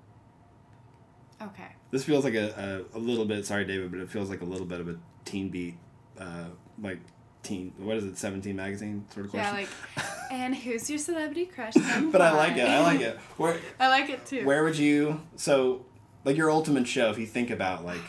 Okay. 1.40 1.66
This 1.90 2.04
feels 2.04 2.24
like 2.24 2.34
a, 2.34 2.84
a, 2.94 2.98
a 2.98 3.00
little 3.00 3.24
bit, 3.24 3.46
sorry, 3.46 3.64
David, 3.64 3.90
but 3.92 4.00
it 4.00 4.11
feels 4.11 4.28
like 4.28 4.40
a 4.40 4.44
little 4.44 4.66
bit 4.66 4.80
of 4.80 4.88
a 4.88 4.96
teen 5.24 5.50
beat, 5.50 5.76
uh, 6.18 6.46
like 6.82 6.98
teen, 7.44 7.72
what 7.78 7.96
is 7.96 8.04
it, 8.04 8.18
17 8.18 8.56
magazine 8.56 9.04
sort 9.14 9.26
of 9.26 9.30
question. 9.32 9.54
Yeah, 9.54 9.61
like, 9.61 10.04
and 10.32 10.54
who's 10.56 10.90
your 10.90 10.98
celebrity 10.98 11.46
crush? 11.46 11.74
but 11.74 12.20
I 12.20 12.32
like 12.32 12.56
it, 12.56 12.66
I 12.68 12.80
like 12.82 13.00
it. 13.00 13.16
Where, 13.36 13.59
I 13.78 13.88
like 13.88 14.11
it 14.11 14.26
too. 14.26 14.44
where 14.44 14.64
would 14.64 14.76
you, 14.76 15.20
so, 15.36 15.84
like 16.28 16.36
your 16.36 16.50
ultimate 16.50 16.86
show, 16.86 17.08
if 17.10 17.18
you 17.18 17.24
think 17.26 17.48
about, 17.50 17.86
like, 17.86 18.02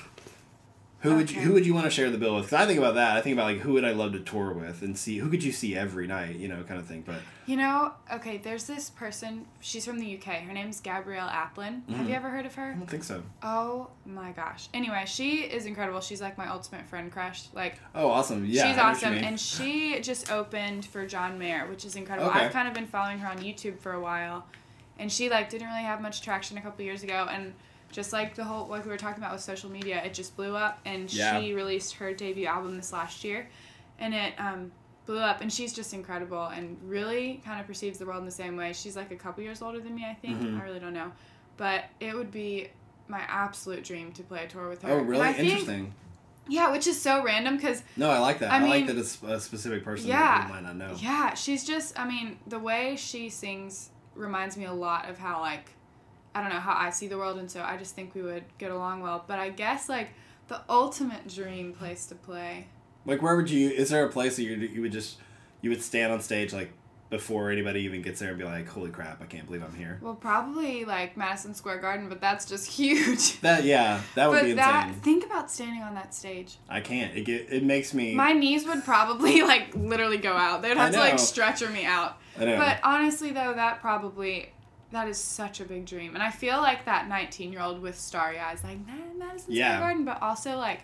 who 1.02 1.16
would 1.16 1.32
you, 1.32 1.40
who 1.40 1.54
would 1.54 1.66
you 1.66 1.74
want 1.74 1.86
to 1.86 1.90
share 1.90 2.10
the 2.10 2.18
bill 2.18 2.36
with? 2.36 2.44
Because 2.48 2.62
I 2.62 2.66
think 2.68 2.78
about 2.78 2.96
that. 2.96 3.16
I 3.16 3.22
think 3.22 3.34
about 3.34 3.46
like 3.46 3.60
who 3.60 3.72
would 3.72 3.86
I 3.86 3.92
love 3.92 4.12
to 4.12 4.20
tour 4.20 4.52
with 4.52 4.82
and 4.82 4.98
see 4.98 5.18
who 5.20 5.30
could 5.30 5.42
you 5.42 5.54
see 5.54 5.74
every 5.74 6.06
night, 6.08 6.36
you 6.36 6.50
know, 6.50 6.62
kind 6.64 6.78
of 6.78 6.86
thing. 6.88 7.04
But 7.08 7.20
You 7.46 7.56
know, 7.56 7.94
okay, 8.14 8.36
there's 8.38 8.66
this 8.66 8.90
person, 8.90 9.46
she's 9.62 9.86
from 9.86 9.98
the 10.00 10.18
UK. 10.18 10.42
Her 10.42 10.52
name's 10.52 10.82
Gabrielle 10.82 11.30
Aplin. 11.30 11.88
Have 11.90 12.06
Mhm. 12.06 12.10
you 12.10 12.16
ever 12.16 12.30
heard 12.30 12.46
of 12.46 12.54
her? 12.56 12.72
I 12.72 12.74
don't 12.74 12.90
think 12.90 13.06
so. 13.06 13.24
Oh 13.42 13.88
my 14.06 14.34
gosh. 14.34 14.68
Anyway, 14.74 15.02
she 15.08 15.44
is 15.44 15.66
incredible. 15.66 16.02
She's 16.02 16.20
like 16.20 16.38
my 16.38 16.50
ultimate 16.50 16.86
friend 16.86 17.10
crush. 17.10 17.46
Like, 17.54 17.80
Oh, 17.96 18.10
awesome! 18.10 18.44
Yeah, 18.46 18.64
she's 18.68 18.78
I 18.78 18.82
know 18.82 18.90
what 18.90 19.02
you 19.02 19.08
awesome. 19.08 19.24
And 19.24 19.40
she 19.40 20.02
just 20.02 20.30
opened 20.30 20.84
for 20.86 21.06
John 21.08 21.40
Mayer, 21.40 21.66
which 21.70 21.86
is 21.86 21.96
incredible. 21.96 22.30
Okay. 22.32 22.42
I've 22.42 22.52
kind 22.52 22.68
of 22.68 22.74
been 22.74 22.88
following 22.88 23.20
her 23.20 23.30
on 23.30 23.38
YouTube 23.38 23.80
for 23.80 23.94
a 23.94 24.02
while. 24.02 24.48
And 24.98 25.10
she 25.10 25.30
like 25.30 25.50
didn't 25.50 25.68
really 25.70 25.84
have 25.84 26.02
much 26.02 26.22
traction 26.22 26.58
a 26.58 26.62
couple 26.62 26.84
years 26.84 27.04
ago 27.04 27.26
and 27.32 27.54
just 27.92 28.14
like 28.14 28.36
the 28.36 28.44
whole 28.44 28.68
like 28.68 28.86
we 28.86 28.92
were 28.92 28.98
talking 28.98 29.22
about 29.24 29.34
with 29.34 29.42
social 29.42 29.70
media, 29.70 30.02
it 30.04 30.14
just 30.14 30.36
blew 30.36 30.56
up 30.56 30.80
and 30.86 31.12
Yeah. 31.12 31.40
she 31.40 31.54
released 31.54 31.94
her 31.96 32.14
debut 32.14 32.46
album 32.46 32.78
this 32.78 32.94
last 32.94 33.24
year 33.24 33.50
and 34.00 34.14
it 34.14 34.34
um 34.40 34.72
blew 35.06 35.18
up 35.20 35.42
and 35.42 35.52
she's 35.52 35.74
just 35.74 35.94
incredible 35.94 36.46
and 36.46 36.78
really 36.86 37.42
kind 37.44 37.60
of 37.60 37.66
perceives 37.66 37.98
the 37.98 38.06
world 38.06 38.20
in 38.20 38.26
the 38.26 38.32
same 38.32 38.56
way. 38.56 38.74
She's 38.74 38.96
like 38.96 39.10
a 39.12 39.16
couple 39.16 39.44
years 39.44 39.62
older 39.62 39.80
than 39.80 39.96
me, 39.96 40.06
I 40.06 40.14
think. 40.14 40.40
Mhm. 40.40 40.62
I 40.62 40.64
really 40.64 40.80
don't 40.80 40.94
know. 40.94 41.12
But 41.58 41.86
it 42.00 42.14
would 42.16 42.32
be 42.32 42.68
my 43.08 43.22
absolute 43.28 43.84
dream 43.84 44.12
to 44.14 44.22
play 44.24 44.44
a 44.46 44.48
tour 44.48 44.70
with 44.70 44.84
her. 44.84 44.92
oh, 44.92 44.98
really 45.02 45.34
think- 45.34 45.50
interesting. 45.50 45.94
yeah, 46.48 46.72
which 46.72 46.86
is 46.86 47.02
so 47.02 47.24
random 47.24 47.56
because 47.56 47.82
No, 47.98 48.12
I 48.12 48.20
like 48.20 48.38
that. 48.40 48.52
I 48.52 48.64
I, 48.64 48.70
like 48.70 48.86
that 48.86 48.98
it's 48.98 49.22
a 49.24 49.40
specific 49.40 49.84
person 49.84 50.10
Yeah. 50.10 50.20
that 50.42 50.48
you 50.48 50.54
might 50.54 50.64
not 50.64 50.76
know. 50.76 50.96
Yeah, 51.00 51.34
she's 51.34 51.66
just, 51.66 52.00
I 52.00 52.08
mean, 52.08 52.38
the 52.46 52.60
way 52.60 52.96
she 52.96 53.30
sings 53.30 53.90
reminds 54.14 54.58
me 54.58 54.66
a 54.66 54.74
lot 54.74 55.10
of 55.10 55.18
how, 55.18 55.40
like, 55.42 55.72
I 56.36 56.42
don't 56.42 56.50
know, 56.52 56.60
how 56.60 56.76
I 56.78 56.90
see 56.92 57.08
the 57.08 57.18
world, 57.18 57.38
and 57.38 57.50
so 57.50 57.62
I 57.62 57.78
just 57.78 57.96
think 57.96 58.14
we 58.16 58.22
would 58.22 58.44
get 58.58 58.72
along 58.72 59.02
well. 59.02 59.24
But 59.28 59.40
I 59.40 59.50
guess, 59.50 59.90
like, 59.90 60.10
the 60.48 60.62
ultimate 60.70 61.28
dream 61.28 61.74
place 61.74 62.06
to 62.08 62.16
play. 62.16 62.68
Like, 63.06 63.22
where 63.22 63.36
would 63.36 63.50
you? 63.50 63.70
Is 63.70 63.90
there 63.90 64.06
a 64.06 64.10
place 64.10 64.36
that 64.36 64.44
you 64.44 64.56
you 64.56 64.82
would 64.82 64.92
just 64.92 65.18
you 65.62 65.70
would 65.70 65.82
stand 65.82 66.12
on 66.12 66.22
stage 66.22 66.54
like 66.54 66.72
before 67.10 67.50
anybody 67.50 67.82
even 67.82 68.02
gets 68.04 68.20
there 68.20 68.30
and 68.30 68.38
be 68.38 68.44
like, 68.44 68.68
"Holy 68.68 68.92
crap! 68.92 69.22
I 69.22 69.26
can't 69.26 69.46
believe 69.48 69.64
I'm 69.64 69.74
here." 69.74 69.98
Well, 70.02 70.14
probably, 70.14 70.86
like, 70.86 71.18
Madison 71.18 71.56
Square 71.56 71.80
Garden, 71.80 72.08
but 72.10 72.22
that's 72.22 72.46
just 72.46 72.70
huge. 72.78 73.40
That 73.42 73.64
yeah, 73.64 74.02
that 74.16 74.30
would 74.30 74.36
but 74.36 74.44
be 74.44 74.52
insane. 74.52 74.58
that, 74.58 74.96
think 75.02 75.26
about 75.26 75.50
standing 75.50 75.82
on 75.82 75.96
that 75.96 76.14
stage. 76.14 76.58
I 76.70 76.82
can't. 76.82 77.16
It 77.16 77.26
get, 77.26 77.52
it 77.52 77.64
makes 77.64 77.94
me. 77.94 78.14
My 78.14 78.34
knees 78.34 78.66
would 78.68 78.84
probably, 78.84 79.42
like, 79.54 79.74
literally 79.76 80.18
go 80.18 80.34
out. 80.34 80.62
They'd 80.62 80.78
have 80.78 80.94
to, 80.94 81.00
like, 81.00 81.20
stretcher 81.20 81.70
me 81.70 81.86
out. 81.86 82.18
I 82.40 82.46
know. 82.46 82.58
But 82.58 82.80
honestly, 82.84 83.32
though, 83.32 83.54
that 83.54 83.82
probably 83.82 84.52
that 84.92 85.08
is 85.08 85.18
such 85.18 85.60
a 85.62 85.66
big 85.66 85.86
dream, 85.86 86.14
and 86.16 86.24
I 86.24 86.32
feel 86.32 86.58
like 86.58 86.86
that 86.86 87.08
nineteen-year-old 87.08 87.82
with 87.82 87.98
starry 88.00 88.40
eyes, 88.40 88.64
like 88.64 88.78
"Nah, 88.88 88.94
Madison 89.18 89.54
Yeah. 89.54 89.76
Square 89.76 89.88
Garden, 89.88 90.06
but 90.06 90.22
also 90.22 90.58
like. 90.58 90.82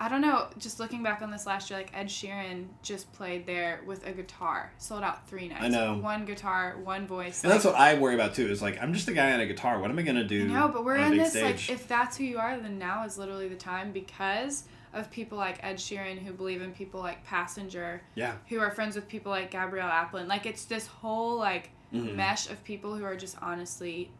I 0.00 0.08
don't 0.08 0.20
know. 0.20 0.46
Just 0.58 0.78
looking 0.78 1.02
back 1.02 1.22
on 1.22 1.32
this 1.32 1.44
last 1.44 1.70
year, 1.70 1.78
like 1.80 1.90
Ed 1.92 2.06
Sheeran 2.06 2.66
just 2.84 3.12
played 3.12 3.46
there 3.46 3.80
with 3.84 4.06
a 4.06 4.12
guitar, 4.12 4.72
sold 4.78 5.02
out 5.02 5.28
three 5.28 5.48
nights. 5.48 5.64
I 5.64 5.68
know. 5.68 5.96
One 5.96 6.24
guitar, 6.24 6.76
one 6.84 7.04
voice. 7.08 7.42
and 7.42 7.52
that's 7.52 7.64
what 7.64 7.74
I 7.74 7.98
worry 7.98 8.14
about 8.14 8.32
too. 8.32 8.46
Is 8.46 8.62
like 8.62 8.80
I'm 8.80 8.94
just 8.94 9.08
a 9.08 9.12
guy 9.12 9.32
on 9.32 9.40
a 9.40 9.46
guitar. 9.46 9.80
What 9.80 9.90
am 9.90 9.98
I 9.98 10.02
gonna 10.02 10.22
do? 10.22 10.46
No, 10.46 10.68
but 10.68 10.84
we're 10.84 10.98
in 10.98 11.16
this 11.16 11.30
stage? 11.32 11.68
like 11.68 11.70
if 11.70 11.88
that's 11.88 12.16
who 12.16 12.22
you 12.22 12.38
are, 12.38 12.56
then 12.60 12.78
now 12.78 13.04
is 13.04 13.18
literally 13.18 13.48
the 13.48 13.56
time 13.56 13.90
because 13.90 14.68
of 14.92 15.10
people 15.10 15.36
like 15.36 15.58
Ed 15.64 15.78
Sheeran 15.78 16.18
who 16.18 16.32
believe 16.32 16.62
in 16.62 16.72
people 16.72 17.00
like 17.00 17.24
Passenger, 17.24 18.00
yeah. 18.14 18.34
who 18.48 18.60
are 18.60 18.70
friends 18.70 18.94
with 18.94 19.08
people 19.08 19.32
like 19.32 19.50
Gabrielle 19.50 19.90
Aplin. 19.90 20.28
Like 20.28 20.46
it's 20.46 20.64
this 20.66 20.86
whole 20.86 21.36
like 21.36 21.70
Mhm. 21.92 22.14
mesh 22.16 22.50
of 22.50 22.62
people 22.64 22.94
who 22.96 23.04
are 23.04 23.16
just 23.16 23.36
honestly 23.40 24.10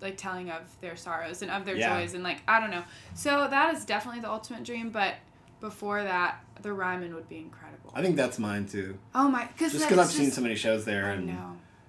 like 0.00 0.16
telling 0.16 0.50
of 0.50 0.62
their 0.80 0.96
sorrows 0.96 1.40
and 1.42 1.50
of 1.50 1.64
their 1.64 1.76
Yeah. 1.76 1.98
joys 2.00 2.14
and 2.14 2.22
like 2.22 2.42
I 2.48 2.60
don't 2.60 2.70
know. 2.70 2.84
So 3.14 3.46
that 3.48 3.74
is 3.74 3.84
definitely 3.84 4.20
the 4.20 4.30
ultimate 4.30 4.64
dream, 4.64 4.90
but 4.90 5.14
before 5.60 6.02
that, 6.02 6.44
the 6.62 6.72
Ryman 6.72 7.14
would 7.14 7.28
be 7.28 7.38
incredible. 7.38 7.90
I 7.94 8.02
think 8.02 8.16
that's 8.16 8.38
mine 8.38 8.66
too. 8.66 8.98
oh 9.14 9.28
my, 9.28 9.46
because 9.46 9.72
Just 9.72 9.88
because 9.88 9.98
I've 10.08 10.12
seen 10.14 10.30
so 10.30 10.40
many 10.42 10.56
shows 10.56 10.84
there, 10.84 11.06
I 11.06 11.12
and. 11.12 11.30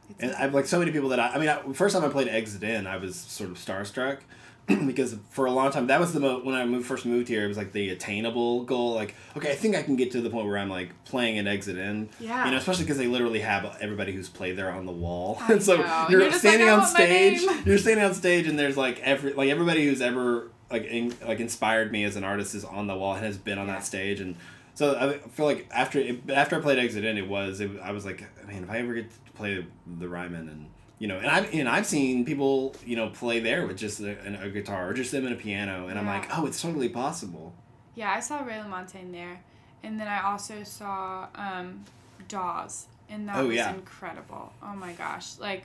It's 0.07 0.19
and 0.21 0.35
I've 0.35 0.53
like 0.53 0.67
so 0.67 0.77
many 0.79 0.91
people 0.91 1.09
that 1.09 1.19
I. 1.19 1.29
I 1.29 1.39
mean, 1.39 1.49
I, 1.49 1.61
first 1.73 1.95
time 1.95 2.05
I 2.05 2.09
played 2.09 2.27
Exit 2.27 2.61
In, 2.61 2.85
I 2.85 2.97
was 2.97 3.15
sort 3.15 3.49
of 3.49 3.57
starstruck. 3.57 4.19
because 4.85 5.15
for 5.29 5.45
a 5.45 5.51
long 5.51 5.71
time 5.71 5.87
that 5.87 5.99
was 5.99 6.13
the 6.13 6.19
mo- 6.19 6.39
when 6.43 6.55
I 6.55 6.65
moved, 6.65 6.87
first 6.87 7.05
moved 7.05 7.27
here. 7.27 7.45
It 7.45 7.47
was 7.47 7.57
like 7.57 7.71
the 7.71 7.89
attainable 7.89 8.63
goal. 8.63 8.93
Like, 8.93 9.13
okay, 9.37 9.51
I 9.51 9.55
think 9.55 9.75
I 9.75 9.83
can 9.83 9.95
get 9.95 10.11
to 10.13 10.21
the 10.21 10.29
point 10.29 10.47
where 10.47 10.57
I'm 10.57 10.69
like 10.69 10.89
playing 11.05 11.37
an 11.37 11.47
exit 11.47 11.77
in. 11.77 12.09
Yeah. 12.19 12.45
You 12.45 12.51
know, 12.51 12.57
especially 12.57 12.85
because 12.85 12.97
they 12.97 13.07
literally 13.07 13.41
have 13.41 13.77
everybody 13.79 14.11
who's 14.13 14.29
played 14.29 14.57
there 14.57 14.71
on 14.71 14.85
the 14.85 14.91
wall, 14.91 15.37
I 15.41 15.51
and 15.53 15.63
so 15.63 15.77
know. 15.77 16.07
You're, 16.09 16.21
you're 16.21 16.31
standing 16.31 16.67
like, 16.67 16.79
on 16.79 16.85
stage. 16.87 17.41
You're 17.65 17.77
standing 17.77 18.05
on 18.05 18.13
stage, 18.13 18.47
and 18.47 18.57
there's 18.57 18.77
like 18.77 18.99
every 19.01 19.33
like 19.33 19.49
everybody 19.49 19.85
who's 19.85 20.01
ever 20.01 20.49
like 20.71 20.85
in, 20.85 21.13
like 21.27 21.39
inspired 21.39 21.91
me 21.91 22.03
as 22.03 22.15
an 22.15 22.23
artist 22.23 22.55
is 22.55 22.65
on 22.65 22.87
the 22.87 22.95
wall 22.95 23.13
and 23.15 23.23
has 23.25 23.37
been 23.37 23.57
on 23.57 23.67
Yeah. 23.67 23.73
that 23.75 23.85
stage 23.85 24.19
and. 24.19 24.35
So 24.77 24.93
I 24.97 25.19
feel 25.29 25.45
like 25.45 25.69
after 25.71 26.03
after 26.33 26.57
I 26.57 26.59
played 26.59 26.79
Exit 26.79 27.05
In, 27.05 27.17
it 27.17 27.29
was 27.29 27.61
it, 27.61 27.71
I 27.81 27.91
was 27.93 28.03
like, 28.03 28.25
man, 28.45 28.63
if 28.63 28.69
I 28.69 28.79
ever 28.79 28.93
get 28.93 29.09
to 29.25 29.31
play 29.31 29.65
the 29.99 30.09
Ryman 30.09 30.49
and 30.49 30.65
you 30.99 31.07
know, 31.07 31.17
and 31.17 31.27
I've 31.27 31.53
and 31.53 31.67
I've 31.67 31.85
seen 31.85 32.25
people 32.25 32.75
you 32.85 32.95
know 32.95 33.09
play 33.09 33.39
there 33.39 33.65
with 33.67 33.77
just 33.77 33.99
a, 33.99 34.15
a 34.41 34.49
guitar 34.49 34.89
or 34.89 34.93
just 34.93 35.11
them 35.11 35.25
and 35.25 35.33
a 35.33 35.37
piano, 35.37 35.87
and 35.87 35.97
I'm 35.99 36.05
like, 36.05 36.27
oh, 36.37 36.45
it's 36.45 36.61
totally 36.61 36.89
possible. 36.89 37.53
Yeah, 37.95 38.11
I 38.11 38.19
saw 38.19 38.43
Ray 38.43 38.55
LaMontagne 38.55 39.11
there, 39.11 39.39
and 39.83 39.99
then 39.99 40.07
I 40.07 40.23
also 40.23 40.63
saw 40.63 41.27
um, 41.35 41.85
Dawes, 42.27 42.87
and 43.09 43.27
that 43.29 43.37
Oh, 43.37 43.47
was 43.47 43.55
yeah. 43.57 43.73
incredible. 43.73 44.53
Oh 44.63 44.75
my 44.75 44.93
gosh, 44.93 45.37
like 45.39 45.63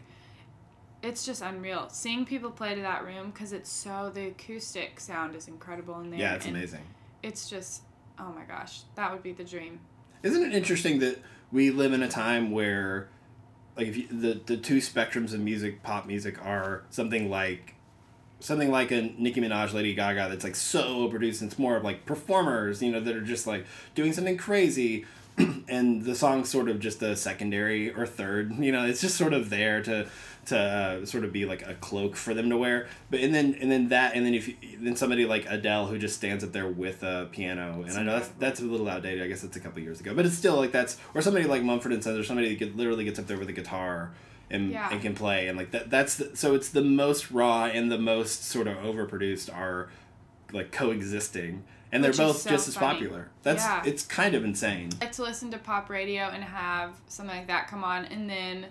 it's 1.03 1.25
just 1.25 1.41
unreal 1.43 1.89
seeing 1.89 2.27
people 2.27 2.51
play 2.51 2.75
to 2.75 2.81
that 2.83 3.05
room 3.07 3.31
because 3.31 3.53
it's 3.55 3.71
so 3.71 4.11
the 4.13 4.27
acoustic 4.29 5.01
sound 5.01 5.35
is 5.35 5.49
incredible 5.49 5.99
in 6.01 6.11
there. 6.11 6.21
Yeah, 6.21 6.35
it's 6.35 6.47
amazing. 6.47 6.83
It's 7.23 7.49
just 7.49 7.83
oh 8.19 8.33
my 8.35 8.45
gosh, 8.45 8.81
that 8.97 9.11
would 9.13 9.23
be 9.23 9.33
the 9.33 9.45
dream. 9.45 9.81
Isn't 10.23 10.43
it 10.43 10.55
interesting 10.55 10.99
that 10.99 11.19
we 11.51 11.71
live 11.71 11.95
in 11.95 12.03
a 12.03 12.09
time 12.09 12.51
where, 12.51 13.09
like, 13.81 13.89
if 13.89 13.97
you, 13.97 14.07
the 14.11 14.41
the 14.45 14.57
two 14.57 14.79
spectrums 14.79 15.33
of 15.33 15.41
music, 15.41 15.83
pop 15.83 16.07
music, 16.07 16.45
are 16.45 16.83
something 16.91 17.31
like, 17.31 17.75
something 18.41 18.71
like 18.71 18.91
a 18.91 19.15
Nicki 19.17 19.41
Minaj, 19.41 19.73
Lady 19.73 19.95
Gaga, 19.95 20.29
that's 20.29 20.45
like 20.45 20.55
so 20.55 21.09
produced. 21.09 21.41
And 21.41 21.51
it's 21.51 21.59
more 21.59 21.77
of 21.77 21.85
like 21.85 22.05
performers, 22.05 22.83
you 22.83 22.93
know, 22.93 23.01
that 23.01 23.17
are 23.17 23.23
just 23.23 23.47
like 23.47 23.65
doing 23.95 24.13
something 24.13 24.37
crazy, 24.37 25.07
and 25.69 26.03
the 26.03 26.15
song's 26.15 26.51
sort 26.51 26.69
of 26.69 26.79
just 26.79 27.03
a 27.03 27.17
secondary 27.17 27.91
or 27.93 28.07
third. 28.07 28.55
You 28.57 28.71
know, 28.71 28.85
it's 28.85 29.01
just 29.01 29.17
sort 29.17 29.33
of 29.33 29.49
there 29.49 29.83
to 29.85 30.07
to 30.47 30.59
uh, 30.59 31.07
sort 31.07 31.25
of 31.25 31.33
be 31.33 31.45
like 31.47 31.67
a 31.67 31.75
cloak 31.75 32.17
for 32.17 32.35
them 32.35 32.49
to 32.51 32.57
wear. 32.57 32.89
But 33.11 33.21
and 33.21 33.35
then 33.35 33.55
and 33.61 33.71
then 33.71 33.89
that 33.89 34.15
and 34.15 34.25
then 34.25 34.35
if 34.35 34.49
you, 34.49 34.55
then 34.81 34.97
somebody 34.97 35.27
like 35.27 35.47
Adele 35.49 35.87
who 35.87 35.99
just 35.99 36.17
stands 36.17 36.43
up 36.43 36.53
there 36.53 36.67
with 36.69 37.03
a 37.03 37.29
piano, 37.31 37.85
and 37.87 37.97
I 37.99 38.03
know 38.03 38.13
that's 38.13 38.29
that's 38.39 38.61
a 38.61 38.65
little 38.65 38.89
outdated. 38.89 39.23
I 39.23 39.29
guess 39.29 39.45
it's 39.45 39.57
a 39.57 39.61
couple 39.61 39.81
years 39.83 40.01
ago, 40.01 40.15
but 40.15 40.27
it's 40.27 40.35
still 40.37 40.57
like 40.57 40.73
that's 40.73 40.97
or 41.15 41.23
somebody 41.23 41.47
like 41.47 41.63
Mumford 41.63 41.93
and 41.93 42.03
Sons 42.03 42.19
or 42.19 42.25
somebody 42.25 42.49
that 42.51 42.59
get, 42.59 42.77
literally 42.77 43.05
gets 43.05 43.19
up 43.19 43.27
there 43.27 43.39
with 43.39 43.49
a 43.49 43.53
guitar. 43.53 44.13
And, 44.53 44.73
Yeah. 44.73 44.89
and 44.91 45.01
can 45.01 45.15
play 45.15 45.47
and 45.47 45.57
like 45.57 45.71
that 45.71 45.91
that's 45.91 46.17
the, 46.17 46.37
so 46.37 46.57
it's 46.57 46.71
the 46.71 46.83
most 46.83 47.31
raw 47.31 47.67
and 47.67 47.89
the 47.89 47.99
most 47.99 48.45
sort 48.45 48.67
of 48.67 48.79
overproduced 48.79 49.49
are 49.57 49.91
like 50.53 50.73
coexisting 50.73 51.63
and 51.93 52.03
they're 52.03 52.13
both 52.13 52.39
so 52.39 52.51
just 52.51 52.67
as 52.67 52.75
funny. 52.75 52.95
popular 52.99 53.29
that's 53.45 53.63
Yeah. 53.63 53.83
it's 53.87 54.05
kind 54.05 54.35
of 54.35 54.43
insane 54.45 54.91
like 55.01 55.13
to 55.13 55.23
listen 55.23 55.53
to 55.53 55.59
pop 55.59 55.89
radio 55.89 56.25
and 56.25 56.43
have 56.43 56.95
something 57.07 57.37
like 57.37 57.47
that 57.47 57.69
come 57.69 57.85
on, 57.85 58.07
and 58.07 58.29
then 58.29 58.67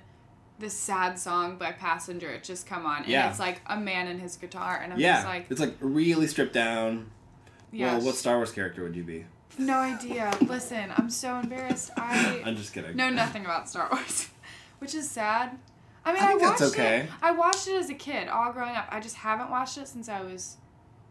this 0.60 0.74
sad 0.74 1.18
song 1.18 1.58
by 1.58 1.72
Passenger 1.72 2.40
just 2.44 2.68
come 2.68 2.86
on, 2.86 3.04
and 3.04 3.08
Yeah. 3.08 3.30
it's 3.30 3.40
like 3.40 3.62
a 3.66 3.78
man 3.80 4.08
and 4.08 4.20
his 4.20 4.36
guitar, 4.36 4.80
and 4.84 4.94
I'm 4.94 5.00
yeah 5.00 5.16
just 5.18 5.28
like, 5.28 5.46
it's 5.50 5.60
like 5.60 5.76
really 5.80 6.28
stripped 6.28 6.54
down 6.54 7.12
yeah, 7.72 7.98
well 7.98 8.08
what 8.08 8.16
star 8.16 8.36
wars 8.38 8.52
character 8.52 8.84
would 8.84 8.96
you 8.96 9.04
be 9.04 9.26
no 9.58 9.78
idea. 9.78 10.32
Listen, 10.42 10.92
I'm 10.96 11.10
so 11.10 11.38
embarrassed. 11.38 11.92
I 11.98 12.42
i'm 12.46 12.56
just 12.56 12.74
kidding 12.74 12.96
know 12.96 13.10
nothing 13.10 13.44
about 13.46 13.70
Star 13.70 13.90
Wars, 13.92 14.30
which 14.80 14.96
is 14.96 15.10
sad. 15.10 15.58
I 16.06 16.14
mean, 16.14 16.24
I 16.24 16.32
I, 16.32 16.36
watched 16.36 16.62
okay. 16.62 17.00
it. 17.02 17.10
I 17.22 17.32
watched 17.32 17.68
it 17.68 17.76
as 17.76 17.90
a 17.90 17.94
kid, 17.94 18.30
all 18.30 18.54
growing 18.54 18.76
up. 18.76 18.88
I 18.90 19.00
just 19.00 19.18
haven't 19.18 19.50
watched 19.50 19.78
it 19.78 19.88
since 19.88 20.08
I 20.08 20.22
was, 20.22 20.58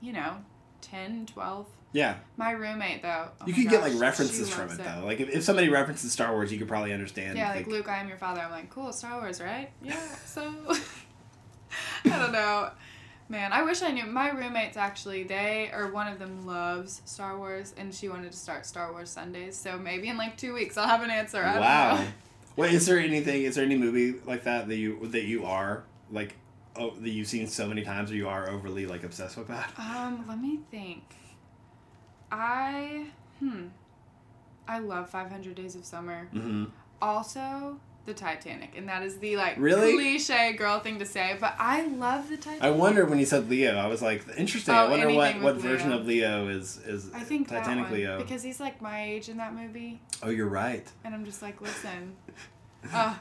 you 0.00 0.12
know, 0.12 0.38
10, 0.80 1.26
12. 1.26 1.66
Yeah 1.92 2.16
My 2.36 2.50
roommate, 2.52 3.02
though. 3.02 3.28
oh 3.40 3.46
you 3.46 3.54
could 3.54 3.68
get 3.68 3.80
like 3.82 3.98
references 4.00 4.48
from 4.50 4.68
loves 4.68 4.78
it, 4.78 4.84
though 4.84 5.02
like 5.04 5.20
if, 5.20 5.28
if 5.30 5.42
somebody 5.42 5.68
references 5.68 6.12
star 6.12 6.32
wars 6.32 6.52
you 6.52 6.58
could 6.58 6.68
probably 6.68 6.92
understand 6.92 7.36
Yeah, 7.38 7.52
like, 7.54 7.66
Luke, 7.66 7.88
I 7.88 7.98
am 7.98 8.08
your 8.08 8.18
father. 8.18 8.40
I'm 8.40 8.50
like, 8.50 8.70
cool, 8.70 8.92
Star 8.92 9.20
Wars, 9.20 9.40
right? 9.40 9.70
Yeah, 9.82 9.98
so. 10.24 10.42
I 12.04 12.08
don't 12.18 12.32
know. 12.32 12.70
Man, 13.30 13.52
I 13.52 13.62
wish 13.62 13.82
I 13.82 13.90
knew. 13.90 14.06
My 14.06 14.30
roommates 14.30 14.76
actually, 14.78 15.22
they, 15.24 15.70
or 15.74 15.92
one 15.92 16.06
of 16.10 16.18
them 16.18 16.46
loves 16.46 17.02
Star 17.04 17.36
Wars, 17.36 17.74
and 17.76 17.94
she 17.94 18.08
wanted 18.08 18.32
to 18.32 18.38
start 18.38 18.64
Star 18.64 18.90
Wars 18.92 19.10
Sundays. 19.10 19.56
So 19.56 19.76
maybe 19.78 20.08
in 20.08 20.16
like 20.16 20.36
two 20.38 20.54
weeks 20.54 20.76
I'll 20.78 20.88
have 20.88 21.02
an 21.02 21.10
answer. 21.10 21.42
I 21.42 21.58
wow 21.60 22.06
wait 22.56 22.72
is 22.72 22.86
there 22.86 22.98
anything 22.98 23.42
is 23.44 23.54
there 23.56 23.64
any 23.64 23.76
movie 23.76 24.18
like 24.24 24.44
that 24.44 24.66
that 24.68 24.76
you 24.76 25.06
that 25.08 25.24
you 25.24 25.44
are 25.44 25.84
like 26.10 26.36
oh 26.76 26.90
that 26.90 27.10
you've 27.10 27.28
seen 27.28 27.46
so 27.46 27.66
many 27.68 27.82
times 27.82 28.10
or 28.10 28.14
you 28.16 28.28
are 28.28 28.48
overly 28.50 28.86
like 28.86 29.04
obsessed 29.04 29.36
with 29.36 29.48
that 29.48 29.70
Um, 29.78 30.24
let 30.26 30.40
me 30.40 30.58
think. 30.70 31.02
I, 32.30 33.06
hmm. 33.38 33.66
I 34.66 34.78
love 34.80 35.08
500 35.10 35.54
Days 35.54 35.74
of 35.74 35.84
Summer. 35.84 36.28
mm-hmm. 36.34 36.64
Also, 37.00 37.78
the 38.06 38.14
Titanic, 38.14 38.76
and 38.76 38.88
that 38.88 39.02
is 39.02 39.18
the 39.18 39.36
like 39.36 39.54
Really? 39.58 39.92
cliche 39.94 40.52
girl 40.54 40.80
thing 40.80 40.98
to 40.98 41.04
say, 41.06 41.36
but 41.38 41.54
I 41.58 41.86
love 41.86 42.28
the 42.28 42.36
Titanic. 42.36 42.62
I 42.64 42.70
wonder 42.70 43.04
when 43.04 43.18
you 43.18 43.26
said 43.26 43.48
Leo. 43.48 43.76
I 43.76 43.86
was 43.86 44.02
like, 44.02 44.24
interesting. 44.36 44.74
I 44.74 44.86
Oh, 44.86 44.90
wonder 44.90 45.10
what, 45.12 45.40
what 45.40 45.56
version 45.56 45.92
of 45.92 46.06
Leo 46.06 46.48
is 46.48 46.78
is 46.86 47.12
I 47.14 47.20
think 47.20 47.48
Titanic 47.48 47.90
Leo. 47.90 48.18
because 48.18 48.42
he's 48.42 48.58
like 48.60 48.80
my 48.82 49.04
age 49.04 49.28
in 49.28 49.36
that 49.36 49.54
movie, 49.54 50.00
oh, 50.22 50.30
you're 50.30 50.48
right. 50.48 50.86
and 51.04 51.14
I'm 51.14 51.24
just 51.24 51.42
like, 51.42 51.60
listen. 51.60 52.16
Uh, 52.94 53.12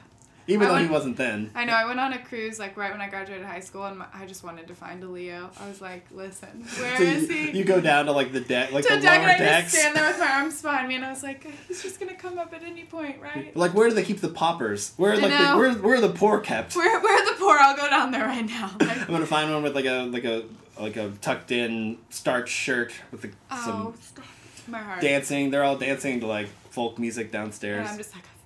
Even 0.50 0.66
I 0.66 0.70
though 0.70 0.78
he 0.84 0.88
wasn't 0.90 1.16
then. 1.18 1.50
I 1.54 1.64
know 1.66 1.74
I 1.74 1.84
went 1.84 2.00
on 2.00 2.12
a 2.14 2.18
cruise 2.24 2.58
like 2.58 2.76
right 2.76 2.90
when 2.90 3.00
I 3.02 3.08
graduated 3.08 3.44
high 3.46 3.60
school, 3.60 3.84
and 3.84 3.98
my, 3.98 4.06
I 4.14 4.24
just 4.26 4.42
wanted 4.42 4.66
to 4.68 4.74
find 4.74 5.04
a 5.04 5.06
Leo. 5.06 5.50
I 5.60 5.68
was 5.68 5.80
like, 5.80 6.06
listen, 6.10 6.48
where 6.78 6.96
So 6.96 7.02
is 7.02 7.28
you, 7.28 7.34
he? 7.34 7.58
you 7.58 7.64
go 7.64 7.80
down 7.80 8.06
to 8.06 8.12
like 8.12 8.32
the 8.32 8.40
deck, 8.40 8.72
like 8.72 8.84
to 8.86 8.94
the 8.94 9.00
deck, 9.00 9.20
lower 9.20 9.30
and 9.30 9.42
I 9.44 9.60
just 9.60 9.74
stand 9.74 9.94
there 9.94 10.08
with 10.08 10.18
my 10.18 10.26
arms 10.32 10.60
behind 10.62 10.88
me, 10.88 10.94
and 10.96 11.04
I 11.04 11.10
was 11.10 11.22
like, 11.22 11.46
he's 11.68 11.82
just 11.82 12.00
gonna 12.00 12.14
come 12.14 12.38
up 12.38 12.52
at 12.54 12.62
any 12.62 12.84
point, 12.84 13.20
right? 13.20 13.54
Like, 13.56 13.74
where 13.74 13.88
do 13.88 13.94
they 13.94 14.02
keep 14.04 14.20
the 14.20 14.28
poppers? 14.30 14.94
Where 14.96 15.12
are 15.12 15.16
like 15.18 15.30
the, 15.30 15.56
where 15.56 15.72
where 15.74 15.94
are 15.96 16.00
the 16.00 16.08
poor 16.10 16.40
kept? 16.40 16.74
Where, 16.74 16.98
where 17.00 17.24
the 17.26 17.38
poor? 17.38 17.56
I'll 17.60 17.76
go 17.76 17.88
down 17.90 18.10
there 18.10 18.24
right 18.26 18.46
now. 18.46 18.70
Like, 18.80 18.98
I'm 19.02 19.06
gonna 19.08 19.26
find 19.26 19.52
one 19.52 19.62
with 19.62 19.74
like 19.74 19.84
a 19.84 20.04
like 20.06 20.24
a 20.24 20.44
like 20.80 20.96
a 20.96 21.10
tucked 21.20 21.52
in 21.52 21.98
starched 22.08 22.54
shirt 22.54 22.92
with 23.10 23.20
the, 23.22 23.30
oh, 23.50 23.64
some 23.64 23.94
stop. 24.00 24.24
my 24.68 24.78
heart. 24.78 25.00
dancing. 25.02 25.50
They're 25.50 25.64
all 25.64 25.76
dancing 25.76 26.20
to 26.20 26.26
like 26.26 26.46
folk 26.70 26.98
music 26.98 27.32
downstairs. 27.32 27.80
And 27.80 27.88
I'm 27.88 27.96
just 27.98 28.14
like, 28.14 28.22
I 28.24 28.26
found 28.26 28.36
him. 28.36 28.37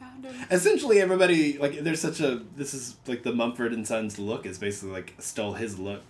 Essentially, 0.50 1.00
everybody 1.00 1.58
like 1.58 1.80
there's 1.80 2.00
such 2.00 2.20
a 2.20 2.42
this 2.56 2.74
is 2.74 2.96
like 3.06 3.22
the 3.22 3.32
Mumford 3.32 3.72
and 3.72 3.86
Sons 3.86 4.18
look 4.18 4.46
is 4.46 4.58
basically 4.58 4.90
like 4.92 5.14
stole 5.18 5.54
his 5.54 5.78
look 5.78 6.02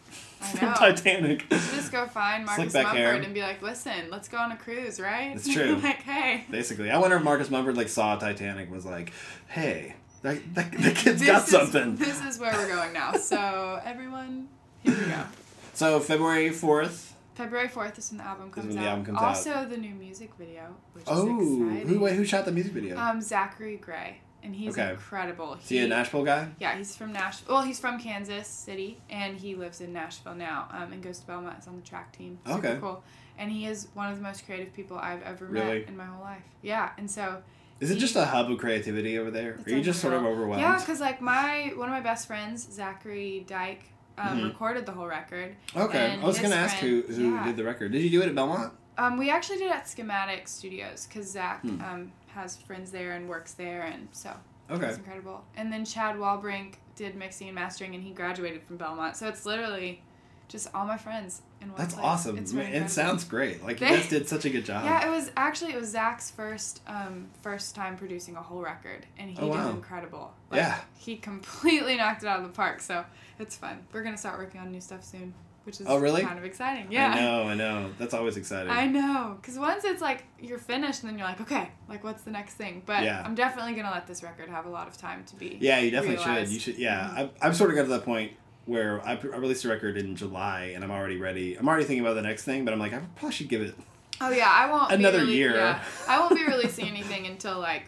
from. 0.59 0.75
Titanic. 0.75 1.49
Just 1.49 1.93
go 1.93 2.07
find 2.07 2.45
Marcus 2.45 2.75
Mumford 2.75 2.97
hair. 2.97 3.15
and 3.15 3.33
be 3.35 3.43
like, 3.43 3.63
listen, 3.63 4.11
let's 4.11 4.29
go 4.29 4.39
on 4.39 4.51
a 4.53 4.57
cruise, 4.57 4.99
right? 5.01 5.35
That's 5.35 5.53
true. 5.53 5.77
like, 5.83 6.03
hey. 6.03 6.45
Basically, 6.51 6.91
I 6.91 6.99
wonder 6.99 7.17
if 7.17 7.23
Marcus 7.23 7.51
Mumford 7.51 7.77
like 7.77 7.89
saw 7.89 8.17
Titanic 8.17 8.71
was 8.71 8.85
like, 8.85 9.13
"Hey, 9.49 9.95
that, 10.23 10.39
that 10.55 10.73
the 10.73 10.91
kid's 10.95 11.21
This 11.21 11.27
got 11.27 11.45
is- 11.45 11.49
something." 11.51 11.97
This 11.97 12.21
is 12.25 12.39
where 12.39 12.53
we're 12.55 12.69
going 12.69 12.93
now. 12.93 13.13
So, 13.13 13.81
everyone, 13.85 14.49
here 14.83 14.95
we 14.99 15.05
go. 15.07 15.23
So 15.75 16.01
February 16.01 16.51
fourth. 16.51 17.12
February 17.35 17.69
4th 17.69 17.99
is 17.99 18.11
when 18.11 18.19
the 18.19 18.25
album 18.25 18.51
comes 18.51 18.75
when 18.75 18.79
out. 18.85 18.89
album 18.91 19.05
comes 19.07 19.19
out. 19.19 19.25
also, 19.25 19.67
the 19.69 19.77
new 19.77 19.95
music 19.95 20.31
video, 20.39 20.75
which 20.93 21.05
Oh, 21.07 21.41
is 21.41 21.61
exciting. 21.61 21.89
who 21.89 22.01
wait, 22.01 22.15
who 22.17 22.25
shot 22.25 22.45
the 22.45 22.53
music 22.53 22.73
video? 22.73 22.99
Um, 22.99 23.21
Zachary 23.21 23.77
Gray. 23.77 24.19
And 24.45 24.57
he's 24.57 24.77
Okay. 24.77 24.91
incredible. 24.91 25.55
is 25.55 25.69
he 25.69 25.79
a 25.79 25.87
Nashville 25.87 26.25
guy? 26.25 26.49
Yeah, 26.59 26.77
he's 26.77 26.97
from 26.97 27.13
Nashville. 27.13 27.55
Well, 27.55 27.63
he's 27.65 27.79
from 27.79 28.01
Kansas 28.01 28.49
City, 28.49 29.01
and 29.09 29.37
he 29.37 29.55
lives 29.55 29.81
in 29.81 29.93
Nashville 29.93 30.35
now. 30.35 30.67
Um, 30.73 30.93
and 30.93 31.01
goes 31.01 31.21
to 31.21 31.27
Belmont. 31.29 31.61
Is 31.61 31.69
on 31.69 31.77
the 31.77 31.83
track 31.83 32.11
team. 32.13 32.39
Super 32.45 32.59
Okay. 32.59 32.79
cool. 32.81 33.05
And 33.39 33.53
he 33.53 33.67
is 33.67 33.87
one 33.95 34.11
of 34.11 34.17
the 34.17 34.23
most 34.23 34.45
creative 34.45 34.73
people 34.75 34.99
I've 34.99 35.23
ever 35.23 35.47
Really? 35.47 35.79
met 35.81 35.89
in 35.89 35.97
my 35.97 36.05
whole 36.07 36.23
life. 36.25 36.43
Yeah, 36.61 36.91
and 36.99 37.09
so 37.11 37.43
Is 37.81 37.91
it 37.91 37.97
just 37.99 38.15
a 38.17 38.25
hub 38.27 38.51
of 38.51 38.59
creativity 38.59 39.17
over 39.19 39.31
there? 39.31 39.59
Are 39.67 39.71
you 39.71 39.81
just 39.81 40.01
sort 40.01 40.13
of 40.15 40.25
overwhelmed? 40.25 40.61
Yeah, 40.61 40.79
because 40.79 41.01
like 41.01 41.21
my 41.21 41.73
one 41.77 41.89
of 41.89 41.93
my 41.93 42.01
best 42.01 42.27
friends, 42.29 42.69
Zachary 42.73 43.45
Dyke, 43.49 43.85
um, 44.19 44.39
Mhm. 44.41 44.45
recorded 44.49 44.87
the 44.87 44.93
whole 44.93 45.07
record. 45.07 45.57
okay, 45.77 46.19
I 46.21 46.25
was 46.25 46.39
gonna 46.39 46.55
ask 46.57 46.77
who 46.77 47.03
who 47.03 47.35
yeah. 47.35 47.45
did 47.45 47.57
the 47.57 47.65
record. 47.65 47.93
Did 47.93 48.03
you 48.03 48.11
do 48.11 48.23
it 48.23 48.29
at 48.29 48.35
Belmont? 48.35 48.73
Um, 48.99 49.17
we 49.17 49.31
actually 49.31 49.59
did 49.59 49.69
it 49.69 49.75
at 49.75 49.89
Schematic 49.89 50.47
Studios 50.49 51.07
because 51.07 51.31
Zach 51.31 51.63
Hmm. 51.63 51.81
um, 51.83 52.13
has 52.35 52.57
friends 52.59 52.91
there 52.91 53.13
and 53.13 53.29
works 53.29 53.53
there, 53.55 53.83
and 53.83 54.09
so 54.13 54.35
Okay. 54.71 54.87
it's 54.87 54.99
incredible. 54.99 55.45
And 55.57 55.73
then 55.73 55.85
Chad 55.85 56.17
Walbrink 56.17 56.75
did 56.95 57.15
mixing 57.17 57.49
and 57.49 57.55
mastering, 57.55 57.95
and 57.95 58.05
he 58.05 58.11
graduated 58.13 58.63
from 58.63 58.77
Belmont. 58.77 59.17
So 59.17 59.29
it's 59.29 59.47
literally 59.47 60.03
just 60.49 60.69
all 60.75 60.85
my 60.87 60.99
friends 60.99 61.41
in 61.63 61.69
one 61.69 61.79
That's 61.79 61.95
place. 61.95 62.05
awesome. 62.05 62.37
It's 62.39 62.53
really 62.53 62.73
it 62.73 62.91
sounds 62.91 63.25
great. 63.25 63.63
Like 63.63 63.81
you 63.81 63.87
guys 63.89 64.09
did 64.09 64.29
such 64.29 64.45
a 64.45 64.51
good 64.51 64.65
job. 64.65 64.85
Yeah, 64.85 65.07
it 65.07 65.11
was 65.11 65.31
actually 65.37 65.73
it 65.73 65.81
was 65.81 65.91
Zach's 65.91 66.31
first 66.31 66.83
um, 66.87 67.29
first 67.43 67.75
time 67.75 67.97
producing 67.97 68.37
a 68.37 68.43
whole 68.43 68.61
record, 68.61 69.07
and 69.19 69.31
he 69.31 69.39
Oh, 69.41 69.47
wow. 69.49 69.67
did 69.69 69.77
incredible. 69.77 70.35
Like, 70.51 70.61
Yeah. 70.61 70.81
he 70.99 71.17
completely 71.17 71.97
knocked 72.01 72.23
it 72.23 72.29
out 72.29 72.39
of 72.39 72.45
the 72.45 72.51
park. 72.53 72.81
So 72.81 73.05
it's 73.39 73.57
fun. 73.57 73.79
We're 73.93 74.03
gonna 74.03 74.17
start 74.19 74.39
working 74.39 74.61
on 74.61 74.71
new 74.71 74.81
stuff 74.81 75.05
soon, 75.05 75.33
which 75.65 75.81
is 75.81 75.87
Oh, 75.89 75.99
really? 75.99 76.23
kind 76.23 76.39
of 76.39 76.45
exciting. 76.45 76.89
Yeah. 76.91 77.11
I 77.13 77.21
know, 77.21 77.43
I 77.45 77.55
know. 77.55 77.91
That's 77.99 78.15
always 78.15 78.37
exciting. 78.37 78.71
I 78.73 78.87
know, 78.87 79.39
because 79.41 79.59
once 79.59 79.85
it's 79.85 80.03
like 80.03 80.25
you're 80.41 80.59
finished, 80.59 81.03
and 81.03 81.11
then 81.11 81.19
you're 81.19 81.27
like, 81.29 81.41
okay, 81.41 81.71
like 81.89 82.03
what's 82.05 82.23
the 82.23 82.31
next 82.31 82.55
thing? 82.55 82.83
But 82.85 83.05
Yeah. 83.05 83.23
I'm 83.25 83.35
definitely 83.35 83.75
gonna 83.75 83.91
let 83.91 84.07
this 84.07 84.23
record 84.23 84.49
have 84.49 84.67
a 84.67 84.71
lot 84.71 84.89
of 84.89 84.97
time 84.97 85.25
to 85.25 85.37
be. 85.37 85.59
yeah, 85.61 85.79
you 85.79 85.91
definitely 85.91 86.17
realized. 86.25 86.51
should. 86.51 86.55
You 86.55 86.61
should. 86.61 86.79
Yeah, 86.79 87.09
Mhm. 87.11 87.19
I'm, 87.19 87.31
I'm 87.41 87.55
sort 87.55 87.71
of 87.71 87.77
got 87.77 87.83
to 87.83 87.89
that 87.91 88.05
point 88.05 88.33
where 88.67 89.01
I, 89.07 89.13
I 89.13 89.37
released 89.37 89.65
a 89.65 89.69
record 89.69 89.97
in 89.97 90.15
July 90.17 90.73
and 90.75 90.85
I'm 90.85 90.91
already 90.91 91.17
ready. 91.17 91.57
I'm 91.57 91.69
already 91.69 91.85
thinking 91.85 92.05
about 92.05 92.15
the 92.15 92.23
next 92.23 92.45
thing, 92.45 92.65
but 92.65 92.73
I'm 92.73 92.79
like, 92.81 92.93
I 92.93 92.99
probably 93.17 93.33
should 93.33 93.49
give 93.49 93.63
it. 93.63 93.75
Oh 94.21 94.31
yeah, 94.31 94.49
I 94.49 94.71
won't. 94.71 94.89
be 94.91 94.95
Another 94.97 95.25
year. 95.25 95.55
Yeah, 95.55 95.83
I 96.09 96.21
won't 96.21 96.35
be 96.37 96.45
releasing 96.47 96.87
anything 96.87 97.27
until 97.27 97.59
like 97.59 97.85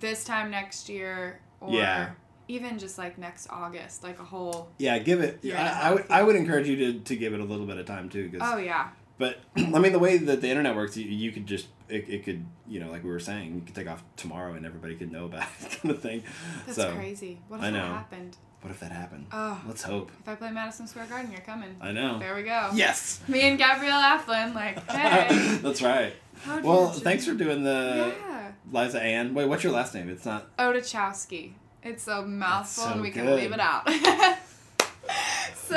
this 0.00 0.24
time 0.24 0.50
next 0.50 0.88
year, 0.90 1.40
or 1.60 1.72
Yeah. 1.72 2.10
even 2.48 2.78
just 2.78 2.98
like 2.98 3.16
next 3.16 3.46
August, 3.48 4.02
like 4.02 4.18
a 4.18 4.24
whole. 4.24 4.68
Yeah, 4.78 4.98
give 4.98 5.20
it. 5.20 5.38
Yeah, 5.42 5.62
I, 5.62 5.86
I 5.86 5.90
I 5.90 5.94
would. 5.94 6.04
I 6.10 6.22
would 6.22 6.36
encourage 6.36 6.68
you 6.68 6.76
to, 6.76 7.00
to 7.00 7.16
give 7.16 7.32
it 7.32 7.40
a 7.40 7.44
little 7.44 7.64
bit 7.64 7.78
of 7.78 7.86
time 7.86 8.10
too. 8.10 8.28
Cause, 8.30 8.40
Oh 8.42 8.58
yeah, 8.58 8.88
But 9.18 9.38
I 9.56 9.78
mean, 9.78 9.92
the 9.92 9.98
way 9.98 10.18
that 10.18 10.40
the 10.40 10.48
internet 10.48 10.76
works, 10.76 10.96
you, 10.96 11.06
you 11.06 11.32
could 11.32 11.46
just 11.46 11.66
it, 11.88 12.08
it 12.08 12.24
could 12.24 12.44
you 12.68 12.80
know 12.80 12.90
like 12.90 13.02
we 13.04 13.10
were 13.10 13.18
saying, 13.20 13.54
you 13.54 13.60
could 13.62 13.74
take 13.74 13.88
off 13.88 14.02
tomorrow 14.16 14.54
and 14.54 14.66
everybody 14.66 14.94
could 14.94 15.10
know 15.12 15.24
about 15.26 15.46
it, 15.60 15.78
kind 15.80 15.90
of 15.94 16.02
thing. 16.02 16.22
that's 16.66 16.76
so 16.76 16.92
crazy. 16.94 17.38
What 17.48 17.58
if 17.58 17.64
I 17.64 17.70
that 17.70 17.80
happened? 17.82 18.36
what 18.62 18.70
if 18.72 18.80
that 18.80 18.90
happened? 18.90 19.26
Oh. 19.30 19.60
Let's 19.68 19.82
hope. 19.82 20.10
If 20.22 20.28
I 20.28 20.34
play 20.34 20.50
Madison 20.50 20.88
Square 20.88 21.06
Garden, 21.06 21.30
you're 21.30 21.40
coming. 21.42 21.76
I 21.80 21.92
know. 21.92 22.18
There 22.18 22.34
we 22.34 22.42
go. 22.42 22.70
Yes. 22.74 23.20
Me 23.28 23.42
and 23.42 23.56
Gabrielle 23.58 24.00
Aplin, 24.00 24.54
like, 24.54 24.90
hey. 24.90 25.58
That's 25.58 25.82
right. 25.82 26.14
how'd 26.42 26.64
Well, 26.64 26.88
thanks 26.90 27.24
for 27.26 27.34
doing 27.34 27.62
the 27.62 28.12
Yeah. 28.18 28.50
Liza 28.72 29.00
Anne. 29.00 29.34
Wait, 29.34 29.46
what's 29.48 29.62
your 29.62 29.72
last 29.72 29.94
name? 29.94 30.08
It's 30.08 30.24
not. 30.26 30.56
Odachowski. 30.56 31.52
It's 31.84 32.08
a 32.08 32.22
mouthful, 32.22 32.84
so 32.84 32.90
and 32.94 33.00
we 33.02 33.10
can 33.12 33.26
good. 33.26 33.38
leave 33.38 33.52
it 33.52 33.60
out. 33.60 33.88
so 35.54 35.76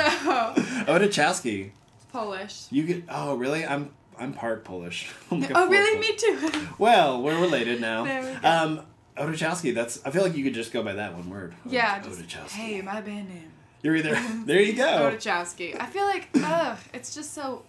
Odachowski. 0.88 1.70
Polish. 2.12 2.66
You 2.70 2.84
get. 2.84 3.04
Oh, 3.08 3.34
really? 3.36 3.64
I'm. 3.66 3.90
I'm 4.18 4.32
part 4.34 4.64
Polish. 4.64 5.10
Like 5.30 5.50
Oh, 5.54 5.68
really? 5.68 5.96
Polish. 5.96 6.50
Me 6.50 6.50
too. 6.60 6.66
Well, 6.78 7.22
we're 7.22 7.40
related 7.40 7.80
now. 7.80 8.04
There 8.04 8.20
we 8.22 8.40
go. 8.40 8.48
Um, 8.48 8.80
Odachowski. 9.16 9.74
That's. 9.74 10.04
I 10.04 10.10
feel 10.10 10.22
like 10.22 10.34
you 10.36 10.44
could 10.44 10.54
just 10.54 10.72
go 10.72 10.82
by 10.82 10.92
that 10.94 11.14
one 11.14 11.28
word. 11.30 11.54
yeah. 11.64 12.00
Just, 12.02 12.20
hey, 12.52 12.80
my 12.82 13.00
band 13.00 13.28
name. 13.28 13.52
You're 13.82 13.96
either. 13.96 14.14
There 14.44 14.60
you 14.60 14.74
go. 14.74 15.10
Odachowski. 15.12 15.80
I 15.80 15.86
feel 15.86 16.04
like, 16.04 16.28
ugh, 16.34 16.76
it's 16.92 17.14
just 17.14 17.32
so, 17.32 17.62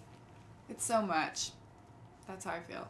it's 0.69 0.83
so 0.83 1.01
much. 1.01 1.51
That's 2.27 2.43
how 2.45 2.51
I 2.51 2.59
feel. 2.59 2.87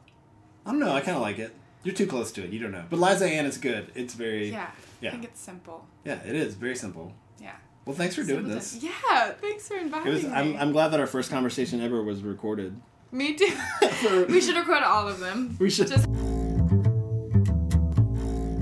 I 0.66 0.72
don't 0.72 0.80
know. 0.80 0.92
I 0.94 1.02
kind 1.02 1.16
of 1.18 1.22
like 1.22 1.38
it. 1.40 1.54
You're 1.84 1.96
too 1.96 2.08
close 2.08 2.32
to 2.34 2.44
it. 2.44 2.52
You 2.52 2.60
don't 2.60 2.72
know. 2.72 2.84
But 2.90 3.00
Liza 3.00 3.26
Anne 3.28 3.46
is 3.46 3.58
good. 3.58 3.92
It's 3.96 4.14
very. 4.14 4.52
Yeah. 4.52 4.70
Yeah. 5.02 5.10
I 5.10 5.12
think 5.14 5.24
it's 5.26 5.40
simple. 5.42 5.86
Yeah, 6.06 6.20
it 6.26 6.36
is 6.36 6.54
very 6.56 6.76
simple. 6.76 7.14
Well, 7.86 7.96
thanks 7.96 8.16
for 8.16 8.24
doing 8.24 8.48
this. 8.48 8.78
Yeah. 8.82 9.32
Thanks 9.32 9.68
for 9.68 9.76
It 9.76 9.84
inviting 9.84 10.14
was. 10.14 10.24
me. 10.24 10.30
I'm, 10.30 10.56
I'm 10.58 10.72
glad 10.72 10.90
that 10.90 11.00
our 11.00 11.08
first 11.08 11.30
conversation 11.32 11.82
ever 11.82 12.04
was 12.04 12.22
recorded. 12.22 12.80
Me 13.12 13.34
too. 13.34 13.52
we 14.30 14.40
should 14.40 14.56
record 14.56 14.84
all 14.84 15.08
of 15.08 15.20
them. 15.20 15.58
We 15.60 15.70
should. 15.70 15.88
Just 15.88 16.08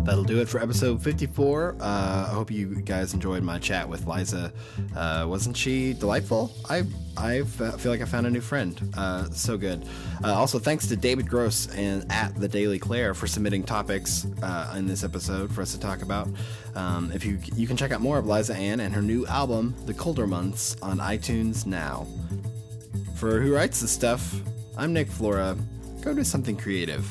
That'll 0.09 0.23
do 0.23 0.41
it 0.41 0.49
for 0.49 0.59
episode 0.59 1.03
54. 1.03 1.75
Uh, 1.79 1.83
I 1.83 2.33
hope 2.33 2.49
you 2.49 2.81
guys 2.81 3.13
enjoyed 3.13 3.43
my 3.43 3.59
chat 3.59 3.87
with 3.87 4.07
Liza. 4.07 4.51
Uh, 4.95 5.27
wasn't 5.29 5.55
she 5.55 5.93
delightful? 5.93 6.51
I 6.67 6.85
I 7.15 7.43
feel 7.43 7.91
like 7.91 8.01
I 8.01 8.05
found 8.05 8.25
a 8.25 8.31
new 8.31 8.41
friend. 8.41 8.91
Uh, 8.97 9.25
so 9.29 9.55
good. 9.55 9.85
Uh, 10.23 10.33
also, 10.33 10.57
thanks 10.57 10.87
to 10.87 10.95
David 10.95 11.29
Gross 11.29 11.67
and 11.75 12.11
at 12.11 12.33
the 12.33 12.47
Daily 12.47 12.79
Claire 12.79 13.13
for 13.13 13.27
submitting 13.27 13.61
topics 13.61 14.25
uh, 14.41 14.73
in 14.75 14.87
this 14.87 15.03
episode 15.03 15.53
for 15.53 15.61
us 15.61 15.73
to 15.73 15.79
talk 15.79 16.01
about. 16.01 16.27
Um, 16.73 17.11
if 17.13 17.23
you 17.23 17.37
you 17.55 17.67
can 17.67 17.77
check 17.77 17.91
out 17.91 18.01
more 18.01 18.17
of 18.17 18.25
Liza 18.25 18.55
Anne 18.55 18.79
and 18.79 18.91
her 18.95 19.03
new 19.03 19.27
album, 19.27 19.75
The 19.85 19.93
Colder 19.93 20.25
Months, 20.25 20.75
on 20.81 20.97
iTunes 20.97 21.67
now. 21.67 22.07
For 23.13 23.39
who 23.39 23.53
writes 23.53 23.79
this 23.79 23.91
stuff, 23.91 24.41
I'm 24.75 24.91
Nick 24.91 25.11
Flora. 25.11 25.55
Go 26.01 26.15
do 26.15 26.23
something 26.23 26.57
creative. 26.57 27.07